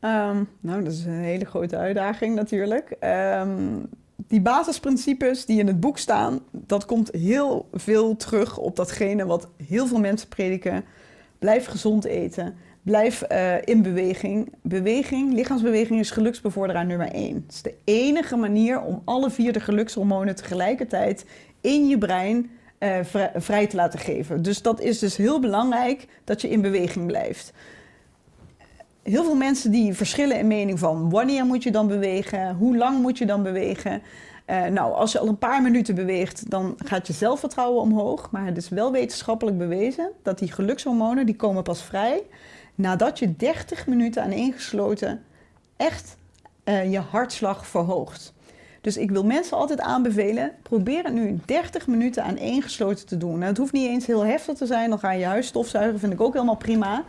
Ehm, 0.00 0.44
nou, 0.60 0.84
dat 0.84 0.92
is 0.92 1.04
een 1.04 1.12
hele 1.12 1.44
grote 1.44 1.76
uitdaging 1.76 2.34
natuurlijk. 2.34 2.90
Ehm, 2.90 3.78
die 4.16 4.40
basisprincipes 4.40 5.44
die 5.44 5.58
in 5.58 5.66
het 5.66 5.80
boek 5.80 5.98
staan, 5.98 6.40
dat 6.50 6.84
komt 6.84 7.10
heel 7.12 7.68
veel 7.72 8.16
terug 8.16 8.58
op 8.58 8.76
datgene 8.76 9.26
wat 9.26 9.48
heel 9.66 9.86
veel 9.86 10.00
mensen 10.00 10.28
prediken. 10.28 10.84
Blijf 11.38 11.66
gezond 11.66 12.04
eten. 12.04 12.54
Blijf 12.82 13.22
eh, 13.22 13.54
in 13.64 13.82
beweging. 13.82 14.52
Beweging, 14.62 15.34
lichaamsbeweging 15.34 16.00
is 16.00 16.10
geluksbevorderaar 16.10 16.86
nummer 16.86 17.08
één. 17.08 17.34
Het 17.34 17.54
is 17.54 17.62
de 17.62 17.74
enige 17.84 18.36
manier 18.36 18.80
om 18.80 19.02
alle 19.04 19.30
vier 19.30 19.52
de 19.52 19.60
gelukshormonen 19.60 20.36
tegelijkertijd 20.36 21.24
in 21.60 21.88
je 21.88 21.98
brein 21.98 22.50
eh, 22.78 22.98
vrij, 23.02 23.32
vrij 23.34 23.66
te 23.66 23.76
laten 23.76 23.98
geven. 23.98 24.42
Dus 24.42 24.62
dat 24.62 24.80
is 24.80 24.98
dus 24.98 25.16
heel 25.16 25.40
belangrijk 25.40 26.06
dat 26.24 26.40
je 26.40 26.48
in 26.48 26.60
beweging 26.60 27.06
blijft 27.06 27.52
heel 29.02 29.24
veel 29.24 29.34
mensen 29.34 29.70
die 29.70 29.94
verschillen 29.94 30.38
in 30.38 30.46
mening 30.46 30.78
van 30.78 31.10
wanneer 31.10 31.44
moet 31.44 31.62
je 31.62 31.70
dan 31.70 31.86
bewegen, 31.86 32.54
hoe 32.54 32.76
lang 32.76 33.00
moet 33.00 33.18
je 33.18 33.26
dan 33.26 33.42
bewegen. 33.42 34.02
Eh, 34.44 34.64
nou, 34.64 34.94
als 34.94 35.12
je 35.12 35.18
al 35.18 35.28
een 35.28 35.38
paar 35.38 35.62
minuten 35.62 35.94
beweegt, 35.94 36.50
dan 36.50 36.74
gaat 36.84 37.06
je 37.06 37.12
zelfvertrouwen 37.12 37.82
omhoog. 37.82 38.30
Maar 38.30 38.46
het 38.46 38.56
is 38.56 38.68
wel 38.68 38.92
wetenschappelijk 38.92 39.58
bewezen 39.58 40.10
dat 40.22 40.38
die 40.38 40.52
gelukshormonen, 40.52 41.26
die 41.26 41.36
komen 41.36 41.62
pas 41.62 41.82
vrij 41.82 42.22
nadat 42.74 43.18
je 43.18 43.36
30 43.36 43.86
minuten 43.86 44.22
aaneengesloten 44.22 45.22
echt 45.76 46.16
eh, 46.64 46.90
je 46.92 46.98
hartslag 46.98 47.66
verhoogt. 47.66 48.32
Dus 48.80 48.96
ik 48.96 49.10
wil 49.10 49.24
mensen 49.24 49.56
altijd 49.56 49.80
aanbevelen, 49.80 50.52
probeer 50.62 51.04
het 51.04 51.12
nu 51.12 51.38
30 51.44 51.86
minuten 51.86 52.24
aaneengesloten 52.24 53.06
te 53.06 53.16
doen. 53.16 53.32
Nou, 53.32 53.44
het 53.44 53.56
hoeft 53.56 53.72
niet 53.72 53.88
eens 53.88 54.06
heel 54.06 54.24
heftig 54.24 54.56
te 54.56 54.66
zijn, 54.66 54.90
dan 54.90 54.98
ga 54.98 55.12
je 55.12 55.18
je 55.18 55.24
huis 55.24 55.46
stofzuigen, 55.46 55.98
vind 55.98 56.12
ik 56.12 56.20
ook 56.20 56.32
helemaal 56.32 56.56
prima. 56.56 57.04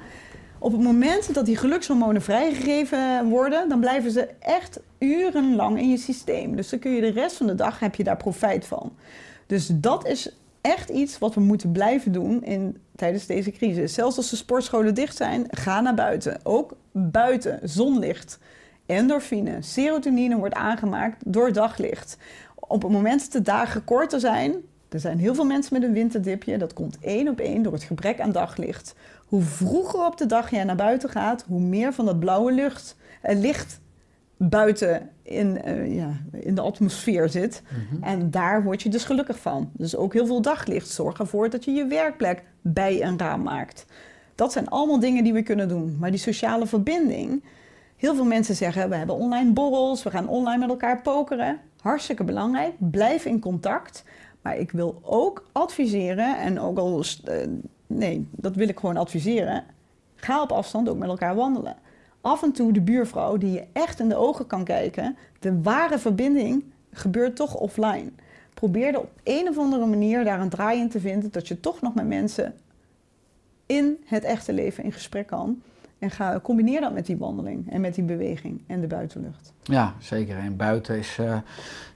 Op 0.64 0.72
het 0.72 0.82
moment 0.82 1.34
dat 1.34 1.45
die 1.45 1.57
gelukshormonen 1.57 2.22
vrijgegeven 2.22 3.30
worden, 3.30 3.70
dan 3.70 3.80
blijven 3.80 4.12
ze 4.12 4.28
echt 4.39 4.80
urenlang 4.99 5.80
in 5.80 5.89
je 5.89 5.97
systeem. 5.97 6.55
Dus 6.55 6.70
dan 6.70 6.80
kun 6.80 6.91
je 6.91 7.01
de 7.01 7.12
rest 7.12 7.38
van 7.38 7.47
de 7.47 7.55
dag 7.55 7.80
heb 7.80 7.95
je 7.95 8.03
daar 8.03 8.18
profijt 8.18 8.66
van. 8.66 8.93
Dus 9.47 9.70
dat 9.74 10.07
is 10.07 10.36
echt 10.62 10.89
iets 10.89 11.20
wat 11.20 11.34
we 11.34 11.41
moeten 11.41 11.72
blijven 11.72 12.12
doen 12.12 12.43
in, 12.43 12.78
tijdens 12.95 13.26
deze 13.26 13.51
crisis. 13.51 13.93
Zelfs 13.93 14.18
als 14.18 14.30
de 14.30 14.36
sportscholen 14.36 14.93
dicht 14.93 15.18
zijn, 15.18 15.45
ga 15.49 15.82
naar 15.82 15.93
buiten. 15.93 16.39
Ook 16.43 16.76
buiten, 16.91 17.59
zonlicht, 17.64 18.39
endorfine, 18.86 19.57
serotonine 19.59 20.38
wordt 20.38 20.55
aangemaakt 20.55 21.24
door 21.26 21.53
daglicht. 21.53 22.18
Op 22.55 22.82
het 22.82 22.91
moment 22.91 23.22
dat 23.22 23.32
de 23.32 23.41
dagen 23.41 23.84
korter 23.84 24.20
zijn, 24.20 24.55
Er 24.91 24.99
zijn 24.99 25.19
heel 25.19 25.35
veel 25.35 25.45
mensen 25.45 25.73
met 25.73 25.83
een 25.83 25.93
winterdipje. 25.93 26.57
Dat 26.57 26.73
komt 26.73 26.97
één 26.99 27.27
op 27.27 27.39
één 27.39 27.63
door 27.63 27.73
het 27.73 27.83
gebrek 27.83 28.19
aan 28.19 28.31
daglicht. 28.31 28.95
Hoe 29.25 29.41
vroeger 29.41 30.05
op 30.05 30.17
de 30.17 30.25
dag 30.25 30.51
jij 30.51 30.63
naar 30.63 30.75
buiten 30.75 31.09
gaat, 31.09 31.45
hoe 31.47 31.59
meer 31.59 31.93
van 31.93 32.05
dat 32.05 32.19
blauwe 32.19 32.51
lucht, 32.51 32.97
eh, 33.21 33.39
licht 33.39 33.79
buiten 34.37 35.09
in, 35.21 35.61
eh, 35.61 35.95
ja, 35.95 36.09
in 36.31 36.55
de 36.55 36.61
atmosfeer 36.61 37.29
zit. 37.29 37.61
En 38.01 38.31
daar 38.31 38.63
word 38.63 38.81
je 38.81 38.89
dus 38.89 39.03
gelukkig 39.03 39.39
van. 39.39 39.69
Dus 39.73 39.95
ook 39.95 40.13
heel 40.13 40.25
veel 40.25 40.41
daglicht. 40.41 40.89
Zorg 40.89 41.19
ervoor 41.19 41.49
dat 41.49 41.65
je 41.65 41.71
je 41.71 41.85
werkplek 41.85 42.43
bij 42.61 43.03
een 43.03 43.19
raam 43.19 43.41
maakt. 43.41 43.85
Dat 44.35 44.51
zijn 44.51 44.69
allemaal 44.69 44.99
dingen 44.99 45.23
die 45.23 45.33
we 45.33 45.43
kunnen 45.43 45.67
doen. 45.67 45.97
Maar 45.99 46.11
die 46.11 46.19
sociale 46.19 46.65
verbinding. 46.67 47.43
Heel 47.95 48.15
veel 48.15 48.25
mensen 48.25 48.55
zeggen: 48.55 48.89
we 48.89 48.95
hebben 48.95 49.15
online 49.15 49.51
borrels, 49.51 50.03
we 50.03 50.09
gaan 50.09 50.27
online 50.27 50.57
met 50.57 50.69
elkaar 50.69 51.01
pokeren. 51.01 51.59
Hartstikke 51.81 52.23
belangrijk. 52.23 52.73
Blijf 52.77 53.25
in 53.25 53.39
contact. 53.39 54.03
Maar 54.41 54.57
ik 54.57 54.71
wil 54.71 54.99
ook 55.03 55.45
adviseren, 55.51 56.39
en 56.39 56.59
ook 56.59 56.77
al. 56.77 57.03
eh, 57.23 57.47
nee, 57.87 58.27
dat 58.31 58.55
wil 58.55 58.67
ik 58.67 58.79
gewoon 58.79 58.97
adviseren. 58.97 59.63
Ga 60.15 60.41
op 60.41 60.51
afstand 60.51 60.89
ook 60.89 60.97
met 60.97 61.09
elkaar 61.09 61.35
wandelen. 61.35 61.75
Af 62.21 62.43
en 62.43 62.51
toe 62.51 62.73
de 62.73 62.81
buurvrouw 62.81 63.37
die 63.37 63.51
je 63.51 63.65
echt 63.73 63.99
in 63.99 64.09
de 64.09 64.15
ogen 64.15 64.47
kan 64.47 64.63
kijken. 64.63 65.17
De 65.39 65.61
ware 65.61 65.99
verbinding 65.99 66.63
gebeurt 66.91 67.35
toch 67.35 67.55
offline. 67.55 68.11
Probeer 68.53 68.87
er 68.87 68.99
op 68.99 69.11
een 69.23 69.49
of 69.49 69.57
andere 69.57 69.85
manier 69.85 70.23
daar 70.23 70.41
een 70.41 70.49
draai 70.49 70.79
in 70.79 70.89
te 70.89 70.99
vinden. 70.99 71.31
Dat 71.31 71.47
je 71.47 71.59
toch 71.59 71.81
nog 71.81 71.93
met 71.93 72.07
mensen 72.07 72.53
in 73.65 73.97
het 74.05 74.23
echte 74.23 74.53
leven 74.53 74.83
in 74.83 74.91
gesprek 74.91 75.27
kan. 75.27 75.61
En 75.99 76.11
ga, 76.11 76.39
combineer 76.43 76.81
dat 76.81 76.93
met 76.93 77.05
die 77.05 77.17
wandeling 77.17 77.71
en 77.71 77.81
met 77.81 77.95
die 77.95 78.03
beweging 78.03 78.61
en 78.67 78.81
de 78.81 78.87
buitenlucht. 78.87 79.53
Ja, 79.64 79.93
zeker. 79.99 80.38
En 80.38 80.55
buiten 80.55 80.97
is 80.97 81.18
eh, 81.20 81.34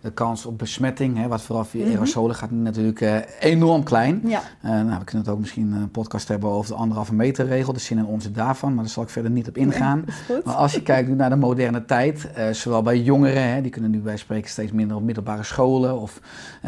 de 0.02 0.12
kans 0.12 0.46
op 0.46 0.58
besmetting, 0.58 1.18
hè, 1.18 1.28
wat 1.28 1.42
vooral 1.42 1.66
via 1.66 1.82
Mhm. 1.86 1.92
aerosolen 1.94 2.36
gaat, 2.36 2.52
natuurlijk 2.52 3.02
eh, 3.02 3.16
enorm 3.40 3.84
klein. 3.84 4.22
Ja, 4.26 4.42
Eh, 4.62 4.70
nou, 4.72 5.00
we 5.00 5.04
kunnen 5.04 5.26
het 5.26 5.30
ook 5.36 5.40
misschien 5.40 5.72
een 5.72 5.90
podcast 5.92 6.28
hebben 6.28 6.50
over 6.50 6.72
de 6.72 6.78
anderhalve 6.78 7.14
meter 7.14 7.46
regel, 7.48 7.74
de 7.74 7.80
zin 7.80 7.98
en 7.98 8.06
onze 8.06 8.32
daarvan, 8.32 8.74
maar 8.74 8.84
daar 8.84 8.94
zal 8.94 9.04
ik 9.04 9.10
verder 9.10 9.32
niet 9.32 9.48
op 9.48 9.58
ingaan. 9.58 10.06
Maar 10.44 10.54
als 10.54 10.74
je 10.74 10.82
kijkt 10.92 11.10
nu 11.10 11.16
naar 11.16 11.30
de 11.30 11.36
moderne 11.36 11.86
tijd, 11.86 12.28
zowel 12.52 12.82
bij 12.82 13.00
jongeren, 13.02 13.50
hè, 13.54 13.62
die 13.62 13.72
kunnen 13.72 13.92
nu 13.92 14.00
bij 14.00 14.18
spreken 14.18 14.50
steeds 14.50 14.72
minder 14.72 14.98
op 14.98 15.04
middelbare 15.04 15.44
scholen 15.44 16.00
of 16.02 16.20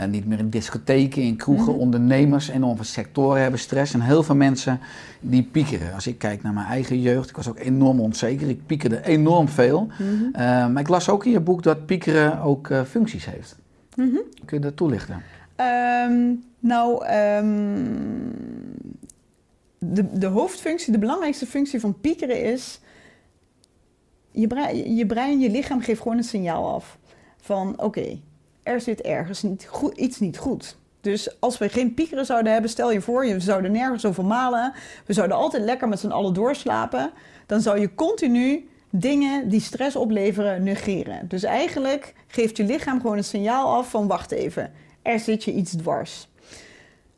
niet 0.09 0.25
meer 0.27 0.39
in 0.39 0.49
discotheken, 0.49 1.21
in 1.21 1.35
kroegen, 1.35 1.71
Mhm. 1.73 1.81
ondernemers, 1.81 2.47
enorme 2.47 2.83
sectoren 2.83 3.41
hebben 3.41 3.59
stress 3.59 3.93
en 3.93 4.01
heel 4.01 4.23
veel 4.23 4.35
mensen 4.35 4.79
die 5.19 5.43
piekeren. 5.43 5.93
Als 5.93 6.07
ik 6.07 6.17
kijk 6.17 6.43
naar 6.43 6.53
mijn 6.53 6.67
eigen 6.67 7.01
jeugd, 7.01 7.29
ik 7.29 7.35
was 7.35 7.49
ook 7.49 7.59
enorm 7.59 7.99
onzeker, 7.99 8.49
ik 8.49 8.65
piekerde 8.65 9.05
enorm 9.05 9.47
veel. 9.47 9.87
Mhm. 9.99 10.71
Maar 10.73 10.79
ik 10.79 10.87
las 10.97 11.09
ook 11.09 11.25
in 11.25 11.31
je 11.31 11.39
boek 11.39 11.63
dat 11.63 11.85
piekeren 11.85 12.39
ook 12.39 12.69
eh, 12.69 12.83
functies 12.83 13.25
heeft. 13.25 13.55
Mhm. 13.95 14.17
Kun 14.45 14.57
je 14.57 14.59
dat 14.59 14.77
toelichten? 14.77 15.23
Ehm, 15.55 16.33
nou, 16.59 17.05
ehm, 17.05 17.85
de, 19.77 20.17
de 20.17 20.25
hoofdfunctie, 20.25 20.91
de 20.91 20.99
belangrijkste 20.99 21.45
functie 21.45 21.79
van 21.79 21.99
piekeren 22.01 22.43
is... 22.43 22.79
Je 24.31 24.47
brein, 24.47 24.95
je 24.95 25.05
brein, 25.05 25.39
je 25.39 25.49
lichaam 25.49 25.81
geeft 25.81 26.01
gewoon 26.01 26.17
een 26.17 26.23
signaal 26.23 26.73
af. 26.73 26.97
Van 27.41 27.81
oké, 27.81 28.19
er 28.63 28.81
zit 28.81 29.01
ergens 29.01 29.41
niet 29.41 29.65
goed, 29.67 29.97
iets 29.97 30.19
niet 30.19 30.37
goed. 30.37 30.77
Dus 31.01 31.39
als 31.39 31.57
we 31.57 31.69
geen 31.69 31.93
piekeren 31.93 32.25
zouden 32.25 32.51
hebben, 32.51 32.69
stel 32.69 32.91
je 32.91 33.01
voor, 33.01 33.25
je 33.25 33.39
zouden 33.39 33.71
nergens 33.71 34.05
over 34.05 34.25
malen. 34.25 34.73
We 35.05 35.13
zouden 35.13 35.37
altijd 35.37 35.63
lekker 35.63 35.87
met 35.87 35.99
z'n 35.99 36.07
allen 36.07 36.33
doorslapen. 36.33 37.11
Dan 37.45 37.61
zou 37.61 37.79
je 37.79 37.95
continu 37.95 38.69
dingen 38.89 39.49
die 39.49 39.61
stress 39.61 39.95
opleveren 39.95 40.63
negeren. 40.63 41.27
Dus 41.27 41.43
eigenlijk 41.43 42.13
geeft 42.27 42.57
je 42.57 42.63
lichaam 42.63 43.01
gewoon 43.01 43.17
een 43.17 43.23
signaal 43.23 43.75
af 43.75 43.89
van 43.89 44.07
wacht 44.07 44.31
even, 44.31 44.71
er 45.01 45.19
zit 45.19 45.43
je 45.43 45.53
iets 45.53 45.75
dwars. 45.75 46.27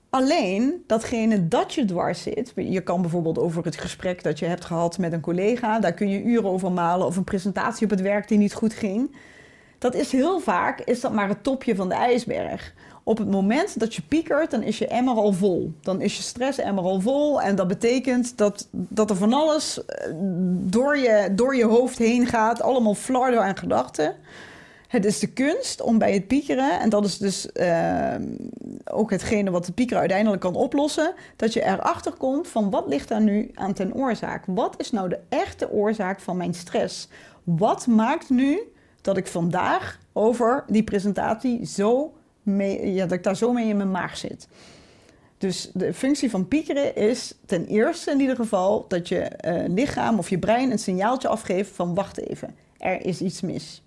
Alleen 0.09 0.83
datgene 0.87 1.47
dat 1.47 1.73
je 1.73 1.85
dwars 1.85 2.21
zit, 2.21 2.53
je 2.55 2.81
kan 2.81 3.01
bijvoorbeeld 3.01 3.39
over 3.39 3.65
het 3.65 3.77
gesprek 3.77 4.23
dat 4.23 4.39
je 4.39 4.45
hebt 4.45 4.65
gehad 4.65 4.97
met 4.97 5.13
een 5.13 5.21
collega, 5.21 5.79
daar 5.79 5.93
kun 5.93 6.09
je 6.09 6.23
uren 6.23 6.49
over 6.49 6.71
malen, 6.71 7.07
of 7.07 7.17
een 7.17 7.23
presentatie 7.23 7.83
op 7.83 7.89
het 7.89 8.01
werk 8.01 8.27
die 8.27 8.37
niet 8.37 8.53
goed 8.53 8.73
ging. 8.73 9.15
Dat 9.77 9.95
is 9.95 10.11
heel 10.11 10.39
vaak 10.39 10.79
is 10.79 11.01
dat 11.01 11.13
maar 11.13 11.27
het 11.27 11.43
topje 11.43 11.75
van 11.75 11.89
de 11.89 11.95
ijsberg. 11.95 12.73
Op 13.09 13.17
het 13.17 13.31
moment 13.31 13.79
dat 13.79 13.95
je 13.95 14.01
piekert, 14.01 14.51
dan 14.51 14.63
is 14.63 14.77
je 14.77 14.87
emmer 14.87 15.15
al 15.15 15.33
vol. 15.33 15.73
Dan 15.81 16.01
is 16.01 16.17
je 16.17 16.23
stress 16.23 16.57
emmer 16.57 16.83
al 16.83 17.01
vol. 17.01 17.41
En 17.41 17.55
dat 17.55 17.67
betekent 17.67 18.37
dat, 18.37 18.67
dat 18.71 19.09
er 19.09 19.15
van 19.15 19.33
alles 19.33 19.85
eh, 19.85 20.11
door 20.51 20.97
je, 20.97 21.29
door 21.31 21.55
je 21.55 21.65
hoofd 21.65 21.97
heen 21.97 22.25
gaat. 22.27 22.61
Allemaal 22.61 22.93
flarden 22.95 23.41
aan 23.41 23.57
gedachten. 23.57 24.15
Het 24.87 25.05
is 25.05 25.19
de 25.19 25.27
kunst 25.27 25.81
om 25.81 25.97
bij 25.97 26.13
het 26.13 26.27
piekeren, 26.27 26.79
en 26.79 26.89
dat 26.89 27.05
is 27.05 27.17
dus 27.17 27.51
eh, 27.51 28.15
ook 28.85 29.11
hetgene 29.11 29.51
wat 29.51 29.65
de 29.65 29.71
pieker 29.71 29.97
uiteindelijk 29.97 30.41
kan 30.41 30.55
oplossen, 30.55 31.13
dat 31.35 31.53
je 31.53 31.63
erachter 31.63 32.13
komt 32.13 32.47
van 32.47 32.69
wat 32.69 32.87
ligt 32.87 33.07
daar 33.07 33.21
nu 33.21 33.51
aan 33.53 33.73
ten 33.73 33.93
oorzaak? 33.93 34.43
Wat 34.45 34.75
is 34.77 34.91
nou 34.91 35.09
de 35.09 35.19
echte 35.29 35.71
oorzaak 35.71 36.19
van 36.19 36.37
mijn 36.37 36.53
stress? 36.53 37.07
Wat 37.43 37.87
maakt 37.87 38.29
nu 38.29 38.59
dat 39.01 39.17
ik 39.17 39.27
vandaag 39.27 39.99
over 40.13 40.63
die 40.67 40.83
presentatie 40.83 41.65
zo 41.65 42.13
ja, 42.57 43.05
dat 43.05 43.17
ik 43.17 43.23
daar 43.23 43.35
zo 43.35 43.53
mee 43.53 43.67
in 43.67 43.77
mijn 43.77 43.91
maag 43.91 44.17
zit? 44.17 44.47
Dus 45.37 45.71
de 45.73 45.93
functie 45.93 46.29
van 46.29 46.47
piekeren 46.47 46.95
is 46.95 47.33
ten 47.45 47.65
eerste 47.65 48.11
in 48.11 48.19
ieder 48.19 48.35
geval 48.35 48.85
dat 48.87 49.07
je 49.07 49.19
eh, 49.19 49.63
lichaam 49.67 50.17
of 50.17 50.29
je 50.29 50.39
brein 50.39 50.71
een 50.71 50.79
signaaltje 50.79 51.27
afgeeft 51.27 51.71
van 51.75 51.95
wacht 51.95 52.17
even, 52.17 52.55
er 52.77 53.05
is 53.05 53.21
iets 53.21 53.41
mis. 53.41 53.83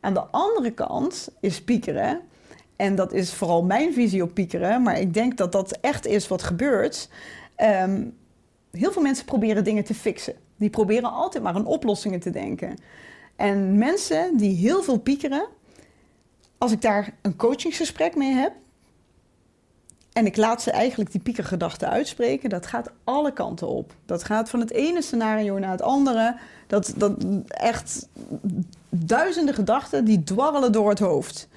Aan 0.00 0.14
de 0.14 0.24
andere 0.30 0.70
kant 0.70 1.28
is 1.40 1.62
piekeren, 1.62 2.20
en 2.76 2.94
dat 2.94 3.12
is 3.12 3.34
vooral 3.34 3.62
mijn 3.62 3.92
visie 3.92 4.22
op 4.22 4.34
piekeren, 4.34 4.82
maar 4.82 5.00
ik 5.00 5.14
denk 5.14 5.36
dat 5.36 5.52
dat 5.52 5.78
echt 5.80 6.06
is 6.06 6.28
wat 6.28 6.42
gebeurt. 6.42 7.08
Ehm, 7.54 8.04
heel 8.70 8.92
veel 8.92 9.02
mensen 9.02 9.24
proberen 9.24 9.64
dingen 9.64 9.84
te 9.84 9.94
fixen. 9.94 10.34
Die 10.56 10.70
proberen 10.70 11.12
altijd 11.12 11.42
maar 11.42 11.54
aan 11.54 11.66
oplossingen 11.66 12.20
te 12.20 12.30
denken. 12.30 12.76
En 13.36 13.78
mensen 13.78 14.36
die 14.36 14.56
heel 14.56 14.82
veel 14.82 14.98
piekeren, 14.98 15.46
als 16.58 16.72
ik 16.72 16.80
daar 16.80 17.14
een 17.22 17.36
coachingsgesprek 17.36 18.16
mee 18.16 18.32
heb, 18.32 18.52
en 20.16 20.26
ik 20.26 20.36
laat 20.36 20.62
ze 20.62 20.70
eigenlijk 20.70 21.12
die 21.12 21.20
piekergedachten 21.20 21.88
uitspreken, 21.88 22.48
dat 22.48 22.66
gaat 22.66 22.90
alle 23.04 23.32
kanten 23.32 23.68
op. 23.68 23.94
Dat 24.06 24.24
gaat 24.24 24.50
van 24.50 24.60
het 24.60 24.70
ene 24.70 25.02
scenario 25.02 25.58
naar 25.58 25.70
het 25.70 25.82
andere. 25.82 26.36
Dat, 26.66 26.94
dat 26.96 27.24
echt 27.46 28.08
duizenden 28.88 29.54
gedachten 29.54 30.04
die 30.04 30.24
dwarrelen 30.24 30.72
door 30.72 30.88
het 30.88 30.98
hoofd. 30.98 31.48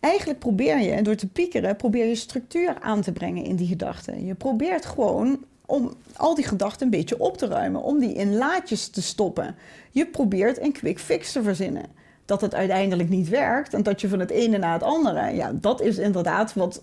Eigenlijk 0.00 0.38
probeer 0.38 0.78
je, 0.80 1.02
door 1.02 1.14
te 1.14 1.26
piekeren, 1.26 1.76
probeer 1.76 2.06
je 2.06 2.14
structuur 2.14 2.80
aan 2.80 3.00
te 3.00 3.12
brengen 3.12 3.44
in 3.44 3.56
die 3.56 3.68
gedachten. 3.68 4.26
Je 4.26 4.34
probeert 4.34 4.86
gewoon 4.86 5.44
om 5.66 5.94
al 6.16 6.34
die 6.34 6.44
gedachten 6.44 6.84
een 6.84 6.90
beetje 6.90 7.18
op 7.18 7.36
te 7.36 7.46
ruimen, 7.46 7.82
om 7.82 7.98
die 7.98 8.12
in 8.12 8.36
laadjes 8.36 8.88
te 8.88 9.02
stoppen. 9.02 9.56
Je 9.90 10.06
probeert 10.06 10.60
een 10.60 10.72
quick 10.72 10.98
fix 10.98 11.32
te 11.32 11.42
verzinnen. 11.42 11.84
Dat 12.24 12.40
het 12.40 12.54
uiteindelijk 12.54 13.08
niet 13.08 13.28
werkt 13.28 13.74
en 13.74 13.82
dat 13.82 14.00
je 14.00 14.08
van 14.08 14.18
het 14.18 14.30
ene 14.30 14.58
naar 14.58 14.72
het 14.72 14.82
andere, 14.82 15.34
ja, 15.34 15.52
dat 15.54 15.80
is 15.80 15.98
inderdaad 15.98 16.54
wat 16.54 16.82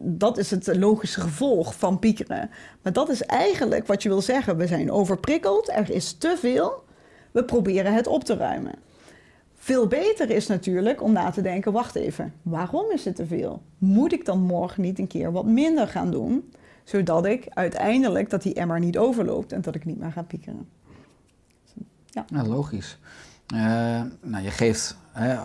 dat 0.00 0.38
is 0.38 0.50
het 0.50 0.76
logische 0.76 1.20
gevolg 1.20 1.74
van 1.74 1.98
piekeren. 1.98 2.50
Maar 2.82 2.92
dat 2.92 3.08
is 3.08 3.22
eigenlijk 3.22 3.86
wat 3.86 4.02
je 4.02 4.08
wil 4.08 4.20
zeggen. 4.20 4.56
We 4.56 4.66
zijn 4.66 4.90
overprikkeld, 4.90 5.68
er 5.68 5.90
is 5.90 6.12
te 6.12 6.36
veel. 6.38 6.84
We 7.30 7.44
proberen 7.44 7.94
het 7.94 8.06
op 8.06 8.24
te 8.24 8.36
ruimen. 8.36 8.74
Veel 9.54 9.86
beter 9.86 10.30
is 10.30 10.46
natuurlijk 10.46 11.02
om 11.02 11.12
na 11.12 11.30
te 11.30 11.42
denken: 11.42 11.72
wacht 11.72 11.94
even, 11.94 12.34
waarom 12.42 12.90
is 12.90 13.04
het 13.04 13.16
te 13.16 13.26
veel? 13.26 13.62
Moet 13.78 14.12
ik 14.12 14.24
dan 14.24 14.40
morgen 14.40 14.82
niet 14.82 14.98
een 14.98 15.06
keer 15.06 15.32
wat 15.32 15.44
minder 15.44 15.88
gaan 15.88 16.10
doen, 16.10 16.52
zodat 16.84 17.26
ik 17.26 17.46
uiteindelijk 17.48 18.30
dat 18.30 18.42
die 18.42 18.54
emmer 18.54 18.80
niet 18.80 18.98
overloopt 18.98 19.52
en 19.52 19.60
dat 19.60 19.74
ik 19.74 19.84
niet 19.84 19.98
meer 19.98 20.12
ga 20.12 20.22
piekeren? 20.22 20.68
Ja, 22.06 22.24
logisch. 22.46 22.98
Eh, 23.46 24.00
nou, 24.22 24.44
je 24.44 24.50
geeft, 24.50 24.96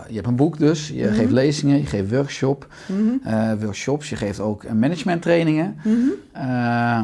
je 0.07 0.13
hebt 0.13 0.27
een 0.27 0.35
boek 0.35 0.57
dus, 0.57 0.87
je 0.87 1.07
geeft 1.07 1.31
lezingen, 1.31 1.77
je 1.77 1.85
geeft 1.85 2.11
workshop, 2.11 2.67
eh, 3.23 3.51
workshops, 3.59 4.09
je 4.09 4.15
geeft 4.15 4.39
ook 4.39 4.73
managementtrainingen. 4.73 5.77
Eh, 6.31 7.01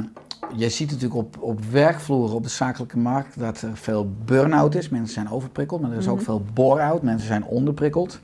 je 0.55 0.69
ziet 0.69 0.91
natuurlijk 0.91 1.19
op, 1.19 1.41
op 1.41 1.63
werkvloeren, 1.63 2.35
op 2.35 2.43
de 2.43 2.49
zakelijke 2.49 2.97
markt, 2.97 3.39
dat 3.39 3.61
er 3.61 3.77
veel 3.77 4.11
burn-out 4.25 4.75
is. 4.75 4.89
Mensen 4.89 5.13
zijn 5.13 5.29
overprikkeld, 5.29 5.81
maar 5.81 5.91
er 5.91 5.97
is 5.97 6.07
ook 6.07 6.21
veel 6.21 6.43
bore-out. 6.53 7.01
Mensen 7.01 7.27
zijn 7.27 7.45
onderprikkeld. 7.45 8.19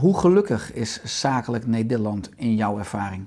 Hoe 0.00 0.18
gelukkig 0.18 0.72
is 0.72 1.00
zakelijk 1.04 1.66
Nederland 1.66 2.30
in 2.36 2.54
jouw 2.54 2.78
ervaring? 2.78 3.24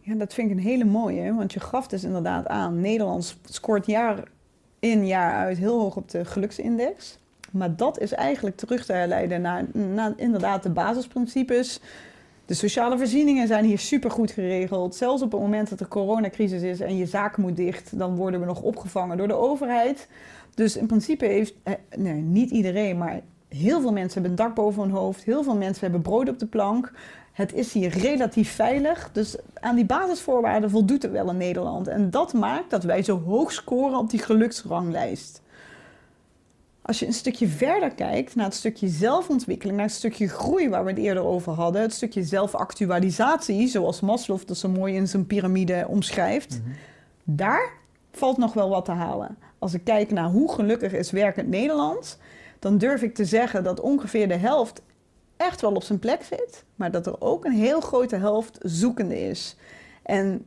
Ja, 0.00 0.14
dat 0.14 0.34
vind 0.34 0.50
ik 0.50 0.56
een 0.56 0.62
hele 0.62 0.84
mooie, 0.84 1.34
want 1.34 1.52
je 1.52 1.60
gaf 1.60 1.86
dus 1.86 2.04
inderdaad 2.04 2.46
aan. 2.46 2.80
Nederland 2.80 3.36
scoort 3.44 3.86
jaar 3.86 4.22
in 4.80 5.06
jaar 5.06 5.34
uit 5.34 5.58
heel 5.58 5.80
hoog 5.80 5.96
op 5.96 6.10
de 6.10 6.24
geluksindex. 6.24 7.18
Maar 7.50 7.76
dat 7.76 7.98
is 7.98 8.12
eigenlijk 8.12 8.56
terug 8.56 8.84
te 8.84 8.92
herleiden 8.92 9.40
naar, 9.40 10.12
inderdaad 10.16 10.62
de 10.62 10.70
basisprincipes. 10.70 11.80
De 12.46 12.54
sociale 12.54 12.98
voorzieningen 12.98 13.46
zijn 13.46 13.64
hier 13.64 13.78
supergoed 13.78 14.30
geregeld. 14.30 14.94
Zelfs 14.94 15.22
op 15.22 15.32
het 15.32 15.40
moment 15.40 15.70
dat 15.70 15.80
er 15.80 15.88
coronacrisis 15.88 16.62
is 16.62 16.80
en 16.80 16.96
je 16.96 17.06
zaak 17.06 17.36
moet 17.36 17.56
dicht, 17.56 17.98
dan 17.98 18.16
worden 18.16 18.40
we 18.40 18.46
nog 18.46 18.62
opgevangen 18.62 19.16
door 19.16 19.28
de 19.28 19.34
overheid. 19.34 20.08
Dus 20.54 20.76
in 20.76 20.86
principe 20.86 21.24
heeft, 21.24 21.54
eh, 21.62 21.74
nee, 21.96 22.20
niet 22.20 22.50
iedereen, 22.50 22.98
maar 22.98 23.20
heel 23.48 23.80
veel 23.80 23.92
mensen 23.92 24.12
hebben 24.12 24.30
een 24.30 24.46
dak 24.46 24.54
boven 24.54 24.82
hun 24.82 24.90
hoofd. 24.90 25.24
Heel 25.24 25.42
veel 25.42 25.56
mensen 25.56 25.80
hebben 25.80 26.02
brood 26.02 26.28
op 26.28 26.38
de 26.38 26.46
plank. 26.46 26.92
Het 27.40 27.54
is 27.54 27.72
hier 27.72 27.90
relatief 27.90 28.54
veilig. 28.54 29.10
Dus 29.12 29.36
aan 29.54 29.76
die 29.76 29.84
basisvoorwaarden 29.84 30.70
voldoet 30.70 31.02
het 31.02 31.12
wel 31.12 31.30
in 31.30 31.36
Nederland. 31.36 31.88
En 31.88 32.10
dat 32.10 32.32
maakt 32.32 32.70
dat 32.70 32.84
wij 32.84 33.02
zo 33.02 33.20
hoog 33.20 33.52
scoren 33.52 33.98
op 33.98 34.10
die 34.10 34.20
geluksranglijst. 34.20 35.42
Als 36.82 36.98
je 36.98 37.06
een 37.06 37.12
stukje 37.12 37.48
verder 37.48 37.90
kijkt 37.94 38.34
naar 38.34 38.44
het 38.44 38.54
stukje 38.54 38.88
zelfontwikkeling, 38.88 39.76
naar 39.76 39.86
het 39.86 39.96
stukje 39.96 40.28
groei 40.28 40.68
waar 40.68 40.84
we 40.84 40.90
het 40.90 40.98
eerder 40.98 41.24
over 41.24 41.52
hadden, 41.52 41.82
het 41.82 41.92
stukje 41.92 42.22
zelfactualisatie, 42.22 43.68
zoals 43.68 44.00
Maslow 44.00 44.40
dat 44.46 44.56
zo 44.56 44.68
mooi 44.68 44.94
in 44.94 45.08
zijn 45.08 45.26
piramide 45.26 45.84
omschrijft, 45.88 46.60
daar 47.24 47.72
valt 48.12 48.36
nog 48.36 48.52
wel 48.52 48.68
wat 48.68 48.84
te 48.84 48.90
halen. 48.90 49.36
Als 49.58 49.74
ik 49.74 49.84
kijk 49.84 50.10
naar 50.10 50.28
hoe 50.28 50.52
gelukkig 50.52 50.92
is 50.92 51.10
werkend 51.10 51.48
Nederland, 51.48 52.18
dan 52.58 52.78
durf 52.78 53.02
ik 53.02 53.14
te 53.14 53.24
zeggen 53.24 53.64
dat 53.64 53.80
ongeveer 53.80 54.28
de 54.28 54.36
helft 54.36 54.82
echt 55.40 55.60
wel 55.60 55.74
op 55.74 55.82
zijn 55.82 55.98
plek 55.98 56.22
zit, 56.22 56.64
maar 56.74 56.90
dat 56.90 57.06
er 57.06 57.20
ook 57.20 57.44
een 57.44 57.52
heel 57.52 57.80
grote 57.80 58.16
helft 58.16 58.58
zoekende 58.62 59.20
is. 59.20 59.56
En 60.02 60.46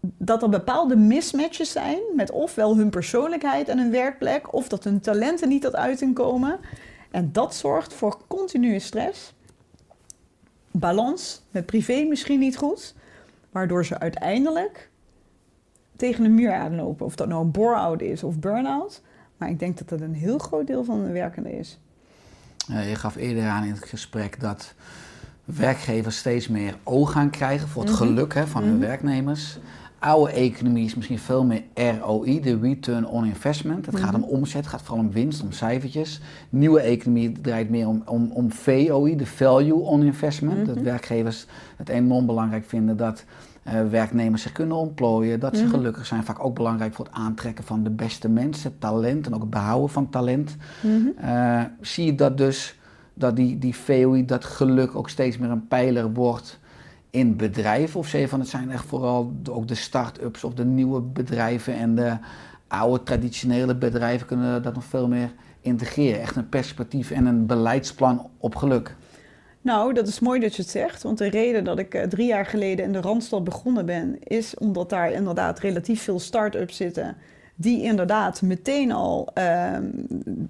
dat 0.00 0.42
er 0.42 0.48
bepaalde 0.48 0.96
mismatches 0.96 1.72
zijn 1.72 1.98
met 2.14 2.30
ofwel 2.30 2.76
hun 2.76 2.90
persoonlijkheid 2.90 3.68
en 3.68 3.78
hun 3.78 3.90
werkplek, 3.90 4.52
of 4.52 4.68
dat 4.68 4.84
hun 4.84 5.00
talenten 5.00 5.48
niet 5.48 5.62
tot 5.62 5.76
uiting 5.76 6.14
komen. 6.14 6.58
En 7.10 7.32
dat 7.32 7.54
zorgt 7.54 7.92
voor 7.92 8.18
continue 8.26 8.78
stress. 8.78 9.34
Balans 10.70 11.42
met 11.50 11.66
privé 11.66 12.02
misschien 12.02 12.38
niet 12.38 12.56
goed, 12.56 12.94
waardoor 13.50 13.84
ze 13.84 13.98
uiteindelijk 13.98 14.90
tegen 15.96 16.24
een 16.24 16.34
muur 16.34 16.52
aanlopen. 16.52 17.06
Of 17.06 17.16
dat 17.16 17.28
nou 17.28 17.44
een 17.44 17.50
bore-out 17.50 18.00
is 18.00 18.22
of 18.22 18.38
burn-out. 18.38 19.02
Maar 19.36 19.48
ik 19.48 19.58
denk 19.58 19.78
dat 19.78 19.88
dat 19.88 20.00
een 20.00 20.14
heel 20.14 20.38
groot 20.38 20.66
deel 20.66 20.84
van 20.84 21.04
de 21.04 21.12
werkende 21.12 21.52
is. 21.52 21.78
Eh, 22.70 22.88
je 22.88 22.94
gaf 22.94 23.16
eerder 23.16 23.46
aan 23.48 23.64
in 23.64 23.72
het 23.72 23.84
gesprek 23.84 24.40
dat 24.40 24.74
werkgevers 25.44 26.16
steeds 26.16 26.48
meer 26.48 26.74
oog 26.82 27.12
gaan 27.12 27.30
krijgen 27.30 27.68
voor 27.68 27.82
het 27.82 27.92
Mhm. 27.92 28.02
geluk 28.02 28.34
hè, 28.34 28.46
van 28.46 28.62
hun 28.62 28.72
Mhm. 28.76 28.80
werknemers. 28.80 29.58
Oude 29.98 30.32
economie 30.32 30.84
is 30.84 30.94
misschien 30.94 31.18
veel 31.18 31.44
meer 31.44 31.62
ROI, 31.74 32.40
de 32.40 32.58
Return 32.62 33.06
on 33.06 33.24
Investment. 33.24 33.86
Het 33.86 33.98
gaat 34.00 34.14
om 34.14 34.20
Mhm. 34.20 34.30
omzet, 34.30 34.56
het 34.60 34.66
gaat 34.66 34.82
vooral 34.82 35.04
om 35.04 35.12
winst, 35.12 35.42
om 35.42 35.52
cijfertjes. 35.52 36.20
Nieuwe 36.48 36.80
economie 36.80 37.32
draait 37.40 37.70
meer 37.70 37.88
om, 37.88 38.02
om, 38.06 38.30
om 38.32 38.52
VOI, 38.52 39.16
de 39.16 39.26
Value 39.26 39.74
on 39.74 40.02
Investment. 40.02 40.66
Dat 40.66 40.80
werkgevers 40.80 41.46
het 41.76 41.88
enorm 41.88 42.26
belangrijk 42.26 42.64
vinden 42.66 42.96
dat 42.96 43.24
werknemers 43.90 44.42
zich 44.42 44.52
kunnen 44.52 44.76
ontplooien, 44.76 45.40
dat 45.40 45.56
ze 45.56 45.62
Mhm. 45.64 45.70
gelukkig 45.72 46.06
zijn. 46.06 46.24
Vaak 46.24 46.44
ook 46.44 46.54
belangrijk 46.54 46.94
voor 46.94 47.04
het 47.04 47.14
aantrekken 47.14 47.64
van 47.64 47.82
de 47.82 47.90
beste 47.90 48.28
mensen, 48.28 48.78
talent 48.78 49.26
en 49.26 49.34
ook 49.34 49.40
het 49.40 49.50
behouden 49.50 49.90
van 49.90 50.10
talent. 50.10 50.56
Mhm. 50.82 51.06
Eh, 51.26 51.62
zie 51.80 52.04
je 52.06 52.14
dat 52.14 52.36
dus, 52.38 52.78
dat 53.14 53.36
die, 53.36 53.58
die 53.58 53.76
VOI, 53.76 54.24
dat 54.24 54.44
geluk 54.44 54.94
ook 54.96 55.08
steeds 55.08 55.38
meer 55.38 55.50
een 55.50 55.66
pijler 55.68 56.12
wordt 56.12 56.58
in 57.10 57.36
bedrijven? 57.36 58.00
Of 58.00 58.06
zeg 58.08 58.20
je 58.20 58.28
van 58.28 58.40
het 58.40 58.48
zijn 58.48 58.70
echt 58.70 58.84
vooral 58.84 59.32
de- 59.42 59.52
ook 59.52 59.68
de 59.68 59.74
start-ups 59.74 60.44
of 60.44 60.54
de 60.54 60.64
nieuwe 60.64 61.00
bedrijven 61.00 61.74
en 61.74 61.94
de 61.94 62.16
oude 62.68 63.02
traditionele 63.02 63.74
bedrijven 63.76 64.26
kunnen 64.26 64.62
dat 64.62 64.74
nog 64.74 64.84
veel 64.84 65.08
meer 65.08 65.32
integreren? 65.60 66.20
Echt 66.20 66.36
een 66.36 66.48
perspectief 66.48 67.10
en 67.10 67.26
een 67.26 67.46
beleidsplan 67.46 68.26
op 68.38 68.54
geluk. 68.56 68.96
Nou, 69.62 69.92
dat 69.92 70.08
is 70.08 70.20
mooi 70.20 70.40
dat 70.40 70.56
je 70.56 70.62
het 70.62 70.70
zegt. 70.70 71.02
Want 71.02 71.18
de 71.18 71.28
reden 71.28 71.64
dat 71.64 71.78
ik 71.78 71.94
eh, 71.94 72.02
drie 72.02 72.26
jaar 72.26 72.46
geleden 72.46 72.84
in 72.84 72.92
de 72.92 73.00
Randstad 73.00 73.44
begonnen 73.44 73.86
ben, 73.86 74.16
is 74.22 74.54
omdat 74.54 74.90
daar 74.90 75.12
inderdaad 75.12 75.58
relatief 75.58 76.02
veel 76.02 76.20
start-ups 76.20 76.76
zitten. 76.76 77.16
Die 77.54 77.82
inderdaad 77.82 78.42
meteen 78.42 78.92
al 78.92 79.28
ehm, 79.34 79.84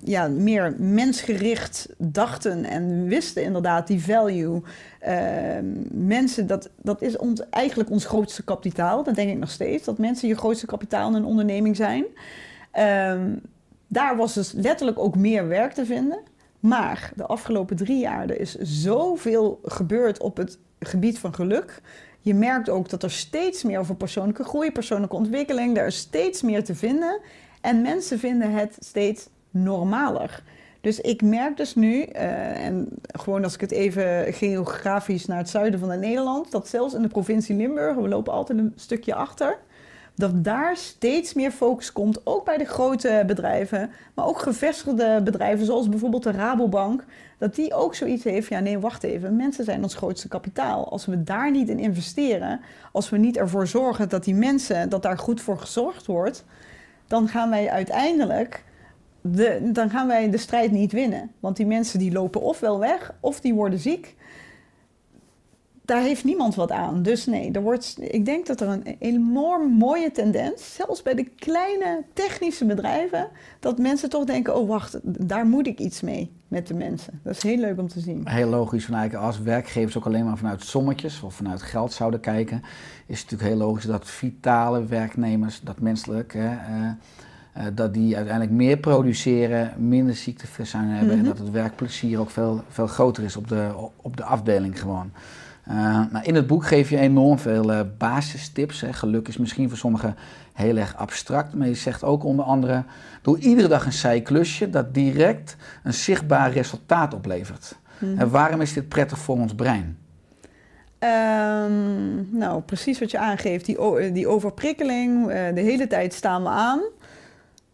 ja, 0.04 0.28
meer 0.28 0.74
mensgericht 0.78 1.88
dachten 1.98 2.64
en 2.64 3.04
wisten 3.04 3.42
inderdaad 3.42 3.86
die 3.86 4.04
value. 4.04 4.62
Ehm, 5.00 5.64
mensen, 5.90 6.46
dat, 6.46 6.70
dat 6.76 7.02
is 7.02 7.16
ons, 7.16 7.48
eigenlijk 7.48 7.90
ons 7.90 8.04
grootste 8.04 8.44
kapitaal. 8.44 9.02
Dat 9.02 9.14
denk 9.14 9.30
ik 9.30 9.38
nog 9.38 9.50
steeds. 9.50 9.84
Dat 9.84 9.98
mensen 9.98 10.28
je 10.28 10.36
grootste 10.36 10.66
kapitaal 10.66 11.08
in 11.08 11.14
een 11.14 11.24
onderneming 11.24 11.76
zijn. 11.76 12.04
Ehm, 12.70 13.34
daar 13.86 14.16
was 14.16 14.34
dus 14.34 14.52
letterlijk 14.52 14.98
ook 14.98 15.16
meer 15.16 15.48
werk 15.48 15.72
te 15.72 15.86
vinden. 15.86 16.18
Maar 16.60 17.12
de 17.16 17.26
afgelopen 17.26 17.76
drie 17.76 17.98
jaar 17.98 18.22
er 18.22 18.40
is 18.40 18.54
zoveel 18.58 19.60
gebeurd 19.64 20.20
op 20.20 20.36
het 20.36 20.58
gebied 20.78 21.18
van 21.18 21.34
geluk. 21.34 21.80
Je 22.20 22.34
merkt 22.34 22.68
ook 22.68 22.88
dat 22.88 23.02
er 23.02 23.10
steeds 23.10 23.62
meer 23.62 23.78
over 23.78 23.94
persoonlijke 23.94 24.44
groei, 24.44 24.72
persoonlijke 24.72 25.16
ontwikkeling, 25.16 25.76
er 25.76 25.86
is 25.86 25.96
steeds 25.96 26.42
meer 26.42 26.64
te 26.64 26.74
vinden. 26.74 27.20
En 27.60 27.82
mensen 27.82 28.18
vinden 28.18 28.52
het 28.52 28.76
steeds 28.78 29.28
normaler. 29.50 30.42
Dus 30.80 31.00
ik 31.00 31.22
merk 31.22 31.56
dus 31.56 31.74
nu, 31.74 32.02
eh, 32.02 32.64
en 32.64 32.88
gewoon 33.02 33.44
als 33.44 33.54
ik 33.54 33.60
het 33.60 33.70
even 33.70 34.32
geografisch 34.32 35.26
naar 35.26 35.38
het 35.38 35.48
zuiden 35.48 35.80
van 35.80 36.00
Nederland, 36.00 36.50
dat 36.50 36.68
zelfs 36.68 36.94
in 36.94 37.02
de 37.02 37.08
provincie 37.08 37.56
Limburg, 37.56 37.96
we 37.96 38.08
lopen 38.08 38.32
altijd 38.32 38.58
een 38.58 38.72
stukje 38.76 39.14
achter, 39.14 39.58
dat 40.20 40.44
daar 40.44 40.76
steeds 40.76 41.34
meer 41.34 41.50
focus 41.50 41.92
komt, 41.92 42.26
ook 42.26 42.44
bij 42.44 42.58
de 42.58 42.64
grote 42.64 43.24
bedrijven, 43.26 43.90
maar 44.14 44.26
ook 44.26 44.38
gevestigde 44.38 45.20
bedrijven 45.24 45.66
zoals 45.66 45.88
bijvoorbeeld 45.88 46.22
de 46.22 46.30
Rabobank, 46.30 47.04
dat 47.38 47.54
die 47.54 47.74
ook 47.74 47.94
zoiets 47.94 48.24
heeft, 48.24 48.48
ja 48.48 48.60
nee, 48.60 48.78
wacht 48.78 49.02
even, 49.02 49.36
mensen 49.36 49.64
zijn 49.64 49.82
ons 49.82 49.94
grootste 49.94 50.28
kapitaal. 50.28 50.90
Als 50.90 51.06
we 51.06 51.22
daar 51.22 51.50
niet 51.50 51.68
in 51.68 51.78
investeren, 51.78 52.60
als 52.92 53.10
we 53.10 53.16
niet 53.16 53.36
ervoor 53.36 53.66
zorgen 53.66 54.08
dat 54.08 54.24
die 54.24 54.34
mensen, 54.34 54.88
dat 54.88 55.02
daar 55.02 55.18
goed 55.18 55.40
voor 55.40 55.58
gezorgd 55.58 56.06
wordt, 56.06 56.44
dan 57.06 57.28
gaan 57.28 57.50
wij 57.50 57.70
uiteindelijk 57.70 58.64
de, 59.20 59.70
dan 59.72 59.90
gaan 59.90 60.06
wij 60.06 60.30
de 60.30 60.38
strijd 60.38 60.70
niet 60.70 60.92
winnen. 60.92 61.30
Want 61.40 61.56
die 61.56 61.66
mensen 61.66 61.98
die 61.98 62.12
lopen 62.12 62.40
ofwel 62.40 62.78
weg, 62.78 63.14
of 63.20 63.40
die 63.40 63.54
worden 63.54 63.78
ziek. 63.78 64.16
Daar 65.90 66.02
heeft 66.02 66.24
niemand 66.24 66.54
wat 66.54 66.70
aan. 66.70 67.02
Dus 67.02 67.26
nee, 67.26 67.52
er 67.52 67.62
wordt, 67.62 67.96
ik 68.00 68.24
denk 68.24 68.46
dat 68.46 68.60
er 68.60 68.68
een 68.68 68.96
enorm 68.98 69.70
mooie 69.72 70.10
tendens, 70.12 70.74
zelfs 70.74 71.02
bij 71.02 71.14
de 71.14 71.24
kleine 71.24 72.02
technische 72.12 72.64
bedrijven, 72.64 73.28
dat 73.60 73.78
mensen 73.78 74.08
toch 74.10 74.24
denken, 74.24 74.56
oh 74.56 74.68
wacht, 74.68 74.98
daar 75.02 75.46
moet 75.46 75.66
ik 75.66 75.78
iets 75.78 76.00
mee 76.00 76.32
met 76.48 76.66
de 76.66 76.74
mensen. 76.74 77.20
Dat 77.22 77.36
is 77.36 77.42
heel 77.42 77.56
leuk 77.58 77.78
om 77.78 77.88
te 77.88 78.00
zien. 78.00 78.28
Heel 78.28 78.48
logisch, 78.48 78.84
van 78.84 78.94
eigenlijk 78.94 79.24
als 79.26 79.40
werkgevers 79.40 79.96
ook 79.96 80.06
alleen 80.06 80.24
maar 80.24 80.36
vanuit 80.36 80.62
sommetjes 80.62 81.22
of 81.22 81.34
vanuit 81.34 81.62
geld 81.62 81.92
zouden 81.92 82.20
kijken, 82.20 82.62
is 83.06 83.20
het 83.20 83.30
natuurlijk 83.30 83.58
heel 83.58 83.66
logisch 83.68 83.84
dat 83.84 84.08
vitale 84.08 84.84
werknemers, 84.84 85.60
dat 85.60 85.80
menselijk, 85.80 86.32
hè, 86.32 86.48
eh, 86.48 86.90
eh, 87.52 87.64
dat 87.74 87.94
die 87.94 88.16
uiteindelijk 88.16 88.56
meer 88.56 88.76
produceren, 88.76 89.72
minder 89.78 90.14
ziekteverzuim 90.14 90.88
hebben 90.88 91.12
en 91.12 91.18
Mhm. 91.18 91.28
dat 91.28 91.38
het 91.38 91.50
werkplezier 91.50 92.20
ook 92.20 92.30
veel, 92.30 92.62
veel 92.68 92.86
groter 92.86 93.24
is 93.24 93.36
op 93.36 93.48
de, 93.48 93.70
op 93.96 94.16
de 94.16 94.24
afdeling 94.24 94.80
gewoon. 94.80 95.10
Eh, 95.64 95.74
nou, 96.10 96.24
in 96.24 96.34
het 96.34 96.46
boek 96.46 96.66
geef 96.66 96.90
je 96.90 96.98
enorm 96.98 97.38
veel 97.38 97.72
eh, 97.72 97.80
basistips. 97.98 98.80
Hè. 98.80 98.92
Geluk 98.92 99.28
is 99.28 99.36
misschien 99.36 99.68
voor 99.68 99.78
sommigen 99.78 100.16
heel 100.52 100.76
erg 100.76 100.96
abstract, 100.96 101.54
maar 101.54 101.68
je 101.68 101.74
zegt 101.74 102.04
ook 102.04 102.24
onder 102.24 102.44
andere: 102.44 102.84
doe 103.22 103.38
iedere 103.38 103.68
dag 103.68 103.86
een 103.86 103.92
saai 103.92 104.22
klusje 104.22 104.70
dat 104.70 104.94
direct 104.94 105.56
een 105.82 105.94
zichtbaar 105.94 106.52
resultaat 106.52 107.14
oplevert. 107.14 107.78
Mhm. 107.98 108.18
En 108.18 108.30
waarom 108.30 108.60
is 108.60 108.72
dit 108.72 108.88
prettig 108.88 109.18
voor 109.18 109.36
ons 109.36 109.54
brein? 109.54 109.98
Ehm, 110.98 112.38
nou, 112.38 112.60
precies 112.60 112.98
wat 112.98 113.10
je 113.10 113.18
aangeeft, 113.18 113.64
die, 113.64 114.12
die 114.12 114.28
overprikkeling, 114.28 115.28
eh, 115.28 115.54
de 115.54 115.60
hele 115.60 115.86
tijd 115.86 116.14
staan 116.14 116.42
we 116.42 116.48
aan. 116.48 116.80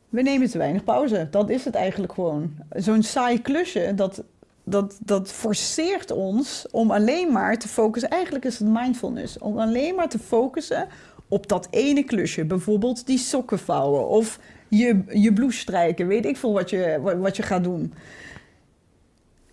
We 0.09 0.22
nemen 0.22 0.51
te 0.51 0.59
weinig 0.59 0.84
pauze, 0.84 1.28
dat 1.30 1.51
is 1.51 1.64
het 1.64 1.74
eigenlijk 1.74 2.12
gewoon. 2.12 2.51
Zo'n 2.70 3.03
saai 3.03 3.43
klusje, 3.43 3.93
dat, 3.95 4.22
dat, 4.68 4.98
dat 5.00 5.32
forceert 5.32 6.10
ons 6.10 6.66
om 6.70 6.90
alleen 6.90 7.32
maar 7.32 7.58
te 7.58 7.68
focussen. 7.68 8.10
Eigenlijk 8.10 8.44
is 8.44 8.58
het 8.58 8.68
mindfulness, 8.68 9.38
om 9.38 9.58
alleen 9.58 9.94
maar 9.94 10.08
te 10.08 10.18
focussen 10.18 10.88
op 11.28 11.48
dat 11.48 11.68
ene 11.70 12.02
klusje. 12.02 12.44
Bijvoorbeeld 12.44 13.06
die 13.06 13.18
sokken 13.18 13.58
vouwen 13.58 14.08
of 14.08 14.38
je, 14.68 15.02
je 15.08 15.32
blouse 15.32 15.58
strijken, 15.58 16.06
weet 16.06 16.26
ik 16.26 16.36
veel 16.36 16.52
wat 16.52 16.70
je, 16.70 17.00
wat, 17.18 17.36
je 17.36 17.42
gaat 17.42 17.64
doen. 17.64 17.94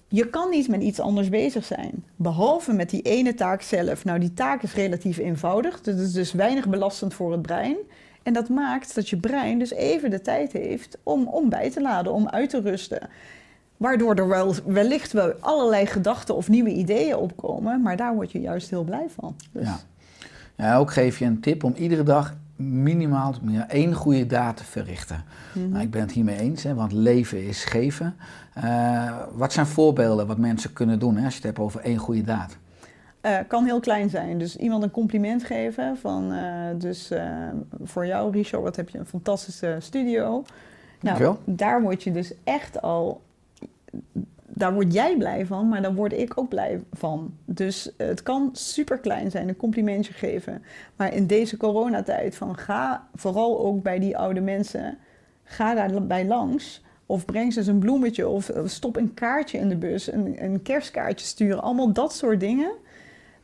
Je 0.07 0.29
kan 0.29 0.49
niet 0.49 0.67
met 0.67 0.81
iets 0.81 0.99
anders 0.99 1.29
bezig 1.29 1.65
zijn, 1.65 2.05
behalve 2.15 2.73
met 2.73 2.89
die 2.89 3.01
ene 3.01 3.33
taak 3.33 3.61
zelf. 3.61 4.03
Nou, 4.05 4.19
die 4.19 4.33
taak 4.33 4.63
is 4.63 4.73
relatief 4.73 5.17
eenvoudig, 5.17 5.81
dus 5.81 6.01
is 6.01 6.11
dus 6.11 6.31
weinig 6.31 6.67
belastend 6.67 7.13
voor 7.13 7.31
het 7.31 7.41
brein. 7.41 7.77
En 8.23 8.33
dat 8.33 8.49
maakt 8.49 8.95
dat 8.95 9.09
je 9.09 9.17
brein 9.17 9.59
dus 9.59 9.71
even 9.71 10.09
de 10.09 10.21
tijd 10.21 10.51
heeft 10.51 10.97
om, 11.03 11.27
om 11.27 11.49
bij 11.49 11.69
te 11.69 11.81
laden, 11.81 12.13
om 12.13 12.29
uit 12.29 12.49
te 12.49 12.61
rusten. 12.61 13.09
Waardoor 13.83 14.15
er 14.15 14.27
wel, 14.27 14.55
wellicht 14.65 15.11
wel 15.11 15.33
allerlei 15.39 15.85
gedachten 15.85 16.35
of 16.35 16.49
nieuwe 16.49 16.69
ideeën 16.69 17.15
opkomen, 17.15 17.81
maar 17.81 17.97
daar 17.97 18.13
word 18.15 18.31
je 18.31 18.41
juist 18.41 18.69
heel 18.69 18.83
blij 18.83 19.05
van. 19.19 19.35
Dus, 19.51 19.63
Ja. 19.63 19.79
Ja, 20.55 20.77
ook 20.77 20.91
geef 20.91 21.19
je 21.19 21.25
een 21.25 21.39
tip 21.39 21.63
om 21.63 21.73
iedere 21.75 22.03
dag 22.03 22.35
minimaal 22.55 23.35
één 23.67 23.93
goede 23.93 24.25
daad 24.25 24.57
te 24.57 24.63
verrichten. 24.63 25.23
mhm. 25.53 25.69
Nou, 25.69 25.83
ik 25.83 25.91
ben 25.91 26.01
het 26.01 26.11
hiermee 26.11 26.39
eens, 26.39 26.63
hè, 26.63 26.73
want 26.73 26.91
leven 26.91 27.47
is 27.47 27.63
geven. 27.63 28.15
Eh, 28.53 29.17
wat 29.33 29.53
zijn 29.53 29.65
voorbeelden 29.65 30.27
wat 30.27 30.37
mensen 30.37 30.73
kunnen 30.73 30.99
doen 30.99 31.17
hè, 31.17 31.25
als 31.25 31.33
je 31.33 31.39
het 31.39 31.47
hebt 31.47 31.59
over 31.59 31.79
één 31.79 31.97
goede 31.97 32.23
daad? 32.23 32.57
Eh, 33.21 33.37
kan 33.47 33.65
heel 33.65 33.79
klein 33.79 34.09
zijn. 34.09 34.37
Dus 34.39 34.57
iemand 34.57 34.83
een 34.83 34.91
compliment 34.91 35.43
geven 35.43 35.97
van, 35.97 36.31
eh, 36.31 36.43
dus 36.77 37.11
voor 37.83 38.05
jou 38.05 38.31
Richard, 38.31 38.63
wat 38.63 38.75
heb 38.75 38.89
je 38.89 38.97
een 38.97 39.05
fantastische 39.05 39.77
studio. 39.79 40.29
Nou, 40.29 40.43
Dankjewel. 40.99 41.39
daar 41.45 41.81
word 41.81 42.03
je 42.03 42.11
dus 42.11 42.33
echt 42.43 42.81
al, 42.81 43.21
daar 44.55 44.73
word 44.73 44.93
jij 44.93 45.17
blij 45.17 45.45
van, 45.45 45.67
maar 45.67 45.81
daar 45.81 45.93
word 45.93 46.13
ik 46.13 46.37
ook 46.37 46.49
blij 46.49 46.83
van. 46.91 47.33
Dus 47.45 47.91
het 47.97 48.23
kan 48.23 48.49
super 48.53 48.97
klein 48.97 49.31
zijn, 49.31 49.47
een 49.47 49.55
complimentje 49.55 50.13
geven. 50.13 50.63
Maar 50.95 51.13
in 51.13 51.27
deze 51.27 51.57
coronatijd, 51.57 52.35
van 52.35 52.57
ga 52.57 53.07
vooral 53.15 53.65
ook 53.65 53.83
bij 53.83 53.99
die 53.99 54.17
oude 54.17 54.41
mensen, 54.41 54.97
ga 55.43 55.73
daarbij 55.73 56.25
langs. 56.25 56.81
Of 57.05 57.25
breng 57.25 57.53
ze 57.53 57.59
eens 57.59 57.67
een 57.67 57.79
bloemetje 57.79 58.27
of 58.27 58.49
of 58.49 58.69
stop 58.69 58.95
een 58.95 59.13
kaartje 59.13 59.57
in 59.57 59.69
de 59.69 59.75
bus, 59.75 60.11
een, 60.11 60.43
een 60.43 60.61
kerstkaartje 60.61 61.25
sturen. 61.25 61.61
Allemaal 61.61 61.93
dat 61.93 62.13
soort 62.13 62.39
dingen. 62.39 62.71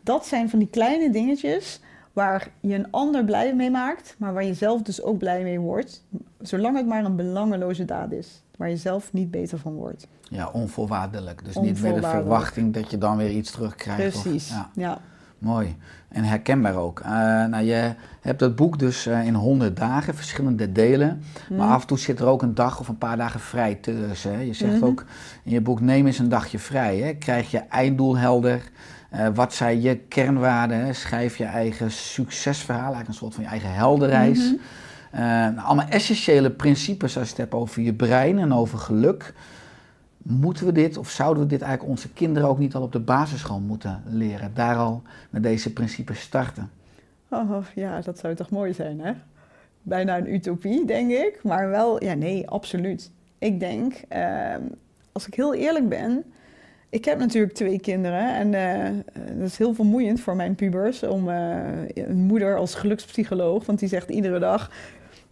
Dat 0.01 0.25
zijn 0.25 0.49
van 0.49 0.59
die 0.59 0.69
kleine 0.69 1.09
dingetjes 1.09 1.79
waar 2.13 2.51
je 2.59 2.75
een 2.75 2.91
ander 2.91 3.25
blij 3.25 3.55
mee 3.55 3.71
maakt, 3.71 4.15
maar 4.17 4.33
waar 4.33 4.45
je 4.45 4.53
zelf 4.53 4.81
dus 4.81 5.01
ook 5.01 5.17
blij 5.17 5.43
mee 5.43 5.59
wordt. 5.59 6.03
Zolang 6.41 6.77
het 6.77 6.85
maar 6.85 7.05
een 7.05 7.15
belangeloze 7.15 7.85
daad 7.85 8.11
is, 8.11 8.41
waar 8.59 8.69
je 8.69 8.77
zelf 8.77 9.13
niet 9.13 9.31
beter 9.31 9.57
van 9.59 9.73
wordt. 9.73 10.07
Ja, 10.21 10.49
onvoorwaardelijk. 10.49 11.45
Dus 11.45 11.55
niet 11.55 11.81
met 11.81 11.95
de 11.95 12.01
verwachting 12.01 12.73
dat 12.73 12.91
je 12.91 12.97
dan 12.97 13.17
weer 13.17 13.29
iets 13.29 13.51
terugkrijgt. 13.51 14.15
of- 14.15 14.21
Precies, 14.21 14.49
ja, 14.49 14.69
ja. 14.73 14.97
mooi. 15.37 15.75
En 16.09 16.23
herkenbaar 16.23 16.75
ook. 16.75 16.99
Eh, 16.99 17.09
nou, 17.45 17.63
je 17.63 17.93
hebt 18.21 18.41
het 18.41 18.55
boek 18.55 18.79
dus 18.79 19.05
eh, 19.05 19.25
in 19.25 19.33
100 19.33 19.77
dagen, 19.77 20.15
verschillende 20.15 20.71
delen. 20.71 21.23
Maar 21.49 21.57
Mhm. 21.65 21.71
af 21.73 21.81
en 21.81 21.87
toe 21.87 21.99
zit 21.99 22.19
er 22.19 22.25
ook 22.25 22.41
een 22.41 22.55
dag 22.55 22.79
of 22.79 22.87
een 22.87 22.97
paar 22.97 23.17
dagen 23.17 23.39
vrij 23.39 23.75
tussen. 23.75 24.33
Hè? 24.33 24.39
Je 24.41 24.53
zegt 24.53 24.73
Mhm. 24.75 24.83
ook 24.85 25.05
in 25.43 25.51
je 25.51 25.61
boek, 25.61 25.81
neem 25.81 26.05
eens 26.05 26.19
een 26.19 26.29
dagje 26.29 26.59
vrij. 26.59 26.97
Hè? 26.97 27.13
Krijg 27.13 27.51
je 27.51 27.57
einddoel 27.57 28.17
helder. 28.17 28.61
Eh, 29.09 29.27
wat 29.33 29.53
zijn 29.53 29.81
je 29.81 29.95
kernwaarden? 29.97 30.85
Hè? 30.85 30.93
Schrijf 30.93 31.37
je 31.37 31.45
eigen 31.45 31.91
succesverhaal, 31.91 32.79
eigenlijk 32.81 33.07
een 33.09 33.13
soort 33.15 33.33
van 33.33 33.43
je 33.43 33.49
eigen 33.49 33.73
heldenreis. 33.73 34.37
Mhm. 34.51 34.55
Nou, 35.11 35.57
allemaal 35.57 35.87
essentiële 35.87 36.51
principes 36.51 37.17
als 37.17 37.23
je 37.23 37.29
het 37.29 37.37
hebt 37.37 37.53
over 37.53 37.81
je 37.81 37.93
brein 37.93 38.39
en 38.39 38.53
over 38.53 38.77
geluk. 38.77 39.33
Moeten 40.17 40.65
we 40.65 40.71
dit 40.71 40.97
of 40.97 41.09
zouden 41.09 41.43
we 41.43 41.49
dit 41.49 41.61
eigenlijk 41.61 41.91
onze 41.91 42.13
kinderen 42.13 42.49
ook 42.49 42.59
niet 42.59 42.75
al 42.75 42.81
op 42.81 42.91
de 42.91 42.99
basisschool 42.99 43.59
moeten 43.59 44.03
leren? 44.05 44.51
Daar 44.53 44.75
al 44.75 45.01
met 45.29 45.43
deze 45.43 45.73
principes 45.73 46.19
starten. 46.19 46.69
Oh, 47.29 47.65
ja, 47.75 48.01
dat 48.01 48.19
zou 48.19 48.35
toch 48.35 48.49
mooi 48.49 48.73
zijn, 48.73 48.99
hè? 48.99 49.13
Bijna 49.81 50.17
een 50.17 50.33
utopie, 50.33 50.85
denk 50.85 51.11
ik. 51.11 51.39
Maar 51.43 51.69
wel, 51.69 52.03
ja, 52.03 52.13
nee, 52.13 52.49
absoluut. 52.49 53.11
Ik 53.37 53.59
denk, 53.59 53.93
ehm, 54.07 54.61
als 55.11 55.27
ik 55.27 55.33
heel 55.33 55.53
eerlijk 55.53 55.89
ben... 55.89 56.23
Ik 56.89 57.05
heb 57.05 57.19
natuurlijk 57.19 57.53
twee 57.53 57.79
kinderen 57.79 58.35
en 58.35 58.53
eh, 58.53 58.91
dat 59.37 59.47
is 59.47 59.57
heel 59.57 59.73
vermoeiend 59.73 60.19
voor 60.19 60.35
mijn 60.35 60.55
pubers... 60.55 61.03
om 61.03 61.29
eh, 61.29 61.57
een 61.93 62.17
moeder 62.17 62.57
als 62.57 62.75
gelukspsycholoog, 62.75 63.65
want 63.65 63.79
die 63.79 63.89
zegt 63.89 64.09
iedere 64.09 64.39
dag... 64.39 64.71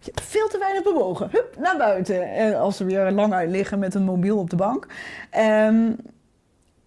Veel 0.00 0.48
te 0.48 0.58
weinig 0.58 0.82
bewogen. 0.82 1.28
Hup, 1.30 1.56
naar 1.58 1.76
buiten. 1.76 2.32
En 2.32 2.58
als 2.58 2.76
ze 2.76 2.84
weer 2.84 3.10
lang 3.10 3.32
uit 3.32 3.50
liggen 3.50 3.78
met 3.78 3.94
een 3.94 4.04
mobiel 4.04 4.38
op 4.38 4.50
de 4.50 4.56
bank. 4.56 4.86
Ehm, 5.30 5.92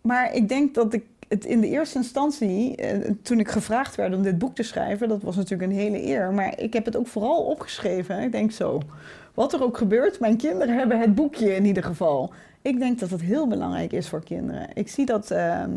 maar 0.01 0.33
ik 0.33 0.49
denk 0.49 0.73
dat 0.73 0.93
ik 0.93 1.03
het 1.27 1.45
in 1.45 1.61
de 1.61 1.67
eerste 1.67 1.97
instantie, 1.97 2.75
eh, 2.75 3.11
toen 3.21 3.39
ik 3.39 3.49
gevraagd 3.49 3.95
werd 3.95 4.15
om 4.15 4.23
dit 4.23 4.37
boek 4.37 4.55
te 4.55 4.63
schrijven, 4.63 5.09
dat 5.09 5.21
was 5.21 5.35
natuurlijk 5.35 5.71
een 5.71 5.77
hele 5.77 6.05
eer. 6.05 6.31
Maar 6.33 6.59
ik 6.59 6.73
heb 6.73 6.85
het 6.85 6.97
ook 6.97 7.07
vooral 7.07 7.43
opgeschreven. 7.43 8.19
Ik 8.19 8.31
denk 8.31 8.51
zo, 8.51 8.81
wat 9.33 9.53
er 9.53 9.63
ook 9.63 9.77
gebeurt, 9.77 10.19
mijn 10.19 10.37
kinderen 10.37 10.77
hebben 10.77 10.99
het 10.99 11.15
boekje 11.15 11.55
in 11.55 11.65
ieder 11.65 11.83
geval. 11.83 12.33
Ik 12.61 12.79
denk 12.79 12.99
dat 12.99 13.09
het 13.09 13.21
heel 13.21 13.47
belangrijk 13.47 13.93
is 13.93 14.09
voor 14.09 14.23
kinderen. 14.23 14.67
Ik 14.73 14.89
zie 14.89 15.05
dat 15.05 15.31
ehm, 15.31 15.71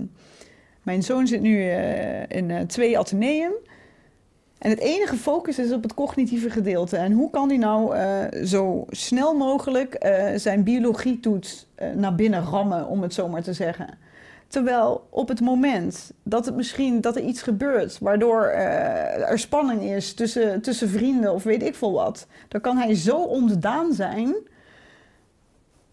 mijn 0.82 1.02
zoon 1.02 1.26
zit 1.26 1.40
nu 1.40 1.70
eh, 1.70 2.20
in 2.28 2.50
eh, 2.50 2.60
twee 2.60 2.98
ateneum. 2.98 3.52
En 4.58 4.70
het 4.70 4.78
enige 4.78 5.16
focus 5.16 5.58
is 5.58 5.72
op 5.72 5.82
het 5.82 5.94
cognitieve 5.94 6.50
gedeelte. 6.50 6.96
En 6.96 7.12
hoe 7.12 7.30
kan 7.30 7.48
hij 7.48 7.58
nou 7.58 7.96
eh, 7.96 8.44
zo 8.44 8.84
snel 8.88 9.34
mogelijk 9.34 9.94
eh, 9.94 10.36
zijn 10.36 10.62
biologietoets 10.62 11.66
eh, 11.74 11.90
naar 11.90 12.14
binnen 12.14 12.44
rammen, 12.44 12.86
om 12.88 13.02
het 13.02 13.14
zo 13.14 13.28
maar 13.28 13.42
te 13.42 13.52
zeggen. 13.52 13.88
Terwijl 14.48 15.06
op 15.10 15.28
het 15.28 15.40
moment 15.40 16.12
dat 16.22 16.44
het 16.46 16.56
misschien 16.56 17.00
dat 17.00 17.16
er 17.16 17.22
iets 17.22 17.42
gebeurt, 17.42 17.98
waardoor 17.98 18.44
er 18.44 19.38
spanning 19.38 19.82
is 19.82 20.14
tussen, 20.14 20.60
tussen 20.60 20.88
vrienden 20.88 21.34
of 21.34 21.42
weet 21.42 21.62
ik 21.62 21.74
veel 21.74 21.92
wat, 21.92 22.26
dan 22.48 22.60
kan 22.60 22.76
hij 22.76 22.94
zo 22.94 23.16
ontdaan 23.16 23.92
zijn 23.92 24.34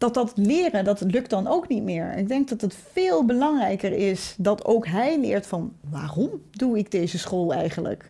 dat 0.01 0.13
dat 0.13 0.31
leren, 0.35 0.83
dat 0.83 1.01
lukt 1.01 1.29
dan 1.29 1.47
ook 1.47 1.67
niet 1.67 1.83
meer. 1.83 2.17
Ik 2.17 2.27
denk 2.27 2.49
dat 2.49 2.61
het 2.61 2.75
veel 2.91 3.25
belangrijker 3.25 3.91
is 3.91 4.35
dat 4.37 4.65
ook 4.65 4.87
hij 4.87 5.19
leert 5.19 5.47
van 5.47 5.73
waarom 5.89 6.29
doe 6.51 6.77
ik 6.77 6.91
deze 6.91 7.17
school 7.17 7.53
eigenlijk? 7.53 8.09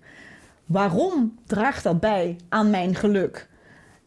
Waarom 0.72 1.40
draagt 1.46 1.84
dat 1.84 2.00
bij 2.00 2.36
aan 2.50 2.70
mijn 2.70 2.96
geluk? 2.96 3.50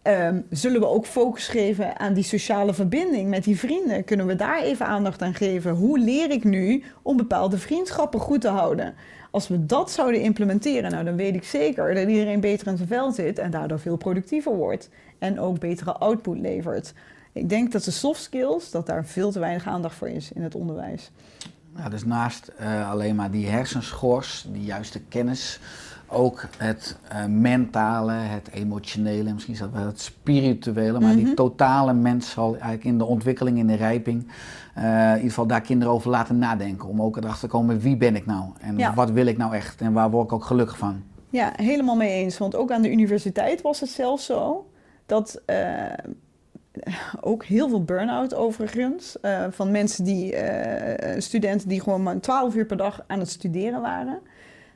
Ehm, 0.03 0.41
zullen 0.51 0.81
we 0.81 0.87
ook 0.87 1.07
focus 1.07 1.49
geven 1.49 1.99
aan 1.99 2.15
die 2.15 2.25
sociale 2.25 2.75
verbinding 2.75 3.31
met 3.31 3.45
die 3.45 3.59
vrienden? 3.59 4.05
Kunnen 4.05 4.27
we 4.27 4.37
daar 4.37 4.63
even 4.63 4.87
aandacht 4.87 5.23
aan 5.23 5.35
geven? 5.35 5.73
Hoe 5.73 5.99
leer 5.99 6.31
ik 6.31 6.45
nu 6.45 6.85
om 7.03 7.17
bepaalde 7.17 7.59
vriendschappen 7.59 8.21
goed 8.21 8.41
te 8.41 8.49
houden? 8.49 8.95
Als 9.31 9.49
we 9.49 9.67
dat 9.67 9.91
zouden 9.91 10.21
implementeren, 10.21 10.91
nou, 10.91 11.05
dan 11.05 11.17
weet 11.17 11.35
ik 11.35 11.45
zeker 11.45 11.95
dat 11.95 12.09
iedereen 12.09 12.41
beter 12.41 12.67
in 12.67 12.77
zijn 12.77 12.89
vel 12.89 13.13
zit 13.13 13.39
en 13.39 13.51
daardoor 13.51 13.81
veel 13.81 13.97
productiever 13.97 14.57
wordt. 14.57 14.89
En 15.19 15.41
ook 15.41 15.59
betere 15.59 15.93
output 15.93 16.39
levert. 16.39 16.95
Ik 17.33 17.49
denk 17.49 17.73
dat 17.73 17.85
de 17.85 17.91
soft 17.91 18.23
skills, 18.23 18.71
dat 18.71 18.87
daar 18.87 19.07
veel 19.07 19.31
te 19.31 19.39
weinig 19.39 19.67
aandacht 19.67 19.95
voor 19.95 20.09
is 20.09 20.33
in 20.33 20.43
het 20.43 20.55
onderwijs. 20.55 21.11
Ja, 21.77 21.89
dus 21.89 22.05
naast 22.05 22.53
eh, 22.59 22.91
alleen 22.91 23.15
maar 23.15 23.31
die 23.31 23.47
hersenschors, 23.47 24.47
die 24.53 24.65
juiste 24.65 25.01
kennis, 25.01 25.61
ook 26.15 26.45
het 26.59 26.97
eh, 27.09 27.25
mentale, 27.25 28.13
het 28.13 28.49
emotionele, 28.53 29.33
misschien 29.33 29.57
zelfs 29.57 29.73
wel 29.75 29.87
het 29.87 30.01
spirituele, 30.01 31.01
maar 31.01 31.15
die 31.15 31.25
Mhm. 31.25 31.35
totale 31.35 31.93
mens 31.93 32.31
zal 32.31 32.53
eigenlijk 32.53 32.85
in 32.85 32.99
de 32.99 33.05
ontwikkeling, 33.05 33.59
in 33.59 33.67
de 33.67 33.75
rijping, 33.75 34.27
eh, 34.75 34.85
in 34.85 35.15
ieder 35.15 35.29
geval 35.29 35.47
daar 35.47 35.61
kinderen 35.61 35.95
over 35.95 36.11
laten 36.11 36.39
nadenken. 36.39 36.89
Om 36.89 37.03
ook 37.03 37.17
erachter 37.17 37.41
te 37.41 37.47
komen, 37.57 37.79
wie 37.81 37.97
ben 37.97 38.17
ik 38.17 38.27
nou? 38.27 38.45
En 38.61 38.79
Ja. 38.79 38.95
wat 38.95 39.11
wil 39.11 39.27
ik 39.27 39.37
nou 39.37 39.55
echt? 39.55 39.81
En 39.81 39.93
waar 39.93 40.11
word 40.11 40.25
ik 40.27 40.33
ook 40.33 40.45
gelukkig 40.45 40.79
van? 40.79 41.03
Ja, 41.31 41.53
helemaal 41.57 41.97
mee 41.97 42.11
eens. 42.13 42.39
Want 42.39 42.57
ook 42.57 42.71
aan 42.71 42.83
de 42.83 42.91
universiteit 42.91 43.63
was 43.63 43.81
het 43.81 43.89
zelfs 43.91 44.25
zo 44.25 44.67
dat 45.07 45.43
eh, 45.47 45.65
ook 47.21 47.45
heel 47.45 47.69
veel 47.69 47.85
burn-out 47.85 48.35
overigens. 48.35 49.17
van 49.51 49.71
mensen 49.71 50.05
die, 50.05 50.35
studenten 51.19 51.69
die 51.69 51.81
gewoon 51.81 52.03
maar 52.03 52.21
12 52.21 52.55
uur 52.55 52.67
per 52.67 52.77
dag 52.77 53.05
aan 53.07 53.19
het 53.19 53.29
studeren 53.31 53.81
waren. 53.81 54.19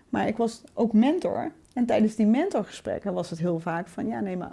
Maar 0.08 0.26
ik 0.26 0.36
was 0.36 0.62
ook 0.74 0.92
mentor. 0.92 1.52
En 1.72 1.86
tijdens 1.86 2.14
die 2.14 2.26
mentorgesprekken 2.26 3.12
was 3.12 3.30
het 3.30 3.38
heel 3.38 3.58
vaak 3.58 3.88
van 3.88 4.06
ja, 4.06 4.20
nee, 4.20 4.36
maar 4.36 4.52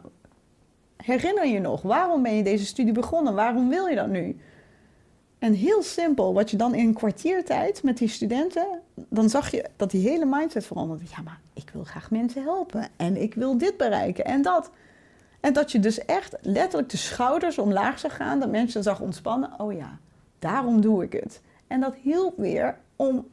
herinner 0.98 1.48
je 1.48 1.60
nog, 1.60 1.82
waarom 1.82 2.24
ben 2.24 2.36
je 2.36 2.44
deze 2.44 2.66
studie 2.66 2.94
begonnen? 2.94 3.34
Waarom 3.34 3.70
wil 3.70 3.86
je 3.86 3.96
dat 3.96 4.08
nu? 4.08 4.38
En 5.40 5.54
heel 5.54 5.84
simpel, 5.84 6.34
wat 6.34 6.52
je 6.52 6.58
dan 6.58 6.76
in 6.76 6.88
een 6.88 6.94
kwartiertijd 6.94 7.84
met 7.84 7.98
die 7.98 8.08
studenten, 8.08 8.68
dan 8.96 9.30
zag 9.30 9.52
je 9.52 9.70
dat 9.76 9.92
die 9.92 10.10
hele 10.10 10.26
mindset 10.26 10.66
veranderde. 10.66 11.04
Ja, 11.16 11.22
maar 11.22 11.40
ik 11.54 11.70
wil 11.74 11.84
graag 11.84 12.12
mensen 12.12 12.44
helpen 12.44 12.88
en 12.96 13.22
ik 13.22 13.34
wil 13.34 13.58
dit 13.58 13.78
bereiken 13.78 14.26
en 14.26 14.42
dat. 14.42 14.72
En 15.40 15.54
dat 15.54 15.72
je 15.72 15.80
dus 15.80 16.06
echt 16.06 16.36
letterlijk 16.42 16.90
de 16.90 16.98
schouders 16.98 17.58
omlaag 17.58 18.00
zag 18.00 18.16
gaan, 18.16 18.40
dat 18.40 18.52
mensen 18.52 18.84
zag 18.84 19.00
ontspannen. 19.00 19.60
Oh 19.60 19.74
ja, 19.74 20.00
daarom 20.40 20.82
doe 20.82 21.04
ik 21.04 21.14
het. 21.14 21.42
En 21.68 21.80
dat 21.80 21.96
hielp 21.96 22.38
weer 22.38 22.78
om 22.96 23.28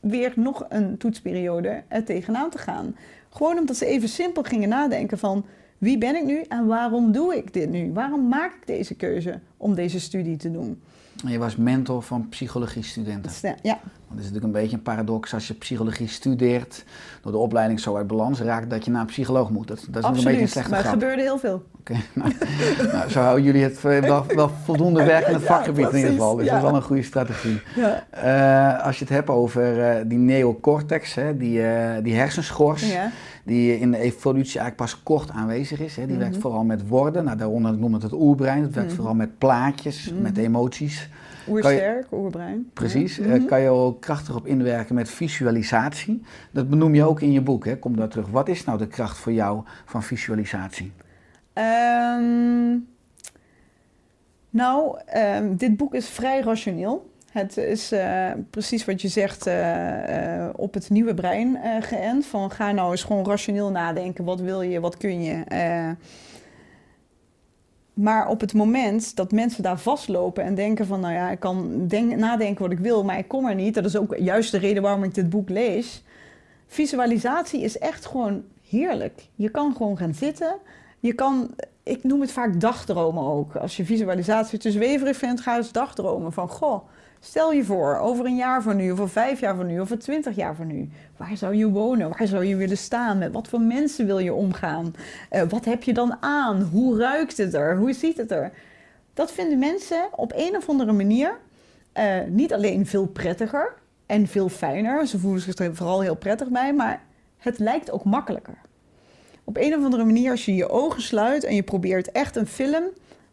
weer 0.00 0.32
nog 0.36 0.66
een 0.68 0.96
toetsperiode 0.96 1.82
er 1.88 2.04
tegenaan 2.04 2.50
te 2.50 2.58
gaan. 2.58 2.96
Gewoon 3.30 3.58
omdat 3.58 3.76
ze 3.76 3.86
even 3.86 4.08
simpel 4.08 4.42
gingen 4.42 4.68
nadenken 4.68 5.18
van 5.18 5.44
wie 5.78 5.98
ben 5.98 6.16
ik 6.16 6.24
nu 6.24 6.40
en 6.48 6.66
waarom 6.66 7.12
doe 7.12 7.36
ik 7.36 7.52
dit 7.52 7.70
nu? 7.70 7.92
Waarom 7.92 8.28
maak 8.28 8.52
ik 8.54 8.66
deze 8.66 8.94
keuze 8.94 9.40
om 9.56 9.74
deze 9.74 10.00
studie 10.00 10.36
te 10.36 10.50
doen? 10.50 10.80
En 11.24 11.30
je 11.30 11.38
was 11.38 11.56
mentor 11.56 12.02
van 12.02 12.28
psychologiestudenten. 12.28 13.56
Ja, 13.62 13.80
het 14.16 14.24
is 14.24 14.30
natuurlijk 14.32 14.54
een 14.54 14.60
beetje 14.62 14.76
een 14.76 14.82
paradox 14.82 15.34
als 15.34 15.48
je 15.48 15.54
psychologie 15.54 16.08
studeert, 16.08 16.84
door 17.22 17.32
de 17.32 17.38
opleiding 17.38 17.80
zo 17.80 17.96
uit 17.96 18.06
balans 18.06 18.40
raakt, 18.40 18.70
dat 18.70 18.84
je 18.84 18.90
naar 18.90 19.00
een 19.00 19.06
psycholoog 19.06 19.50
moet. 19.50 19.68
Dat, 19.68 19.86
dat 19.90 20.02
is 20.14 20.18
een 20.18 20.24
beetje 20.24 20.40
een 20.40 20.48
slechte 20.48 20.70
Maar 20.70 20.80
grap. 20.80 20.92
gebeurde 20.92 21.22
heel 21.22 21.38
veel. 21.38 21.62
Oké, 21.80 21.92
nou, 22.14 22.32
nou, 22.92 23.10
zo 23.10 23.20
houden 23.20 23.44
jullie 23.44 23.62
het 23.62 23.76
eh, 23.84 23.98
wel, 24.00 24.24
wel 24.34 24.50
voldoende 24.64 25.04
werk 25.04 25.26
in 25.26 25.32
het 25.32 25.42
Ja, 25.42 25.48
vakgebied 25.48 25.88
in 25.90 25.96
ieder 25.96 26.10
geval. 26.10 26.36
Dus 26.36 26.44
ja. 26.44 26.50
dat 26.52 26.62
is 26.62 26.66
wel 26.68 26.76
een 26.76 26.86
goede 26.86 27.02
strategie. 27.02 27.60
Ja. 27.76 28.04
Eh, 28.10 28.84
als 28.86 28.98
je 28.98 29.04
het 29.04 29.12
hebt 29.14 29.28
over 29.28 29.80
eh, 29.90 30.04
die 30.06 30.18
neocortex, 30.18 31.14
hè, 31.14 31.36
die, 31.36 31.60
die 32.02 32.14
hersenschors, 32.14 32.84
die 33.44 33.78
in 33.78 33.90
de 33.90 33.98
evolutie 33.98 34.60
eigenlijk 34.60 34.76
pas 34.76 35.02
kort 35.02 35.30
aanwezig 35.30 35.80
is. 35.80 35.96
Hè. 35.96 36.06
Die 36.06 36.16
werkt 36.16 36.32
Mhm. 36.32 36.40
vooral 36.40 36.64
met 36.64 36.88
woorden, 36.88 37.24
nou, 37.24 37.36
daaronder 37.36 37.72
noemen 37.72 37.92
het 37.92 38.02
het 38.02 38.20
oerbrein. 38.20 38.62
Het 38.62 38.74
werkt 38.74 38.88
Mhm. 38.88 38.96
vooral 38.96 39.14
met 39.14 39.38
plaatjes, 39.38 40.12
met 40.20 40.36
emoties. 40.36 41.08
Oersterk, 41.48 42.06
oerbrein. 42.12 42.70
Precies, 42.72 43.18
eh, 43.18 43.26
Mhm. 43.26 43.44
kan 43.44 43.60
je 43.60 43.68
ook 43.68 44.00
krachtig 44.00 44.36
op 44.36 44.46
inwerken 44.46 44.94
met 44.94 45.08
visualisatie. 45.10 46.22
Dat 46.52 46.68
benoem 46.68 46.94
je 46.94 47.04
ook 47.04 47.20
in 47.20 47.32
je 47.32 47.40
boek, 47.40 47.64
hè? 47.64 47.78
kom 47.78 47.96
daar 47.96 48.08
terug. 48.08 48.28
Wat 48.28 48.48
is 48.48 48.64
nou 48.64 48.78
de 48.78 48.86
kracht 48.86 49.18
voor 49.18 49.32
jou 49.32 49.62
van 49.84 50.02
visualisatie? 50.02 50.92
Ehm, 51.52 52.76
nou, 54.50 54.98
ehm, 55.06 55.56
dit 55.56 55.76
boek 55.76 55.94
is 55.94 56.08
vrij 56.08 56.40
rationeel. 56.40 57.10
Het 57.30 57.56
is 57.56 57.92
eh, 57.92 58.30
precies 58.50 58.84
wat 58.84 59.02
je 59.02 59.08
zegt 59.08 59.46
eh, 59.46 60.44
eh, 60.44 60.48
op 60.56 60.74
het 60.74 60.90
nieuwe 60.90 61.14
brein 61.14 61.56
eh, 61.56 61.70
geënt. 61.80 62.26
Van 62.26 62.50
ga 62.50 62.72
nou 62.72 62.90
eens 62.90 63.02
gewoon 63.04 63.26
rationeel 63.26 63.70
nadenken. 63.70 64.24
Wat 64.24 64.40
wil 64.40 64.62
je, 64.62 64.80
wat 64.80 64.96
kun 64.96 65.22
je? 65.22 65.44
Maar 67.96 68.28
op 68.28 68.40
het 68.40 68.54
moment 68.54 69.16
dat 69.16 69.32
mensen 69.32 69.62
daar 69.62 69.78
vastlopen 69.78 70.44
en 70.44 70.54
denken 70.54 70.86
van, 70.86 71.00
nou 71.00 71.14
ja, 71.14 71.30
ik 71.30 71.40
kan 71.40 71.86
denk, 71.88 72.16
nadenken 72.16 72.62
wat 72.62 72.72
ik 72.72 72.78
wil, 72.78 73.04
maar 73.04 73.18
ik 73.18 73.28
kom 73.28 73.46
er 73.46 73.54
niet. 73.54 73.74
Dat 73.74 73.84
is 73.84 73.96
ook 73.96 74.16
juist 74.18 74.50
de 74.50 74.58
reden 74.58 74.82
waarom 74.82 75.04
ik 75.04 75.14
dit 75.14 75.30
boek 75.30 75.48
lees. 75.48 76.02
Visualisatie 76.66 77.60
is 77.60 77.78
echt 77.78 78.06
gewoon 78.06 78.42
heerlijk. 78.68 79.28
Je 79.34 79.48
kan 79.48 79.74
gewoon 79.76 79.96
gaan 79.96 80.14
zitten. 80.14 80.56
Je 81.00 81.12
kan, 81.12 81.50
ik 81.82 82.04
noem 82.04 82.20
het 82.20 82.32
vaak 82.32 82.60
dagdromen 82.60 83.22
ook. 83.22 83.56
Als 83.56 83.76
je 83.76 83.84
visualisatie 83.84 84.58
te 84.58 84.70
zweverig 84.70 85.16
vindt, 85.16 85.40
ga 85.40 85.56
eens 85.56 85.72
dagdromen. 85.72 86.32
Van, 86.32 86.48
goh, 86.48 86.88
stel 87.20 87.52
je 87.52 87.64
voor, 87.64 87.98
over 87.98 88.24
een 88.24 88.36
jaar 88.36 88.62
van 88.62 88.76
nu, 88.76 88.90
of 88.90 88.98
over 88.98 89.12
vijf 89.12 89.40
jaar 89.40 89.56
van 89.56 89.66
nu, 89.66 89.74
of 89.74 89.80
over 89.80 89.98
twintig 89.98 90.36
jaar 90.36 90.54
van 90.54 90.66
nu. 90.66 90.88
Waar 91.16 91.36
zou 91.36 91.54
je 91.54 91.68
wonen? 91.68 92.08
Waar 92.08 92.26
zou 92.26 92.44
je 92.44 92.56
willen 92.56 92.78
staan? 92.78 93.18
Met 93.18 93.32
wat 93.32 93.48
voor 93.48 93.60
mensen 93.60 94.06
wil 94.06 94.18
je 94.18 94.34
omgaan? 94.34 94.94
Uh, 95.30 95.42
wat 95.48 95.64
heb 95.64 95.82
je 95.82 95.92
dan 95.92 96.16
aan? 96.20 96.62
Hoe 96.62 96.98
ruikt 96.98 97.36
het 97.36 97.54
er? 97.54 97.76
Hoe 97.76 97.92
ziet 97.92 98.16
het 98.16 98.30
er? 98.30 98.52
Dat 99.14 99.32
vinden 99.32 99.58
mensen 99.58 100.08
op 100.10 100.32
een 100.36 100.56
of 100.56 100.68
andere 100.68 100.92
manier 100.92 101.38
uh, 101.98 102.04
niet 102.28 102.52
alleen 102.52 102.86
veel 102.86 103.06
prettiger 103.06 103.74
en 104.06 104.26
veel 104.26 104.48
fijner. 104.48 105.06
Ze 105.06 105.18
voelen 105.18 105.40
zich 105.40 105.56
er 105.56 105.76
vooral 105.76 106.00
heel 106.00 106.16
prettig 106.16 106.48
bij, 106.48 106.74
maar 106.74 107.02
het 107.38 107.58
lijkt 107.58 107.90
ook 107.90 108.04
makkelijker. 108.04 108.58
Op 109.44 109.56
een 109.56 109.74
of 109.74 109.84
andere 109.84 110.04
manier, 110.04 110.30
als 110.30 110.44
je 110.44 110.54
je 110.54 110.68
ogen 110.68 111.02
sluit 111.02 111.44
en 111.44 111.54
je 111.54 111.62
probeert 111.62 112.12
echt 112.12 112.36
een 112.36 112.46
film 112.46 112.84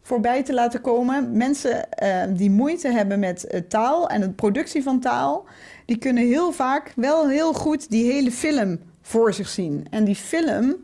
voorbij 0.04 0.44
te 0.44 0.54
laten 0.54 0.82
komen. 0.82 1.38
Mensen 1.38 1.88
uh, 2.04 2.24
die 2.30 2.50
moeite 2.50 2.88
hebben 2.88 3.20
met 3.20 3.46
uh, 3.52 3.60
taal 3.60 4.10
en 4.10 4.22
de 4.22 4.30
productie 4.30 4.84
van 4.84 5.00
taal, 5.00 5.46
die 5.86 5.98
kunnen 5.98 6.28
heel 6.28 6.52
vaak 6.52 6.94
wel 6.96 7.30
heel 7.30 7.54
goed 7.54 7.90
die 7.90 8.12
hele 8.12 8.32
film 8.32 8.80
voor 9.02 9.34
zich 9.34 9.48
zien. 9.48 9.88
En 9.90 10.04
die 10.04 10.16
film, 10.16 10.76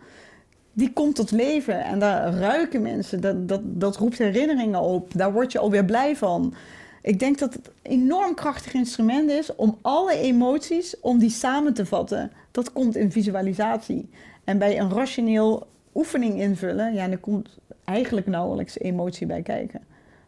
die 0.73 0.93
komt 0.93 1.15
tot 1.15 1.31
leven 1.31 1.83
en 1.83 1.99
daar 1.99 2.33
ruiken 2.33 2.81
mensen. 2.81 3.21
Dat, 3.21 3.47
dat, 3.47 3.61
dat 3.63 3.97
roept 3.97 4.17
herinneringen 4.17 4.81
op. 4.81 5.11
Daar 5.13 5.33
word 5.33 5.51
je 5.51 5.59
alweer 5.59 5.85
blij 5.85 6.15
van. 6.15 6.53
Ik 7.01 7.19
denk 7.19 7.39
dat 7.39 7.53
het 7.53 7.67
een 7.67 7.91
enorm 7.91 8.35
krachtig 8.35 8.73
instrument 8.73 9.29
is 9.29 9.55
om 9.55 9.77
alle 9.81 10.17
emoties, 10.17 10.99
om 10.99 11.19
die 11.19 11.29
samen 11.29 11.73
te 11.73 11.85
vatten. 11.85 12.31
Dat 12.51 12.71
komt 12.71 12.95
in 12.95 13.11
visualisatie. 13.11 14.09
En 14.43 14.57
bij 14.57 14.79
een 14.79 14.91
rationeel 14.91 15.67
oefening 15.93 16.39
invullen, 16.39 16.93
ja, 16.93 17.07
dan 17.07 17.19
komt 17.19 17.57
eigenlijk 17.83 18.27
nauwelijks 18.27 18.79
emotie 18.79 19.27
bij 19.27 19.41
kijken. 19.41 19.81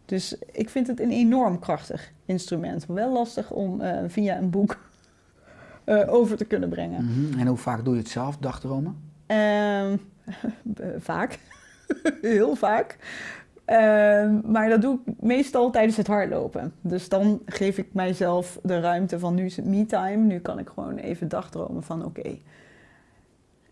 Dus 0.05 0.35
ik 0.51 0.69
vind 0.69 0.87
het 0.87 0.99
een 0.99 1.11
enorm 1.11 1.59
krachtig 1.59 2.11
instrument. 2.25 2.85
Wel 2.85 3.11
lastig 3.11 3.51
om 3.51 3.81
uh, 3.81 3.97
via 4.07 4.37
een 4.37 4.49
boek 4.49 4.77
uh, 5.85 6.13
over 6.17 6.37
te 6.37 6.45
kunnen 6.45 6.69
brengen. 6.69 7.03
Mm 7.03 7.09
-hmm. 7.09 7.39
En 7.39 7.47
hoe 7.47 7.57
vaak 7.57 7.85
doe 7.85 7.93
je 7.93 7.99
het 7.99 8.09
zelf, 8.09 8.37
dagdromen? 8.37 8.95
Uh, 9.31 10.87
vaak. 10.97 11.39
Heel 12.21 12.55
vaak. 12.55 12.97
Ehm, 13.65 14.51
maar 14.51 14.69
dat 14.69 14.81
doe 14.81 14.99
ik 15.05 15.13
meestal 15.19 15.71
tijdens 15.71 15.97
het 15.97 16.07
hardlopen. 16.07 16.73
Dus 16.81 17.09
dan 17.09 17.41
geef 17.45 17.77
ik 17.77 17.93
mijzelf 17.93 18.59
de 18.63 18.79
ruimte 18.79 19.19
van 19.19 19.33
nu 19.33 19.45
is 19.45 19.55
het 19.55 19.65
me-time. 19.65 20.15
Nu 20.15 20.39
kan 20.39 20.59
ik 20.59 20.69
gewoon 20.69 20.97
even 20.97 21.27
dagdromen 21.27 21.83
van 21.83 22.05
oké. 22.05 22.19
Okay, 22.19 22.41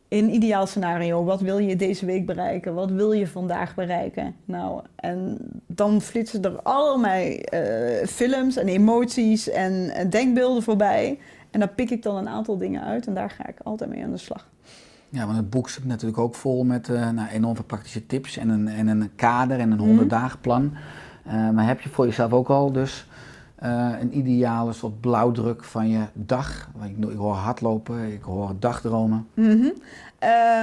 in 0.10 0.34
ideaal 0.34 0.68
scenario, 0.68 1.24
wat 1.24 1.42
wil 1.42 1.58
je 1.58 1.76
deze 1.76 2.06
week 2.06 2.26
bereiken? 2.26 2.74
Wat 2.74 2.92
wil 2.92 3.12
je 3.12 3.28
vandaag 3.28 3.76
bereiken? 3.76 4.36
Nou, 4.46 4.82
en 4.96 5.38
dan 5.68 6.02
flitsen 6.02 6.44
er 6.44 6.62
allerlei 6.62 7.44
uh, 7.54 8.08
films 8.08 8.58
en 8.58 8.68
emoties 8.68 9.50
en 9.50 9.74
uh, 9.74 10.10
denkbeelden 10.10 10.64
voorbij. 10.64 11.20
En 11.52 11.60
daar 11.60 11.70
pik 11.70 11.90
ik 11.90 12.04
dan 12.04 12.16
een 12.16 12.30
aantal 12.30 12.58
dingen 12.58 12.84
uit 12.84 13.08
en 13.08 13.14
daar 13.14 13.30
ga 13.30 13.48
ik 13.48 13.60
altijd 13.64 13.90
mee 13.90 14.04
aan 14.04 14.12
de 14.12 14.18
slag. 14.18 14.48
Ja, 15.10 15.26
want 15.26 15.38
het 15.38 15.50
boek 15.50 15.70
zit 15.70 15.86
natuurlijk 15.86 16.20
ook 16.20 16.36
vol 16.36 16.64
met 16.64 16.88
uh, 16.88 17.10
nou, 17.10 17.30
enorm 17.30 17.56
veel 17.56 17.66
praktische 17.66 18.06
tips 18.06 18.38
en 18.38 18.50
een, 18.50 18.68
en 18.68 18.88
een 18.88 19.10
kader 19.16 19.60
en 19.60 19.72
een 19.72 19.80
100 19.80 20.10
dagen 20.10 20.40
plan. 20.40 20.74
maar 21.54 21.68
heb 21.68 21.82
je 21.82 21.90
voor 21.90 22.06
jezelf 22.06 22.34
ook 22.34 22.50
al 22.50 22.72
dus 22.72 23.08
een 24.00 24.18
ideale 24.18 24.74
soort 24.74 25.00
blauwdruk 25.02 25.64
van 25.64 25.90
je 25.90 26.04
dag? 26.14 26.70
Ik, 26.84 27.10
ik 27.10 27.18
hoor 27.18 27.34
hardlopen, 27.34 28.12
ik 28.12 28.22
hoor 28.22 28.56
dagdromen. 28.60 29.28
Mm 29.34 29.46
-hmm. 29.46 29.74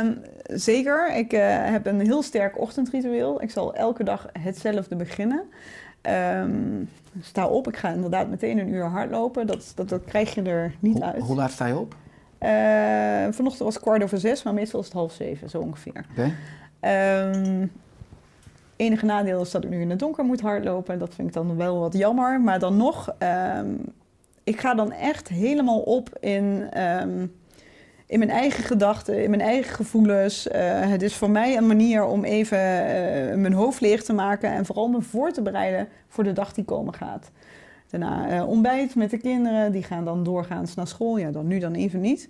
um, 0.06 0.18
zeker, 0.46 1.16
ik 1.16 1.32
uh, 1.32 1.40
heb 1.70 1.86
een 1.86 2.00
heel 2.00 2.22
sterk 2.22 2.60
ochtendritueel. 2.60 3.42
Ik 3.42 3.50
zal 3.50 3.74
elke 3.74 4.04
dag 4.04 4.26
hetzelfde 4.40 4.96
beginnen. 4.96 5.42
Um, 6.02 6.88
sta 7.20 7.46
op, 7.46 7.68
ik 7.68 7.76
ga 7.76 7.88
inderdaad 7.88 8.28
meteen 8.28 8.58
een 8.58 8.68
uur 8.68 8.84
hardlopen. 8.84 9.46
Dat, 9.46 9.72
dat, 9.74 9.88
dat 9.88 10.04
krijg 10.04 10.34
je 10.34 10.42
er 10.42 10.74
niet 10.78 10.98
Ho 10.98 11.04
uit. 11.04 11.22
Hoe 11.22 11.36
laat 11.36 11.50
sta 11.50 11.66
je 11.66 11.78
op? 11.78 11.94
Uh, 12.40 13.32
vanochtend 13.34 13.58
was 13.58 13.74
het 13.74 13.82
kwart 13.82 14.02
over 14.02 14.18
zes, 14.18 14.42
maar 14.42 14.54
meestal 14.54 14.80
is 14.80 14.86
het 14.86 14.94
half 14.94 15.12
zeven, 15.12 15.50
zo 15.50 15.60
ongeveer. 15.60 16.06
Okay. 16.10 16.32
Um, 17.32 17.70
enige 18.76 19.04
nadeel 19.04 19.40
is 19.40 19.50
dat 19.50 19.64
ik 19.64 19.70
nu 19.70 19.80
in 19.80 19.90
het 19.90 19.98
donker 19.98 20.24
moet 20.24 20.40
hardlopen. 20.40 20.98
Dat 20.98 21.14
vind 21.14 21.28
ik 21.28 21.34
dan 21.34 21.56
wel 21.56 21.78
wat 21.78 21.92
jammer. 21.92 22.40
Maar 22.40 22.58
dan 22.58 22.76
nog, 22.76 23.14
um, 23.58 23.84
ik 24.44 24.60
ga 24.60 24.74
dan 24.74 24.92
echt 24.92 25.28
helemaal 25.28 25.80
op 25.80 26.18
in, 26.20 26.68
um, 26.82 27.32
in 28.06 28.18
mijn 28.18 28.30
eigen 28.30 28.64
gedachten, 28.64 29.22
in 29.22 29.30
mijn 29.30 29.42
eigen 29.42 29.74
gevoelens. 29.74 30.46
Uh, 30.46 30.52
het 30.80 31.02
is 31.02 31.14
voor 31.14 31.30
mij 31.30 31.56
een 31.56 31.66
manier 31.66 32.04
om 32.04 32.24
even 32.24 32.58
uh, 32.58 33.34
mijn 33.34 33.52
hoofd 33.52 33.80
leeg 33.80 34.02
te 34.02 34.12
maken 34.12 34.50
en 34.50 34.66
vooral 34.66 34.88
me 34.88 35.02
voor 35.02 35.32
te 35.32 35.42
bereiden 35.42 35.88
voor 36.08 36.24
de 36.24 36.32
dag 36.32 36.52
die 36.52 36.64
komen 36.64 36.94
gaat. 36.94 37.30
Daarna 37.90 38.36
uh, 38.36 38.48
ontbijt 38.48 38.94
met 38.94 39.10
de 39.10 39.18
kinderen, 39.18 39.72
die 39.72 39.82
gaan 39.82 40.04
dan 40.04 40.22
doorgaans 40.22 40.74
naar 40.74 40.86
school. 40.86 41.18
Ja, 41.18 41.30
dan 41.30 41.46
nu 41.46 41.58
dan 41.58 41.74
even 41.74 42.00
niet. 42.00 42.28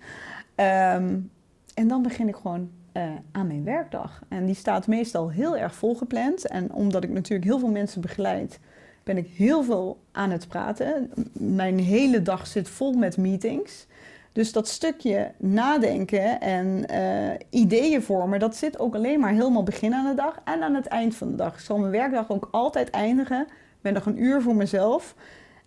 Um, 0.57 1.31
en 1.75 1.89
dan 1.89 2.03
begin 2.03 2.29
ik 2.29 2.37
gewoon 2.37 2.71
uh, 2.97 3.03
aan 3.33 3.47
mijn 3.47 3.65
werkdag. 3.65 4.23
En 4.29 4.47
die 4.47 4.55
staat 4.55 4.87
meestal 4.87 5.31
heel 5.31 5.57
erg 5.57 5.75
volgepland. 5.75 6.47
En 6.47 6.73
omdat 6.73 7.05
ik 7.05 7.11
natuurlijk 7.11 7.49
heel 7.49 7.59
veel 7.59 7.71
mensen 7.71 8.01
begeleid, 8.01 8.61
ben 9.03 9.17
ik 9.17 9.29
heel 9.37 9.63
veel 9.63 9.99
aan 10.13 10.31
het 10.31 10.49
praten. 10.49 11.11
Mijn 11.33 11.79
hele 11.79 12.23
dag 12.23 12.47
zit 12.47 12.69
vol 12.69 12.93
met 12.93 13.17
meetings. 13.17 13.87
Dus 14.33 14.53
dat 14.53 14.69
stukje 14.69 15.31
nadenken 15.37 16.41
en 16.41 16.85
uh, 16.91 17.63
ideeën 17.63 18.03
vormen, 18.03 18.39
dat 18.39 18.57
zit 18.57 18.79
ook 18.79 18.95
alleen 18.95 19.21
maar 19.21 19.33
helemaal 19.33 19.63
begin 19.63 19.95
aan 19.95 20.07
de 20.07 20.15
dag 20.15 20.41
en 20.45 20.63
aan 20.63 20.75
het 20.75 20.87
eind 20.87 21.15
van 21.15 21.31
de 21.31 21.37
dag. 21.37 21.55
Ik 21.55 21.61
zal 21.61 21.79
mijn 21.79 21.93
werkdag 21.93 22.31
ook 22.31 22.49
altijd 22.51 22.91
eindigen 22.91 23.47
met 23.81 23.95
nog 23.95 24.07
een 24.07 24.23
uur 24.23 24.43
voor 24.43 24.55
mezelf. 24.55 25.15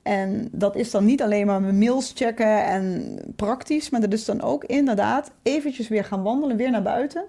En 0.10 0.48
dat 0.52 0.76
is 0.76 0.92
dan 0.92 1.06
niet 1.06 1.22
alleen 1.22 1.46
maar 1.46 1.62
mijn 1.62 1.78
mails 1.78 2.12
checken 2.16 2.66
en 2.66 3.18
praktisch, 3.36 3.90
maar 3.90 4.02
dat 4.02 4.14
is 4.14 4.26
dan 4.26 4.42
ook 4.42 4.64
inderdaad 4.64 5.32
eventjes 5.44 5.88
weer 5.88 6.04
gaan 6.04 6.24
wandelen, 6.24 6.58
weer 6.58 6.72
naar 6.72 6.82
buiten. 6.82 7.24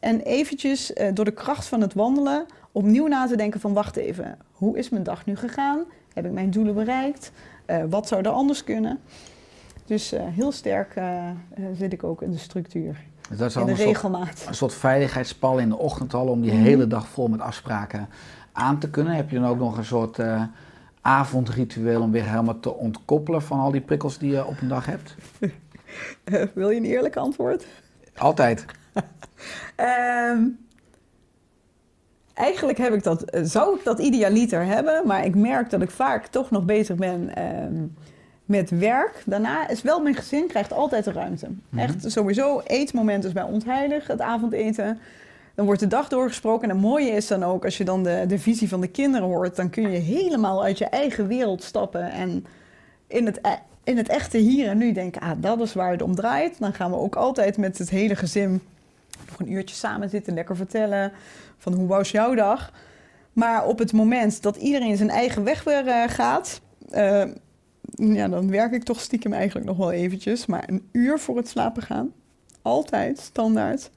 En 0.00 0.20
eventjes 0.20 0.90
uh, 0.90 1.08
door 1.14 1.24
de 1.24 1.30
kracht 1.30 1.66
van 1.66 1.80
het 1.80 1.94
wandelen 1.94 2.46
opnieuw 2.72 3.06
na 3.06 3.26
te 3.26 3.36
denken 3.36 3.60
van 3.60 3.72
wacht 3.72 3.96
even, 3.96 4.38
hoe 4.52 4.78
is 4.78 4.88
mijn 4.88 5.02
dag 5.02 5.26
nu 5.26 5.36
gegaan? 5.36 5.84
Heb 6.12 6.24
ik 6.24 6.32
mijn 6.32 6.50
doelen 6.50 6.74
bereikt? 6.74 7.32
Uh, 7.66 7.82
wat 7.90 8.08
zou 8.08 8.22
er 8.22 8.30
anders 8.30 8.64
kunnen? 8.64 8.98
Dus 9.84 10.12
uh, 10.12 10.20
heel 10.24 10.52
sterk 10.52 11.00
zit 11.74 11.92
ik 11.92 12.04
ook 12.04 12.22
in 12.22 12.30
de 12.30 12.38
structuur. 12.38 12.96
Dus 13.28 13.38
dat 13.38 13.48
is 13.48 13.56
in 13.56 13.64
de 13.64 13.70
een 13.70 13.76
regelmaat. 13.76 14.38
Soort, 14.38 14.48
een 14.48 14.54
soort 14.54 14.74
veiligheidspal 14.74 15.58
in 15.58 15.68
de 15.68 15.78
ochtend 15.78 16.14
al 16.14 16.26
om 16.26 16.40
die 16.40 16.50
mm 16.50 16.56
-hmm. 16.56 16.66
hele 16.66 16.86
dag 16.86 17.08
vol 17.08 17.28
met 17.28 17.40
afspraken 17.40 18.08
aan 18.52 18.78
te 18.78 18.90
kunnen. 18.90 19.14
Heb 19.14 19.30
je 19.30 19.40
dan 19.40 19.48
ook 19.48 19.58
nog 19.58 19.76
een 19.76 19.84
soort 19.84 20.18
avondritueel 21.06 22.02
om 22.02 22.10
weer 22.10 22.28
helemaal 22.28 22.60
te 22.60 22.74
ontkoppelen 22.74 23.42
van 23.42 23.58
al 23.58 23.70
die 23.70 23.80
prikkels 23.80 24.18
die 24.18 24.30
je 24.30 24.46
op 24.46 24.60
een 24.60 24.68
dag 24.68 24.86
hebt? 24.86 25.14
Uh, 25.40 25.50
wil 26.54 26.70
je 26.70 26.76
een 26.76 26.84
eerlijk 26.84 27.16
antwoord? 27.16 27.66
Altijd. 28.16 28.64
um, 29.76 30.58
eigenlijk 32.34 32.78
heb 32.78 32.92
ik 32.92 33.02
dat, 33.02 33.24
zou 33.42 33.76
ik 33.78 33.84
dat 33.84 33.98
idealiter 33.98 34.64
hebben, 34.64 35.06
maar 35.06 35.24
ik 35.24 35.34
merk 35.34 35.70
dat 35.70 35.82
ik 35.82 35.90
vaak 35.90 36.26
toch 36.26 36.50
nog 36.50 36.64
bezig 36.64 36.96
ben 36.96 37.42
um, 37.64 37.94
met 38.44 38.70
werk. 38.70 39.22
Daarna 39.26 39.68
is 39.68 39.82
wel 39.82 40.00
mijn 40.00 40.14
gezin 40.14 40.46
krijgt 40.46 40.72
altijd 40.72 41.04
de 41.04 41.12
ruimte. 41.12 41.46
Mm 41.46 41.60
-hmm. 41.70 41.78
Echt 41.78 42.12
sowieso, 42.12 42.60
eetmoment 42.60 43.24
is 43.24 43.32
bij 43.32 43.42
ons 43.42 43.64
heilig, 43.64 44.06
het 44.06 44.20
avondeten. 44.20 44.98
Dan 45.56 45.64
wordt 45.64 45.80
de 45.80 45.86
dag 45.86 46.08
doorgesproken. 46.08 46.68
En 46.68 46.76
het 46.76 46.84
mooie 46.84 47.10
is 47.10 47.26
dan 47.26 47.42
ook, 47.42 47.64
als 47.64 47.76
je 47.78 47.84
dan 47.84 48.02
de, 48.02 48.24
de 48.28 48.38
visie 48.38 48.68
van 48.68 48.80
de 48.80 48.88
kinderen 48.88 49.28
hoort, 49.28 49.56
dan 49.56 49.70
kun 49.70 49.90
je 49.90 49.98
helemaal 49.98 50.64
uit 50.64 50.78
je 50.78 50.84
eigen 50.84 51.26
wereld 51.26 51.62
stappen. 51.62 52.10
En 52.10 52.46
in 53.06 53.26
het, 53.26 53.40
in 53.84 53.96
het 53.96 54.08
echte 54.08 54.38
hier 54.38 54.68
en 54.68 54.78
nu 54.78 54.92
denken, 54.92 55.20
ah, 55.20 55.30
dat 55.36 55.60
is 55.60 55.74
waar 55.74 55.90
het 55.90 56.02
om 56.02 56.14
draait. 56.14 56.58
Dan 56.58 56.72
gaan 56.72 56.90
we 56.90 56.96
ook 56.96 57.16
altijd 57.16 57.56
met 57.56 57.78
het 57.78 57.90
hele 57.90 58.16
gezin 58.16 58.60
nog 59.28 59.40
een 59.40 59.52
uurtje 59.52 59.76
samen 59.76 60.08
zitten, 60.08 60.34
lekker 60.34 60.56
vertellen 60.56 61.12
van 61.58 61.72
hoe 61.72 61.86
was 61.86 62.10
jouw 62.10 62.34
dag. 62.34 62.72
Maar 63.32 63.66
op 63.66 63.78
het 63.78 63.92
moment 63.92 64.42
dat 64.42 64.56
iedereen 64.56 64.96
zijn 64.96 65.10
eigen 65.10 65.44
weg 65.44 65.64
weer 65.64 65.86
uh, 65.86 66.02
gaat, 66.06 66.60
uh, 66.90 67.24
ja, 67.94 68.28
dan 68.28 68.50
werk 68.50 68.72
ik 68.72 68.82
toch 68.82 69.00
stiekem 69.00 69.32
eigenlijk 69.32 69.66
nog 69.66 69.76
wel 69.76 69.92
eventjes. 69.92 70.46
Maar 70.46 70.64
een 70.66 70.88
uur 70.92 71.18
voor 71.18 71.36
het 71.36 71.48
slapen 71.48 71.82
gaan, 71.82 72.12
altijd, 72.62 73.18
standaard 73.18 73.90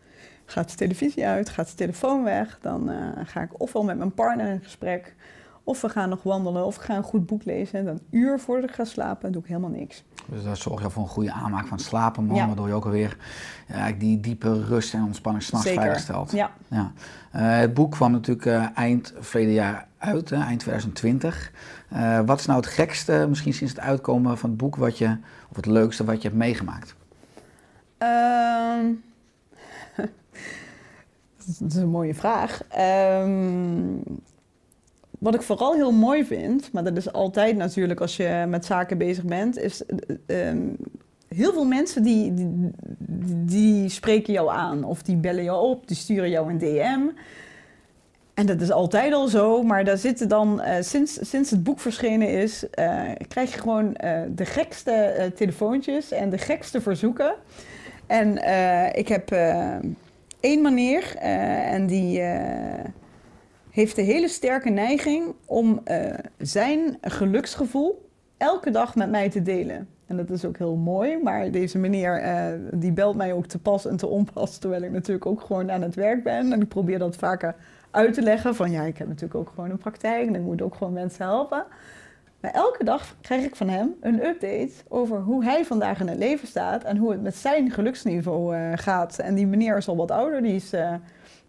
gaat 0.51 0.69
de 0.69 0.75
televisie 0.75 1.25
uit, 1.25 1.49
gaat 1.49 1.67
de 1.67 1.75
telefoon 1.75 2.23
weg. 2.23 2.57
Dan 2.61 2.89
uh, 2.89 2.97
ga 3.23 3.41
ik 3.41 3.61
ofwel 3.61 3.83
met 3.83 3.97
mijn 3.97 4.13
partner 4.13 4.47
in 4.51 4.61
gesprek, 4.63 5.15
of 5.63 5.81
we 5.81 5.89
gaan 5.89 6.09
nog 6.09 6.23
wandelen, 6.23 6.65
of 6.65 6.75
ik 6.75 6.81
ga 6.81 6.95
een 6.95 7.03
goed 7.03 7.25
boek 7.25 7.45
lezen. 7.45 7.79
En 7.79 7.85
dan 7.85 7.93
een 7.93 8.19
uur 8.19 8.39
voordat 8.39 8.69
ik 8.69 8.75
ga 8.75 8.83
slapen 8.83 9.31
doe 9.31 9.41
ik 9.41 9.47
helemaal 9.47 9.69
niks. 9.69 10.03
Dus 10.25 10.43
dat 10.43 10.57
zorgt 10.57 10.83
je 10.83 10.89
voor 10.89 11.03
een 11.03 11.09
goede 11.09 11.31
aanmaak 11.31 11.67
van 11.67 11.77
het 11.77 11.85
slapen, 11.85 12.25
man, 12.25 12.35
Ja. 12.35 12.47
waardoor 12.47 12.67
je 12.67 12.73
ook 12.73 12.85
alweer 12.85 13.17
ja, 13.67 13.91
die 13.91 14.19
diepe 14.19 14.63
rust 14.63 14.93
en 14.93 15.03
ontspanning 15.03 15.43
s'nachts 15.43 15.67
Zeker. 15.67 15.81
veilig 15.81 16.01
stelt. 16.01 16.31
Ja. 16.31 16.51
Ja. 16.67 16.91
Eh, 17.31 17.59
het 17.59 17.73
boek 17.73 17.91
kwam 17.91 18.11
natuurlijk 18.11 18.45
eh, 18.45 18.65
eind 18.73 19.13
verleden 19.19 19.53
jaar 19.53 19.87
uit, 19.97 20.29
hè, 20.29 20.35
eind 20.43 20.59
2020. 20.59 21.51
Eh, 21.89 22.19
wat 22.25 22.39
is 22.39 22.45
nou 22.45 22.59
het 22.59 22.69
gekste, 22.69 23.25
misschien 23.29 23.53
sinds 23.53 23.73
het 23.73 23.81
uitkomen 23.81 24.37
van 24.37 24.49
het 24.49 24.57
boek, 24.57 24.75
wat 24.75 24.97
je, 24.97 25.17
of 25.49 25.55
het 25.55 25.65
leukste 25.65 26.03
wat 26.03 26.21
je 26.21 26.27
hebt 26.27 26.39
meegemaakt? 26.39 26.95
Ehm, 27.97 28.85
dat 31.57 31.71
is 31.71 31.75
een 31.75 31.89
mooie 31.89 32.15
vraag. 32.15 32.63
Ehm, 32.69 33.97
wat 35.19 35.35
ik 35.35 35.41
vooral 35.41 35.73
heel 35.73 35.91
mooi 35.91 36.25
vind, 36.25 36.71
maar 36.71 36.83
dat 36.83 36.97
is 36.97 37.13
altijd 37.13 37.55
natuurlijk 37.55 37.99
als 37.99 38.17
je 38.17 38.45
met 38.47 38.65
zaken 38.65 38.97
bezig 38.97 39.23
bent, 39.23 39.57
is 39.57 39.83
ehm, 40.25 40.67
heel 41.27 41.53
veel 41.53 41.65
mensen 41.65 42.03
die, 42.03 42.33
die, 43.45 43.89
spreken 43.89 44.33
jou 44.33 44.49
aan 44.49 44.83
of 44.83 45.01
die 45.01 45.15
bellen 45.15 45.43
jou 45.43 45.69
op, 45.69 45.87
die 45.87 45.97
sturen 45.97 46.29
jou 46.29 46.49
een 46.49 46.57
DM. 46.57 47.01
En 48.33 48.45
dat 48.45 48.61
is 48.61 48.71
altijd 48.71 49.13
al 49.13 49.27
zo, 49.27 49.63
maar 49.63 49.83
daar 49.83 49.97
zitten 49.97 50.27
dan, 50.27 50.61
eh, 50.61 50.83
sinds, 50.83 51.29
sinds 51.29 51.49
het 51.49 51.63
boek 51.63 51.79
verschenen 51.79 52.29
is, 52.29 52.69
eh, 52.69 53.01
krijg 53.27 53.53
je 53.53 53.59
gewoon 53.59 53.95
eh, 53.95 54.21
de 54.35 54.45
gekste 54.45 55.31
telefoontjes 55.35 56.11
en 56.11 56.29
de 56.29 56.37
gekste 56.37 56.81
verzoeken. 56.81 57.33
En 58.07 58.31
ik 58.95 59.07
heb 59.07 59.31
één 60.39 60.61
manier 60.61 61.15
eh, 61.15 61.73
en 61.73 61.87
die 61.87 62.21
eh, 62.21 62.85
heeft 63.69 63.95
de 63.95 64.01
hele 64.01 64.27
sterke 64.27 64.69
neiging 64.69 65.35
om 65.45 65.81
eh, 65.83 66.13
zijn 66.37 66.97
geluksgevoel 67.01 68.09
elke 68.37 68.71
dag 68.71 68.95
met 68.95 69.09
mij 69.09 69.29
te 69.29 69.41
delen. 69.41 69.87
En 70.05 70.17
dat 70.17 70.29
is 70.29 70.45
ook 70.45 70.57
heel 70.57 70.75
mooi, 70.75 71.17
maar 71.23 71.51
deze 71.51 71.77
meneer 71.77 72.23
die 72.73 72.91
belt 72.91 73.15
mij 73.15 73.33
ook 73.33 73.45
te 73.45 73.59
pas 73.59 73.85
en 73.85 73.97
te 73.97 74.07
onpas, 74.07 74.57
terwijl 74.57 74.81
ik 74.81 74.91
natuurlijk 74.91 75.25
ook 75.25 75.41
gewoon 75.41 75.71
aan 75.71 75.81
het 75.81 75.95
werk 75.95 76.23
ben. 76.23 76.53
En 76.53 76.61
ik 76.61 76.67
probeer 76.67 76.99
dat 76.99 77.15
vaker 77.15 77.55
uit 77.91 78.13
te 78.13 78.21
leggen 78.21 78.55
van 78.55 78.71
ja, 78.71 78.83
ik 78.83 78.97
heb 78.97 79.07
natuurlijk 79.07 79.39
ook 79.39 79.49
gewoon 79.49 79.69
een 79.69 79.77
praktijk 79.77 80.27
en 80.27 80.35
ik 80.35 80.41
moet 80.41 80.61
ook 80.61 80.75
gewoon 80.75 80.93
mensen 80.93 81.25
helpen. 81.25 81.65
Maar 82.39 82.51
elke 82.51 82.83
dag 82.83 83.15
krijg 83.21 83.43
ik 83.43 83.55
van 83.55 83.69
hem 83.69 83.95
een 84.01 84.25
update 84.25 84.71
over 84.87 85.19
hoe 85.19 85.43
hij 85.43 85.65
vandaag 85.65 85.99
in 85.99 86.07
het 86.07 86.17
leven 86.17 86.47
staat 86.47 86.83
en 86.83 86.97
hoe 86.97 87.11
het 87.11 87.21
met 87.21 87.35
zijn 87.35 87.71
geluksniveau 87.71 88.55
eh, 88.55 88.71
gaat. 88.75 89.19
En 89.19 89.35
die 89.35 89.47
meneer 89.47 89.77
is 89.77 89.87
al 89.87 89.95
wat 89.95 90.11
ouder, 90.11 90.41
die 90.41 90.55
is 90.55 90.73
eh, 90.73 90.93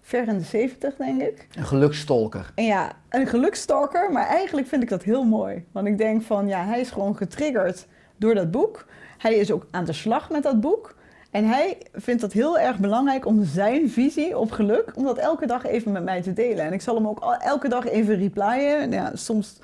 ver 0.00 0.28
in 0.28 0.38
de 0.38 0.44
70 0.44 0.96
denk 0.96 1.22
ik. 1.22 1.46
Een 1.56 1.64
gelukstolker. 1.64 2.52
En 2.54 2.64
ja, 2.64 2.92
een 3.08 3.26
geluksstalker, 3.26 4.12
maar 4.12 4.26
eigenlijk 4.26 4.66
vind 4.66 4.82
ik 4.82 4.88
dat 4.88 5.02
heel 5.02 5.24
mooi. 5.24 5.64
Want 5.72 5.86
ik 5.86 5.98
denk 5.98 6.22
van 6.22 6.46
ja, 6.46 6.64
hij 6.64 6.80
is 6.80 6.90
gewoon 6.90 7.16
getriggerd 7.16 7.86
door 8.16 8.34
dat 8.34 8.50
boek. 8.50 8.86
Hij 9.18 9.34
is 9.34 9.52
ook 9.52 9.66
aan 9.70 9.84
de 9.84 9.92
slag 9.92 10.30
met 10.30 10.42
dat 10.42 10.60
boek. 10.60 10.98
En 11.30 11.44
hij 11.44 11.78
vindt 11.92 12.22
het 12.22 12.32
heel 12.32 12.58
erg 12.58 12.78
belangrijk 12.78 13.26
om 13.26 13.44
zijn 13.44 13.90
visie 13.90 14.38
op 14.38 14.50
geluk, 14.50 14.92
om 14.94 15.04
dat 15.04 15.18
elke 15.18 15.46
dag 15.46 15.66
even 15.66 15.92
met 15.92 16.04
mij 16.04 16.22
te 16.22 16.32
delen. 16.32 16.64
En 16.64 16.72
ik 16.72 16.80
zal 16.80 16.94
hem 16.94 17.08
ook 17.08 17.36
elke 17.40 17.68
dag 17.68 17.88
even 17.88 18.16
replyen. 18.16 18.90
Ja, 18.90 19.10
soms, 19.14 19.58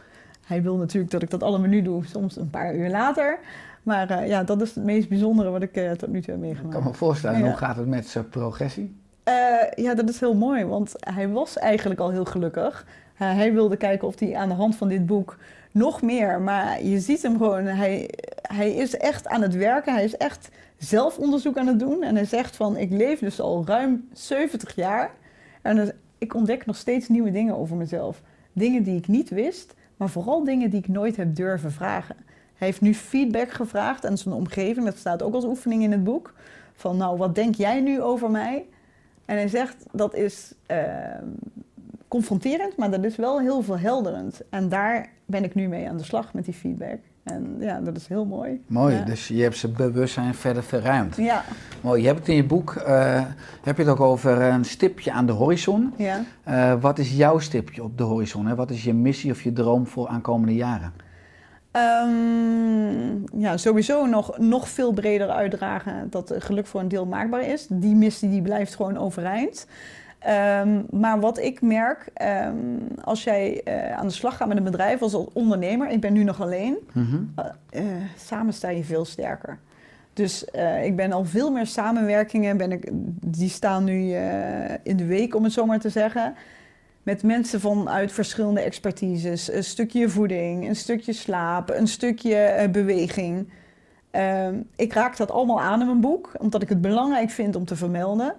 hij 0.47 0.63
wil 0.63 0.77
natuurlijk 0.77 1.13
dat 1.13 1.23
ik 1.23 1.31
dat 1.31 1.43
allemaal 1.43 1.69
nu 1.69 1.83
doe, 1.83 2.05
soms 2.07 2.37
een 2.37 2.51
paar 2.51 2.75
uur 2.75 2.91
later. 2.91 3.39
Maar 3.83 4.11
eh, 4.11 4.29
ja, 4.29 4.43
dat 4.45 4.63
is 4.63 4.75
het 4.75 4.85
meest 4.85 5.09
bijzondere 5.09 5.51
wat 5.51 5.63
ik 5.63 5.77
eh, 5.77 5.91
tot 5.91 6.09
nu 6.09 6.21
toe 6.21 6.31
heb 6.35 6.43
Ik 6.43 6.49
meegemaakt. 6.49 6.75
kan 6.75 6.85
me 6.85 6.95
voorstellen, 6.95 7.39
Ja. 7.39 7.45
hoe 7.45 7.57
gaat 7.57 7.77
het 7.77 7.87
met 7.87 8.07
zijn 8.07 8.29
progressie? 8.29 8.97
Eh, 9.23 9.35
ja, 9.75 9.95
dat 9.95 10.09
is 10.09 10.21
heel 10.21 10.35
mooi, 10.35 10.65
want 10.65 10.93
hij 10.99 11.29
was 11.29 11.59
eigenlijk 11.59 12.01
al 12.01 12.11
heel 12.11 12.25
gelukkig. 12.25 12.87
Hij 13.15 13.53
wilde 13.53 13.77
kijken 13.77 14.09
of 14.09 14.21
hij 14.21 14.37
aan 14.37 14.49
de 14.49 14.55
hand 14.55 14.77
van 14.77 14.89
dit 14.89 15.07
boek 15.07 15.37
nog 15.71 16.03
meer, 16.03 16.41
maar 16.41 16.83
je 16.83 17.01
ziet 17.01 17.23
hem 17.23 17.37
gewoon, 17.37 17.65
hij, 17.65 18.11
hij 18.43 18.71
is 18.75 18.97
echt 18.97 19.27
aan 19.29 19.43
het 19.43 19.55
werken, 19.55 19.95
hij 19.95 20.05
is 20.05 20.17
echt 20.17 20.49
zelfonderzoek 20.79 21.57
aan 21.59 21.67
het 21.67 21.79
doen. 21.79 22.03
En 22.03 22.15
hij 22.15 22.25
zegt 22.25 22.57
van, 22.57 22.77
ik 22.77 22.91
leef 22.91 23.19
dus 23.19 23.41
al 23.41 23.63
ruim 23.67 24.09
70 24.13 24.75
jaar 24.75 25.11
en 25.63 25.93
ik 26.19 26.35
ontdek 26.35 26.67
nog 26.67 26.77
steeds 26.77 27.09
nieuwe 27.09 27.31
dingen 27.31 27.57
over 27.57 27.77
mezelf. 27.77 28.23
Dingen 28.53 28.83
die 28.83 28.97
ik 28.97 29.09
niet 29.09 29.29
wist, 29.29 29.75
maar 29.97 30.09
vooral 30.09 30.45
dingen 30.45 30.71
die 30.71 30.79
ik 30.79 30.89
nooit 30.89 31.17
heb 31.17 31.35
durven 31.35 31.73
vragen. 31.73 32.17
Hij 32.55 32.67
heeft 32.67 32.81
nu 32.81 32.95
feedback 32.95 33.51
gevraagd 33.51 34.07
aan 34.07 34.19
zijn 34.19 34.35
omgeving, 34.35 34.87
dat 34.87 34.97
staat 34.97 35.23
ook 35.23 35.35
als 35.35 35.45
oefening 35.45 35.83
in 35.83 35.93
het 35.93 36.05
boek. 36.05 36.35
Van 36.75 36.97
nou, 36.97 37.17
wat 37.17 37.35
denk 37.35 37.55
jij 37.55 37.81
nu 37.81 38.03
over 38.03 38.31
mij? 38.31 38.67
En 39.25 39.37
hij 39.37 39.49
zegt 39.49 39.87
dat 39.93 40.15
is 40.15 40.55
eh, 40.67 40.85
confronterend, 42.09 42.77
maar 42.77 42.91
dat 42.91 43.05
is 43.05 43.17
wel 43.17 43.41
heel 43.41 43.63
verhelderend. 43.63 44.43
En 44.51 44.69
daar 44.69 45.09
ben 45.25 45.45
ik 45.45 45.55
nu 45.55 45.69
mee 45.69 45.89
aan 45.89 45.97
de 45.97 46.05
slag 46.05 46.35
met 46.35 46.45
die 46.45 46.55
feedback. 46.55 46.99
En 47.27 47.57
ja, 47.61 47.81
dat 47.81 47.97
is 47.97 48.07
heel 48.07 48.25
mooi. 48.25 48.63
Mooi, 48.67 48.95
Ja. 48.95 49.03
dus 49.05 49.29
je 49.29 49.43
hebt 49.43 49.57
zijn 49.57 49.73
bewustzijn 49.73 50.35
verder 50.35 50.63
verruimd. 50.63 51.17
Ja, 51.17 51.45
Mooi, 51.81 52.01
je 52.01 52.07
hebt 52.07 52.19
het 52.19 52.29
in 52.29 52.35
je 52.35 52.45
boek, 52.45 52.75
eh, 52.75 53.23
heb 53.63 53.77
je 53.77 53.83
het 53.83 53.91
ook 53.93 54.01
over 54.01 54.41
een 54.43 54.65
stipje 54.65 55.13
aan 55.13 55.27
de 55.27 55.33
horizon. 55.33 55.93
ja. 55.97 56.21
Eh, 56.43 56.75
wat 56.81 56.99
is 56.99 57.17
jouw 57.17 57.39
stipje 57.39 57.83
op 57.83 57.99
de 57.99 58.05
horizon? 58.05 58.47
Hè? 58.47 58.55
Wat 58.55 58.71
is 58.71 58.85
je 58.85 58.95
missie 58.95 59.31
of 59.31 59.43
je 59.43 59.53
droom 59.53 59.87
voor 59.87 60.09
aankomende 60.09 60.55
jaren? 60.55 60.93
Ehm, 61.71 63.41
ja, 63.41 63.57
sowieso 63.57 64.07
nog, 64.07 64.39
nog 64.39 64.69
veel 64.69 64.93
breder 64.93 65.29
uitdragen 65.29 66.07
dat 66.11 66.35
geluk 66.39 66.67
voor 66.67 66.81
een 66.81 66.89
deel 66.89 67.07
maakbaar 67.07 67.47
is. 67.49 67.67
Die 67.71 67.95
missie 67.95 68.31
die 68.31 68.43
blijft 68.43 68.75
gewoon 68.75 68.99
overeind. 68.99 69.67
Ehm, 70.27 70.83
maar 70.91 71.21
wat 71.21 71.39
ik 71.39 71.61
merk, 71.61 72.09
ehm, 72.15 72.57
als 73.05 73.25
jij 73.25 73.63
eh, 73.63 73.97
aan 73.97 74.07
de 74.07 74.13
slag 74.13 74.37
gaat 74.37 74.49
met 74.49 74.57
een 74.57 74.65
bedrijf 74.65 75.03
als 75.03 75.15
ondernemer, 75.33 75.89
ik 75.89 76.01
ben 76.01 76.13
nu 76.13 76.25
nog 76.25 76.41
alleen, 76.41 76.77
eh, 77.71 77.83
samen 78.17 78.53
sta 78.53 78.69
je 78.69 78.85
veel 78.85 79.05
sterker. 79.05 79.59
Dus 80.13 80.45
eh, 80.45 80.85
ik 80.85 80.97
ben 80.97 81.13
al 81.13 81.25
veel 81.25 81.51
meer 81.51 81.67
samenwerkingen, 81.67 82.57
ben 82.57 82.73
ik, 82.73 82.89
die 83.27 83.49
staan 83.49 83.85
nu 83.85 84.15
in 84.83 84.97
de 84.97 85.07
week 85.07 85.35
om 85.35 85.45
het 85.45 85.53
zo 85.53 85.67
maar 85.67 85.81
te 85.81 85.89
zeggen. 85.89 86.35
Met 87.03 87.23
mensen 87.23 87.61
vanuit 87.61 88.13
verschillende 88.13 88.61
expertises. 88.61 89.53
Een 89.53 89.65
stukje 89.65 90.09
voeding, 90.09 90.69
een 90.69 90.77
stukje 90.77 91.13
slaap, 91.13 91.71
een 91.71 91.89
stukje 91.89 92.69
beweging. 92.73 93.49
Ehm, 94.11 94.55
ik 94.77 94.93
raak 94.93 95.17
dat 95.17 95.31
allemaal 95.31 95.61
aan 95.61 95.81
in 95.81 95.87
mijn 95.87 96.01
boek, 96.01 96.33
omdat 96.39 96.63
ik 96.63 96.69
het 96.69 96.81
belangrijk 96.81 97.31
vind 97.31 97.57
om 97.57 97.65
te 97.65 97.77
vermelden. 97.77 98.35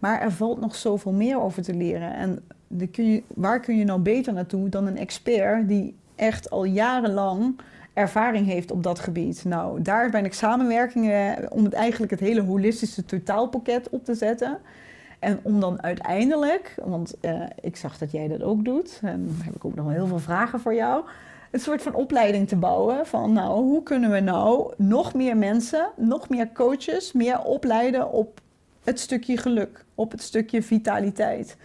Maar 0.00 0.20
er 0.20 0.32
valt 0.32 0.60
nog 0.60 0.74
zoveel 0.74 1.12
meer 1.12 1.40
over 1.40 1.62
te 1.62 1.74
leren. 1.74 2.14
En 2.14 2.42
kun 2.90 3.12
je, 3.12 3.22
waar 3.34 3.60
kun 3.60 3.76
je 3.76 3.84
nou 3.84 4.00
beter 4.00 4.32
naartoe 4.32 4.68
dan 4.68 4.86
een 4.86 4.98
expert 4.98 5.68
die 5.68 5.94
echt 6.14 6.50
al 6.50 6.64
jarenlang 6.64 7.60
ervaring 7.92 8.46
heeft 8.46 8.70
op 8.70 8.82
dat 8.82 8.98
gebied? 8.98 9.44
Nou, 9.44 9.82
daar 9.82 10.10
ben 10.10 10.24
ik 10.24 10.34
samenwerkingen 10.34 11.52
om 11.52 11.64
het 11.64 11.72
eigenlijk 11.72 12.10
het 12.10 12.20
hele 12.20 12.42
holistische 12.42 13.04
totaalpakket 13.04 13.88
op 13.88 14.04
te 14.04 14.14
zetten. 14.14 14.58
En 15.18 15.40
om 15.42 15.60
dan 15.60 15.82
uiteindelijk, 15.82 16.74
want 16.84 17.14
eh, 17.20 17.42
ik 17.60 17.76
zag 17.76 17.98
dat 17.98 18.10
jij 18.10 18.28
dat 18.28 18.42
ook 18.42 18.64
doet, 18.64 18.98
en 19.02 19.26
dan 19.26 19.44
heb 19.44 19.54
ik 19.54 19.64
ook 19.64 19.74
nog 19.74 19.90
heel 19.90 20.06
veel 20.06 20.18
vragen 20.18 20.60
voor 20.60 20.74
jou. 20.74 21.04
Een 21.50 21.60
soort 21.60 21.82
van 21.82 21.94
opleiding 21.94 22.48
te 22.48 22.56
bouwen 22.56 23.06
van, 23.06 23.32
nou, 23.32 23.62
hoe 23.62 23.82
kunnen 23.82 24.10
we 24.10 24.20
nou 24.20 24.72
nog 24.76 25.14
meer 25.14 25.36
mensen, 25.36 25.90
nog 25.96 26.28
meer 26.28 26.52
coaches, 26.52 27.12
meer 27.12 27.42
opleiden 27.42 28.12
op 28.12 28.40
het 28.84 29.00
stukje 29.00 29.36
geluk, 29.36 29.84
op 29.94 30.10
het 30.10 30.22
stukje 30.22 30.62
vitaliteit. 30.62 31.56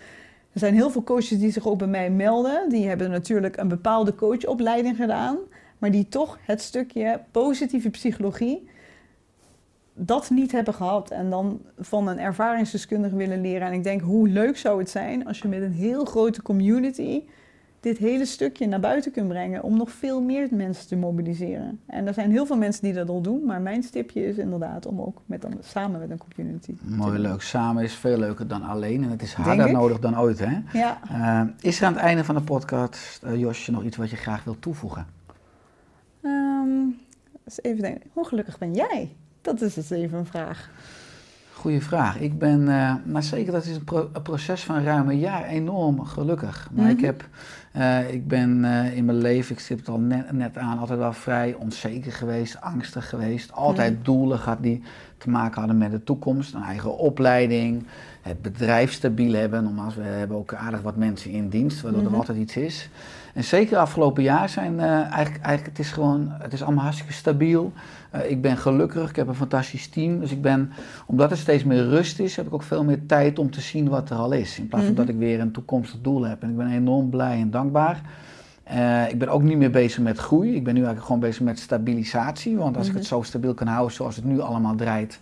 Er 0.53 0.59
zijn 0.59 0.73
heel 0.73 0.89
veel 0.89 1.03
coaches 1.03 1.39
die 1.39 1.51
zich 1.51 1.67
ook 1.67 1.77
bij 1.77 1.87
mij 1.87 2.09
melden. 2.09 2.69
Die 2.69 2.87
hebben 2.87 3.11
natuurlijk 3.11 3.57
een 3.57 3.67
bepaalde 3.67 4.15
coachopleiding 4.15 4.95
gedaan, 4.95 5.37
maar 5.77 5.91
die 5.91 6.07
toch 6.07 6.37
het 6.41 6.61
stukje 6.61 7.21
positieve 7.31 7.89
psychologie 7.89 8.67
dat 9.93 10.29
niet 10.29 10.51
hebben 10.51 10.73
gehad 10.73 11.11
en 11.11 11.29
dan 11.29 11.61
van 11.79 12.07
een 12.07 12.19
ervaringsdeskundige 12.19 13.15
willen 13.15 13.41
leren. 13.41 13.67
En 13.67 13.73
ik 13.73 13.83
denk, 13.83 14.01
hoe 14.01 14.27
leuk 14.27 14.57
zou 14.57 14.79
het 14.79 14.89
zijn 14.89 15.27
als 15.27 15.39
je 15.39 15.47
met 15.47 15.61
een 15.61 15.73
heel 15.73 16.05
grote 16.05 16.41
community 16.41 17.23
dit 17.85 17.97
hele 17.97 18.25
stukje 18.25 18.67
naar 18.67 18.79
buiten 18.79 19.11
kunt 19.11 19.27
brengen 19.27 19.63
om 19.63 19.77
nog 19.77 19.91
veel 19.91 20.21
meer 20.21 20.47
mensen 20.51 20.87
te 20.87 20.95
mobiliseren. 20.95 21.79
En 21.85 22.07
er 22.07 22.13
zijn 22.13 22.31
heel 22.31 22.45
veel 22.45 22.57
mensen 22.57 22.83
die 22.83 22.93
dat 22.93 23.09
al 23.09 23.21
doen, 23.21 23.45
maar 23.45 23.61
mijn 23.61 23.83
stipje 23.83 24.27
is 24.27 24.37
inderdaad 24.37 24.85
om 24.85 25.01
ook 25.01 25.21
met 25.25 25.41
dan, 25.41 25.53
samen 25.61 25.99
met 25.99 26.09
een 26.09 26.19
community. 26.27 26.75
te 26.75 26.95
Mooi, 26.95 27.19
leuk. 27.19 27.41
Samen 27.41 27.83
is 27.83 27.93
veel 27.93 28.17
leuker 28.17 28.47
dan 28.47 28.63
alleen 28.63 29.03
en 29.03 29.09
het 29.09 29.21
is 29.21 29.33
harder 29.33 29.71
nodig 29.71 29.99
dan 29.99 30.19
ooit. 30.19 30.39
Hè? 30.39 30.57
Ja. 30.73 30.99
Eh, 31.09 31.49
is 31.59 31.79
er 31.79 31.87
aan 31.87 31.93
het 31.93 32.01
einde 32.01 32.23
van 32.23 32.35
de 32.35 32.41
podcast, 32.41 33.23
eh, 33.23 33.35
Josje, 33.39 33.71
nog 33.71 33.83
iets 33.83 33.97
wat 33.97 34.09
je 34.09 34.15
graag 34.15 34.43
wilt 34.43 34.61
toevoegen? 34.61 35.05
Eens 37.45 37.61
even 37.61 37.81
denken, 37.81 38.09
hoe 38.13 38.25
gelukkig 38.25 38.57
ben 38.57 38.73
jij? 38.73 39.15
Dat 39.41 39.61
is 39.61 39.73
dus 39.73 39.89
even 39.89 40.17
een 40.17 40.25
vraag. 40.25 40.69
Goeie 41.65 41.81
vraag. 41.83 42.19
Ik 42.19 42.39
ben, 42.39 42.63
maar 43.05 43.23
zeker 43.23 43.51
dat 43.51 43.65
is 43.65 43.75
een, 43.75 43.83
pro- 43.83 44.09
een 44.13 44.21
proces 44.21 44.63
van 44.63 44.83
ruim 44.83 45.09
een 45.09 45.19
jaar, 45.19 45.45
enorm 45.45 46.03
gelukkig. 46.05 46.69
Maar 46.73 46.89
ik, 46.89 46.95
Mhm. 46.97 47.05
heb, 47.05 47.27
eh, 47.71 48.13
ik 48.13 48.27
ben 48.27 48.65
eh, 48.65 48.97
in 48.97 49.05
mijn 49.05 49.17
leven, 49.17 49.55
ik 49.55 49.59
stip 49.61 49.77
het 49.77 49.87
al 49.89 49.99
net, 49.99 50.31
net 50.31 50.57
aan, 50.57 50.79
altijd 50.79 50.99
wel 50.99 51.13
vrij 51.13 51.53
onzeker 51.53 52.11
geweest, 52.11 52.61
angstig 52.61 53.09
geweest. 53.09 53.51
Altijd 53.51 53.93
Mhm. 53.93 54.03
doelen 54.03 54.39
gehad 54.39 54.61
die 54.61 54.83
te 55.17 55.29
maken 55.29 55.59
hadden 55.59 55.77
met 55.77 55.91
de 55.91 56.03
toekomst, 56.03 56.53
een 56.53 56.63
eigen 56.63 56.97
opleiding. 56.97 57.83
het 58.21 58.41
bedrijf 58.41 58.91
stabiel 58.93 59.33
hebben. 59.33 59.63
Nogmaals, 59.63 59.95
we 59.95 60.01
hebben 60.01 60.37
ook 60.37 60.53
aardig 60.53 60.81
wat 60.81 60.95
mensen 60.95 61.31
in 61.31 61.49
dienst, 61.49 61.81
waardoor 61.81 62.01
Mhm. 62.01 62.11
er 62.11 62.17
altijd 62.17 62.37
iets 62.37 62.55
is. 62.57 62.89
En 63.35 63.43
zeker 63.43 63.77
afgelopen 63.77 64.23
jaar 64.23 64.49
zijn 64.49 64.79
eh, 64.79 64.85
eigenlijk, 64.91 65.43
eigenlijk, 65.43 65.65
het 65.77 65.79
is 65.79 65.91
gewoon, 65.91 66.31
het 66.41 66.53
is 66.53 66.63
allemaal 66.63 66.83
hartstikke 66.83 67.13
stabiel. 67.13 67.73
Eh, 68.09 68.29
ik 68.31 68.41
ben 68.41 68.57
gelukkig, 68.57 69.09
ik 69.09 69.15
heb 69.15 69.27
een 69.27 69.35
fantastisch 69.35 69.87
team. 69.87 70.19
Dus 70.19 70.31
ik 70.31 70.41
ben, 70.41 70.71
omdat 71.05 71.31
er 71.31 71.37
steeds 71.37 71.63
meer 71.63 71.87
rust 71.89 72.19
is, 72.19 72.35
heb 72.35 72.45
ik 72.47 72.53
ook 72.53 72.63
veel 72.63 72.83
meer 72.83 73.05
tijd 73.05 73.39
om 73.39 73.51
te 73.51 73.61
zien 73.61 73.89
wat 73.89 74.09
er 74.09 74.15
al 74.17 74.31
is. 74.31 74.59
In 74.59 74.67
plaats 74.67 74.85
van 74.85 74.93
Mhm. 74.93 75.01
dat 75.05 75.13
ik 75.13 75.19
weer 75.19 75.39
een 75.39 75.51
toekomstig 75.51 75.99
doel 76.01 76.23
heb. 76.23 76.43
En 76.43 76.49
ik 76.49 76.57
ben 76.57 76.67
enorm 76.71 77.09
blij 77.09 77.39
en 77.39 77.51
dankbaar. 77.51 78.01
Eh, 78.63 79.09
ik 79.09 79.19
ben 79.19 79.27
ook 79.29 79.41
niet 79.43 79.57
meer 79.57 79.71
bezig 79.71 80.03
met 80.03 80.17
groei. 80.17 80.55
Ik 80.55 80.63
ben 80.63 80.73
nu 80.73 80.79
eigenlijk 80.79 81.05
gewoon 81.05 81.21
bezig 81.21 81.41
met 81.41 81.59
stabilisatie. 81.59 82.57
Want 82.57 82.77
als 82.77 82.85
ik 82.85 82.91
Mhm. 82.91 82.99
het 83.01 83.09
zo 83.09 83.21
stabiel 83.21 83.53
kan 83.53 83.67
houden 83.67 83.95
zoals 83.95 84.15
het 84.15 84.25
nu 84.25 84.39
allemaal 84.39 84.75
draait, 84.75 85.19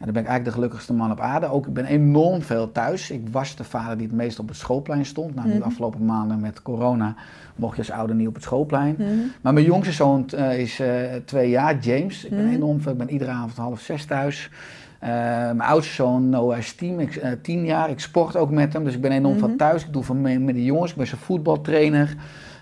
ja, 0.00 0.06
dan 0.06 0.14
ben 0.14 0.22
ik 0.22 0.28
eigenlijk 0.28 0.44
de 0.44 0.50
gelukkigste 0.62 0.92
man 0.92 1.10
op 1.10 1.20
aarde. 1.20 1.46
Ook 1.46 1.66
ik 1.66 1.72
ben 1.72 1.84
enorm 1.84 2.42
veel 2.42 2.72
thuis. 2.72 3.10
Ik 3.10 3.28
was 3.30 3.56
de 3.56 3.64
vader 3.64 3.96
die 3.98 4.06
het 4.06 4.16
meest 4.16 4.38
op 4.38 4.48
het 4.48 4.56
schoolplein 4.56 5.04
stond. 5.06 5.34
Nou, 5.34 5.46
nu 5.46 5.52
Mhm. 5.52 5.60
de 5.62 5.66
afgelopen 5.68 6.04
maanden 6.04 6.40
met 6.40 6.62
corona 6.62 7.14
mocht 7.56 7.76
je 7.76 7.82
als 7.82 7.90
ouder 7.90 8.16
niet 8.16 8.28
op 8.28 8.34
het 8.34 8.42
schoolplein. 8.42 8.94
Mhm. 8.98 9.08
Maar 9.40 9.52
mijn 9.52 9.64
jongste 9.66 9.92
zoon 9.92 10.28
eh, 10.28 10.58
is 10.58 10.80
eh, 10.80 10.88
twee 11.24 11.50
jaar, 11.50 11.78
James. 11.78 12.24
Ik 12.24 12.30
ben 12.30 12.44
Mhm. 12.44 12.54
enorm 12.54 12.80
veel. 12.80 12.92
Ik 12.92 12.98
ben 12.98 13.10
iedere 13.10 13.30
avond 13.30 13.56
half 13.56 13.80
zes 13.80 14.04
thuis. 14.04 14.50
Eh, 14.98 15.08
mijn 15.28 15.60
oudste 15.60 15.94
zoon 15.94 16.28
Noah 16.28 16.58
is 16.58 16.72
tien, 16.74 17.00
ik, 17.00 17.36
tien 17.42 17.64
jaar. 17.64 17.90
Ik 17.90 18.00
sport 18.00 18.36
ook 18.36 18.50
met 18.50 18.72
hem, 18.72 18.84
dus 18.84 18.94
ik 18.94 19.00
ben 19.00 19.12
enorm 19.12 19.38
veel 19.38 19.56
thuis. 19.56 19.84
Ik 19.84 19.92
doe 19.92 20.02
van 20.02 20.20
mee 20.20 20.38
met 20.38 20.54
de 20.54 20.64
jongens. 20.64 20.90
Ik 20.90 20.96
ben 20.96 21.06
zijn 21.06 21.20
voetbaltrainer. 21.20 22.16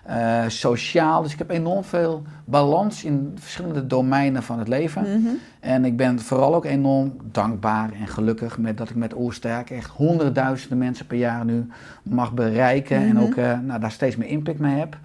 Eh, 0.09 0.45
sociaal. 0.47 1.23
Dus 1.23 1.33
ik 1.33 1.39
heb 1.39 1.51
enorm 1.51 1.85
veel 1.85 2.23
balans 2.45 3.05
in 3.05 3.33
verschillende 3.41 3.87
domeinen 3.87 4.43
van 4.43 4.59
het 4.59 4.69
leven. 4.69 5.03
Mhm. 5.03 5.29
En 5.61 5.85
ik 5.85 5.97
ben 5.97 6.19
vooral 6.19 6.55
ook 6.55 6.65
enorm 6.65 7.17
dankbaar 7.23 7.91
en 8.01 8.07
gelukkig 8.07 8.59
met 8.59 8.77
dat 8.77 8.91
ik 8.91 8.97
met 8.97 9.17
Oersterk 9.17 9.71
echt 9.71 9.91
honderdduizenden 9.91 10.79
mensen 10.79 11.07
per 11.07 11.17
jaar 11.19 11.45
nu 11.45 11.67
mag 12.03 12.33
bereiken. 12.33 12.97
En 12.97 13.15
Mhm. 13.15 13.23
ook 13.23 13.35
eh, 13.35 13.59
nou, 13.59 13.81
daar 13.81 13.91
steeds 13.91 14.17
meer 14.17 14.29
impact 14.29 14.59
mee 14.59 14.79
heb. 14.79 14.97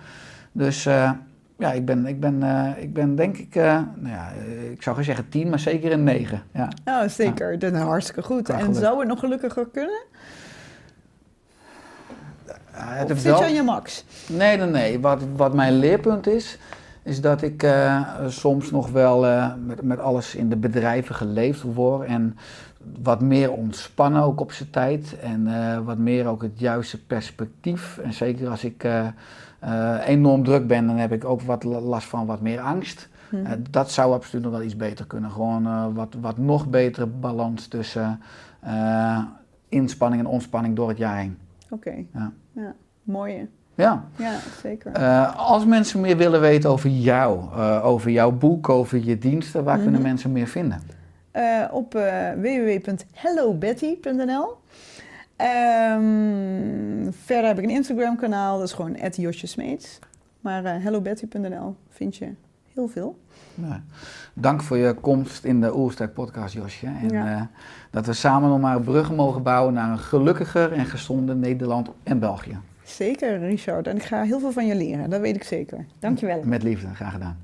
Dus 0.51 0.85
eh, 0.85 1.11
ja, 1.57 1.71
ik 1.71 1.85
ben, 1.85 2.05
ik, 2.05 2.19
ben, 2.19 2.43
ik 2.77 2.93
ben 2.93 3.15
denk 3.15 3.37
ik, 3.37 3.55
nou 3.55 3.85
ja, 4.03 4.29
ik 4.71 4.81
zou 4.81 4.95
geen 4.95 5.05
zeggen 5.05 5.29
tien, 5.29 5.49
maar 5.49 5.59
zeker 5.59 5.91
een 5.91 6.03
negen. 6.03 6.41
Ja. 6.53 6.67
Nou, 6.85 7.09
zeker. 7.09 7.59
Dat 7.59 7.73
is 7.73 7.79
hartstikke 7.79 8.21
goed. 8.21 8.47
Ja, 8.47 8.59
en 8.59 8.75
zou 8.75 8.99
het 8.99 9.07
nog 9.07 9.19
gelukkiger 9.19 9.67
kunnen? 9.71 10.01
Het 12.73 13.11
Of 13.11 13.17
zit 13.19 13.37
je 13.37 13.43
aan 13.43 13.53
je 13.53 13.63
max? 13.63 14.05
Nee, 14.29 14.57
nee, 14.57 14.67
nee. 14.67 14.99
Wat, 14.99 15.21
wat 15.35 15.53
mijn 15.53 15.73
leerpunt 15.79 16.27
is, 16.27 16.57
is 17.03 17.21
dat 17.21 17.41
ik 17.41 17.63
eh, 17.63 18.01
soms 18.27 18.71
nog 18.71 18.89
wel 18.89 19.25
eh, 19.27 19.51
met, 19.65 19.81
met 19.81 19.99
alles 19.99 20.35
in 20.35 20.49
de 20.49 20.55
bedrijven 20.55 21.15
geleefd 21.15 21.61
word. 21.61 22.07
En 22.07 22.37
wat 23.03 23.21
meer 23.21 23.51
ontspannen 23.51 24.21
ook 24.23 24.39
op 24.39 24.51
zijn 24.51 24.69
tijd. 24.69 25.19
En 25.19 25.47
eh, 25.47 25.79
wat 25.85 25.97
meer 25.97 26.27
ook 26.27 26.41
het 26.41 26.59
juiste 26.59 27.05
perspectief. 27.05 27.97
En 27.97 28.13
zeker 28.13 28.49
als 28.49 28.63
ik 28.63 28.87
enorm 30.05 30.43
druk 30.43 30.67
ben, 30.67 30.87
dan 30.87 30.97
heb 30.97 31.11
ik 31.11 31.25
ook 31.25 31.41
wat 31.41 31.63
la- 31.63 31.79
last 31.79 32.07
van 32.07 32.25
wat 32.25 32.41
meer 32.41 32.59
angst. 32.59 33.09
Eh, 33.31 33.51
dat 33.69 33.91
zou 33.91 34.13
absoluut 34.13 34.43
nog 34.43 34.53
wel 34.53 34.61
iets 34.63 34.75
beter 34.75 35.05
kunnen. 35.05 35.31
Gewoon 35.31 35.93
wat, 35.93 36.15
wat 36.21 36.37
nog 36.37 36.67
betere 36.67 37.05
balans 37.05 37.67
tussen 37.67 38.21
inspanning 39.69 40.21
en 40.21 40.27
ontspanning 40.27 40.75
door 40.75 40.89
het 40.89 40.97
jaar 40.97 41.17
heen. 41.17 41.37
Oké. 41.73 41.93
Ja. 42.13 42.33
ja. 42.51 42.75
Mooie. 43.03 43.47
Ja. 43.75 44.03
Ja, 44.15 44.39
zeker. 44.61 44.91
Eh, 44.91 45.37
als 45.49 45.65
mensen 45.65 46.01
meer 46.01 46.17
willen 46.17 46.41
weten 46.41 46.69
over 46.69 46.89
jou, 46.89 47.39
eh, 47.39 47.85
over 47.85 48.11
jouw 48.11 48.31
boek, 48.31 48.69
over 48.69 49.03
je 49.03 49.17
diensten, 49.17 49.63
waar 49.63 49.77
kunnen 49.79 49.99
Mhm. 49.99 50.09
mensen 50.09 50.31
meer 50.31 50.47
vinden? 50.47 50.81
Eh, 51.31 51.63
op 51.71 51.93
www.hellobetty.nl. 52.37 54.57
Ehm, 55.35 57.11
verder 57.11 57.47
heb 57.47 57.57
ik 57.57 57.63
een 57.63 57.69
Instagram 57.69 58.15
kanaal, 58.15 58.57
dat 58.57 58.67
is 58.67 58.73
gewoon 58.73 58.97
Josje 59.15 59.47
Smeets. 59.47 59.99
Maar 60.39 60.81
hellobetty.nl 60.81 61.75
vind 61.89 62.15
je 62.15 62.29
heel 62.73 62.87
veel. 62.87 63.19
Dank 64.33 64.61
voor 64.63 64.77
je 64.77 64.93
komst 64.93 65.43
in 65.43 65.61
de 65.61 65.75
Oersterk 65.77 66.13
podcast, 66.13 66.53
Josje. 66.53 66.85
En 66.85 67.09
Ja. 67.09 67.35
eh, 67.35 67.41
dat 67.91 68.05
we 68.05 68.13
samen 68.13 68.49
nog 68.49 68.59
maar 68.59 68.81
bruggen 68.81 69.15
mogen 69.15 69.43
bouwen 69.43 69.73
naar 69.73 69.91
een 69.91 69.99
gelukkiger 69.99 70.71
en 70.71 70.85
gezonder 70.85 71.35
Nederland 71.35 71.89
en 72.03 72.19
België. 72.19 72.57
Zeker, 72.83 73.39
Richard. 73.39 73.87
En 73.87 73.95
ik 73.95 74.03
ga 74.03 74.21
heel 74.23 74.39
veel 74.39 74.51
van 74.51 74.65
je 74.65 74.75
leren, 74.75 75.09
dat 75.09 75.21
weet 75.21 75.35
ik 75.35 75.43
zeker. 75.43 75.85
Dankjewel. 75.99 76.41
Met 76.43 76.63
liefde, 76.63 76.87
graag 76.93 77.11
gedaan. 77.13 77.37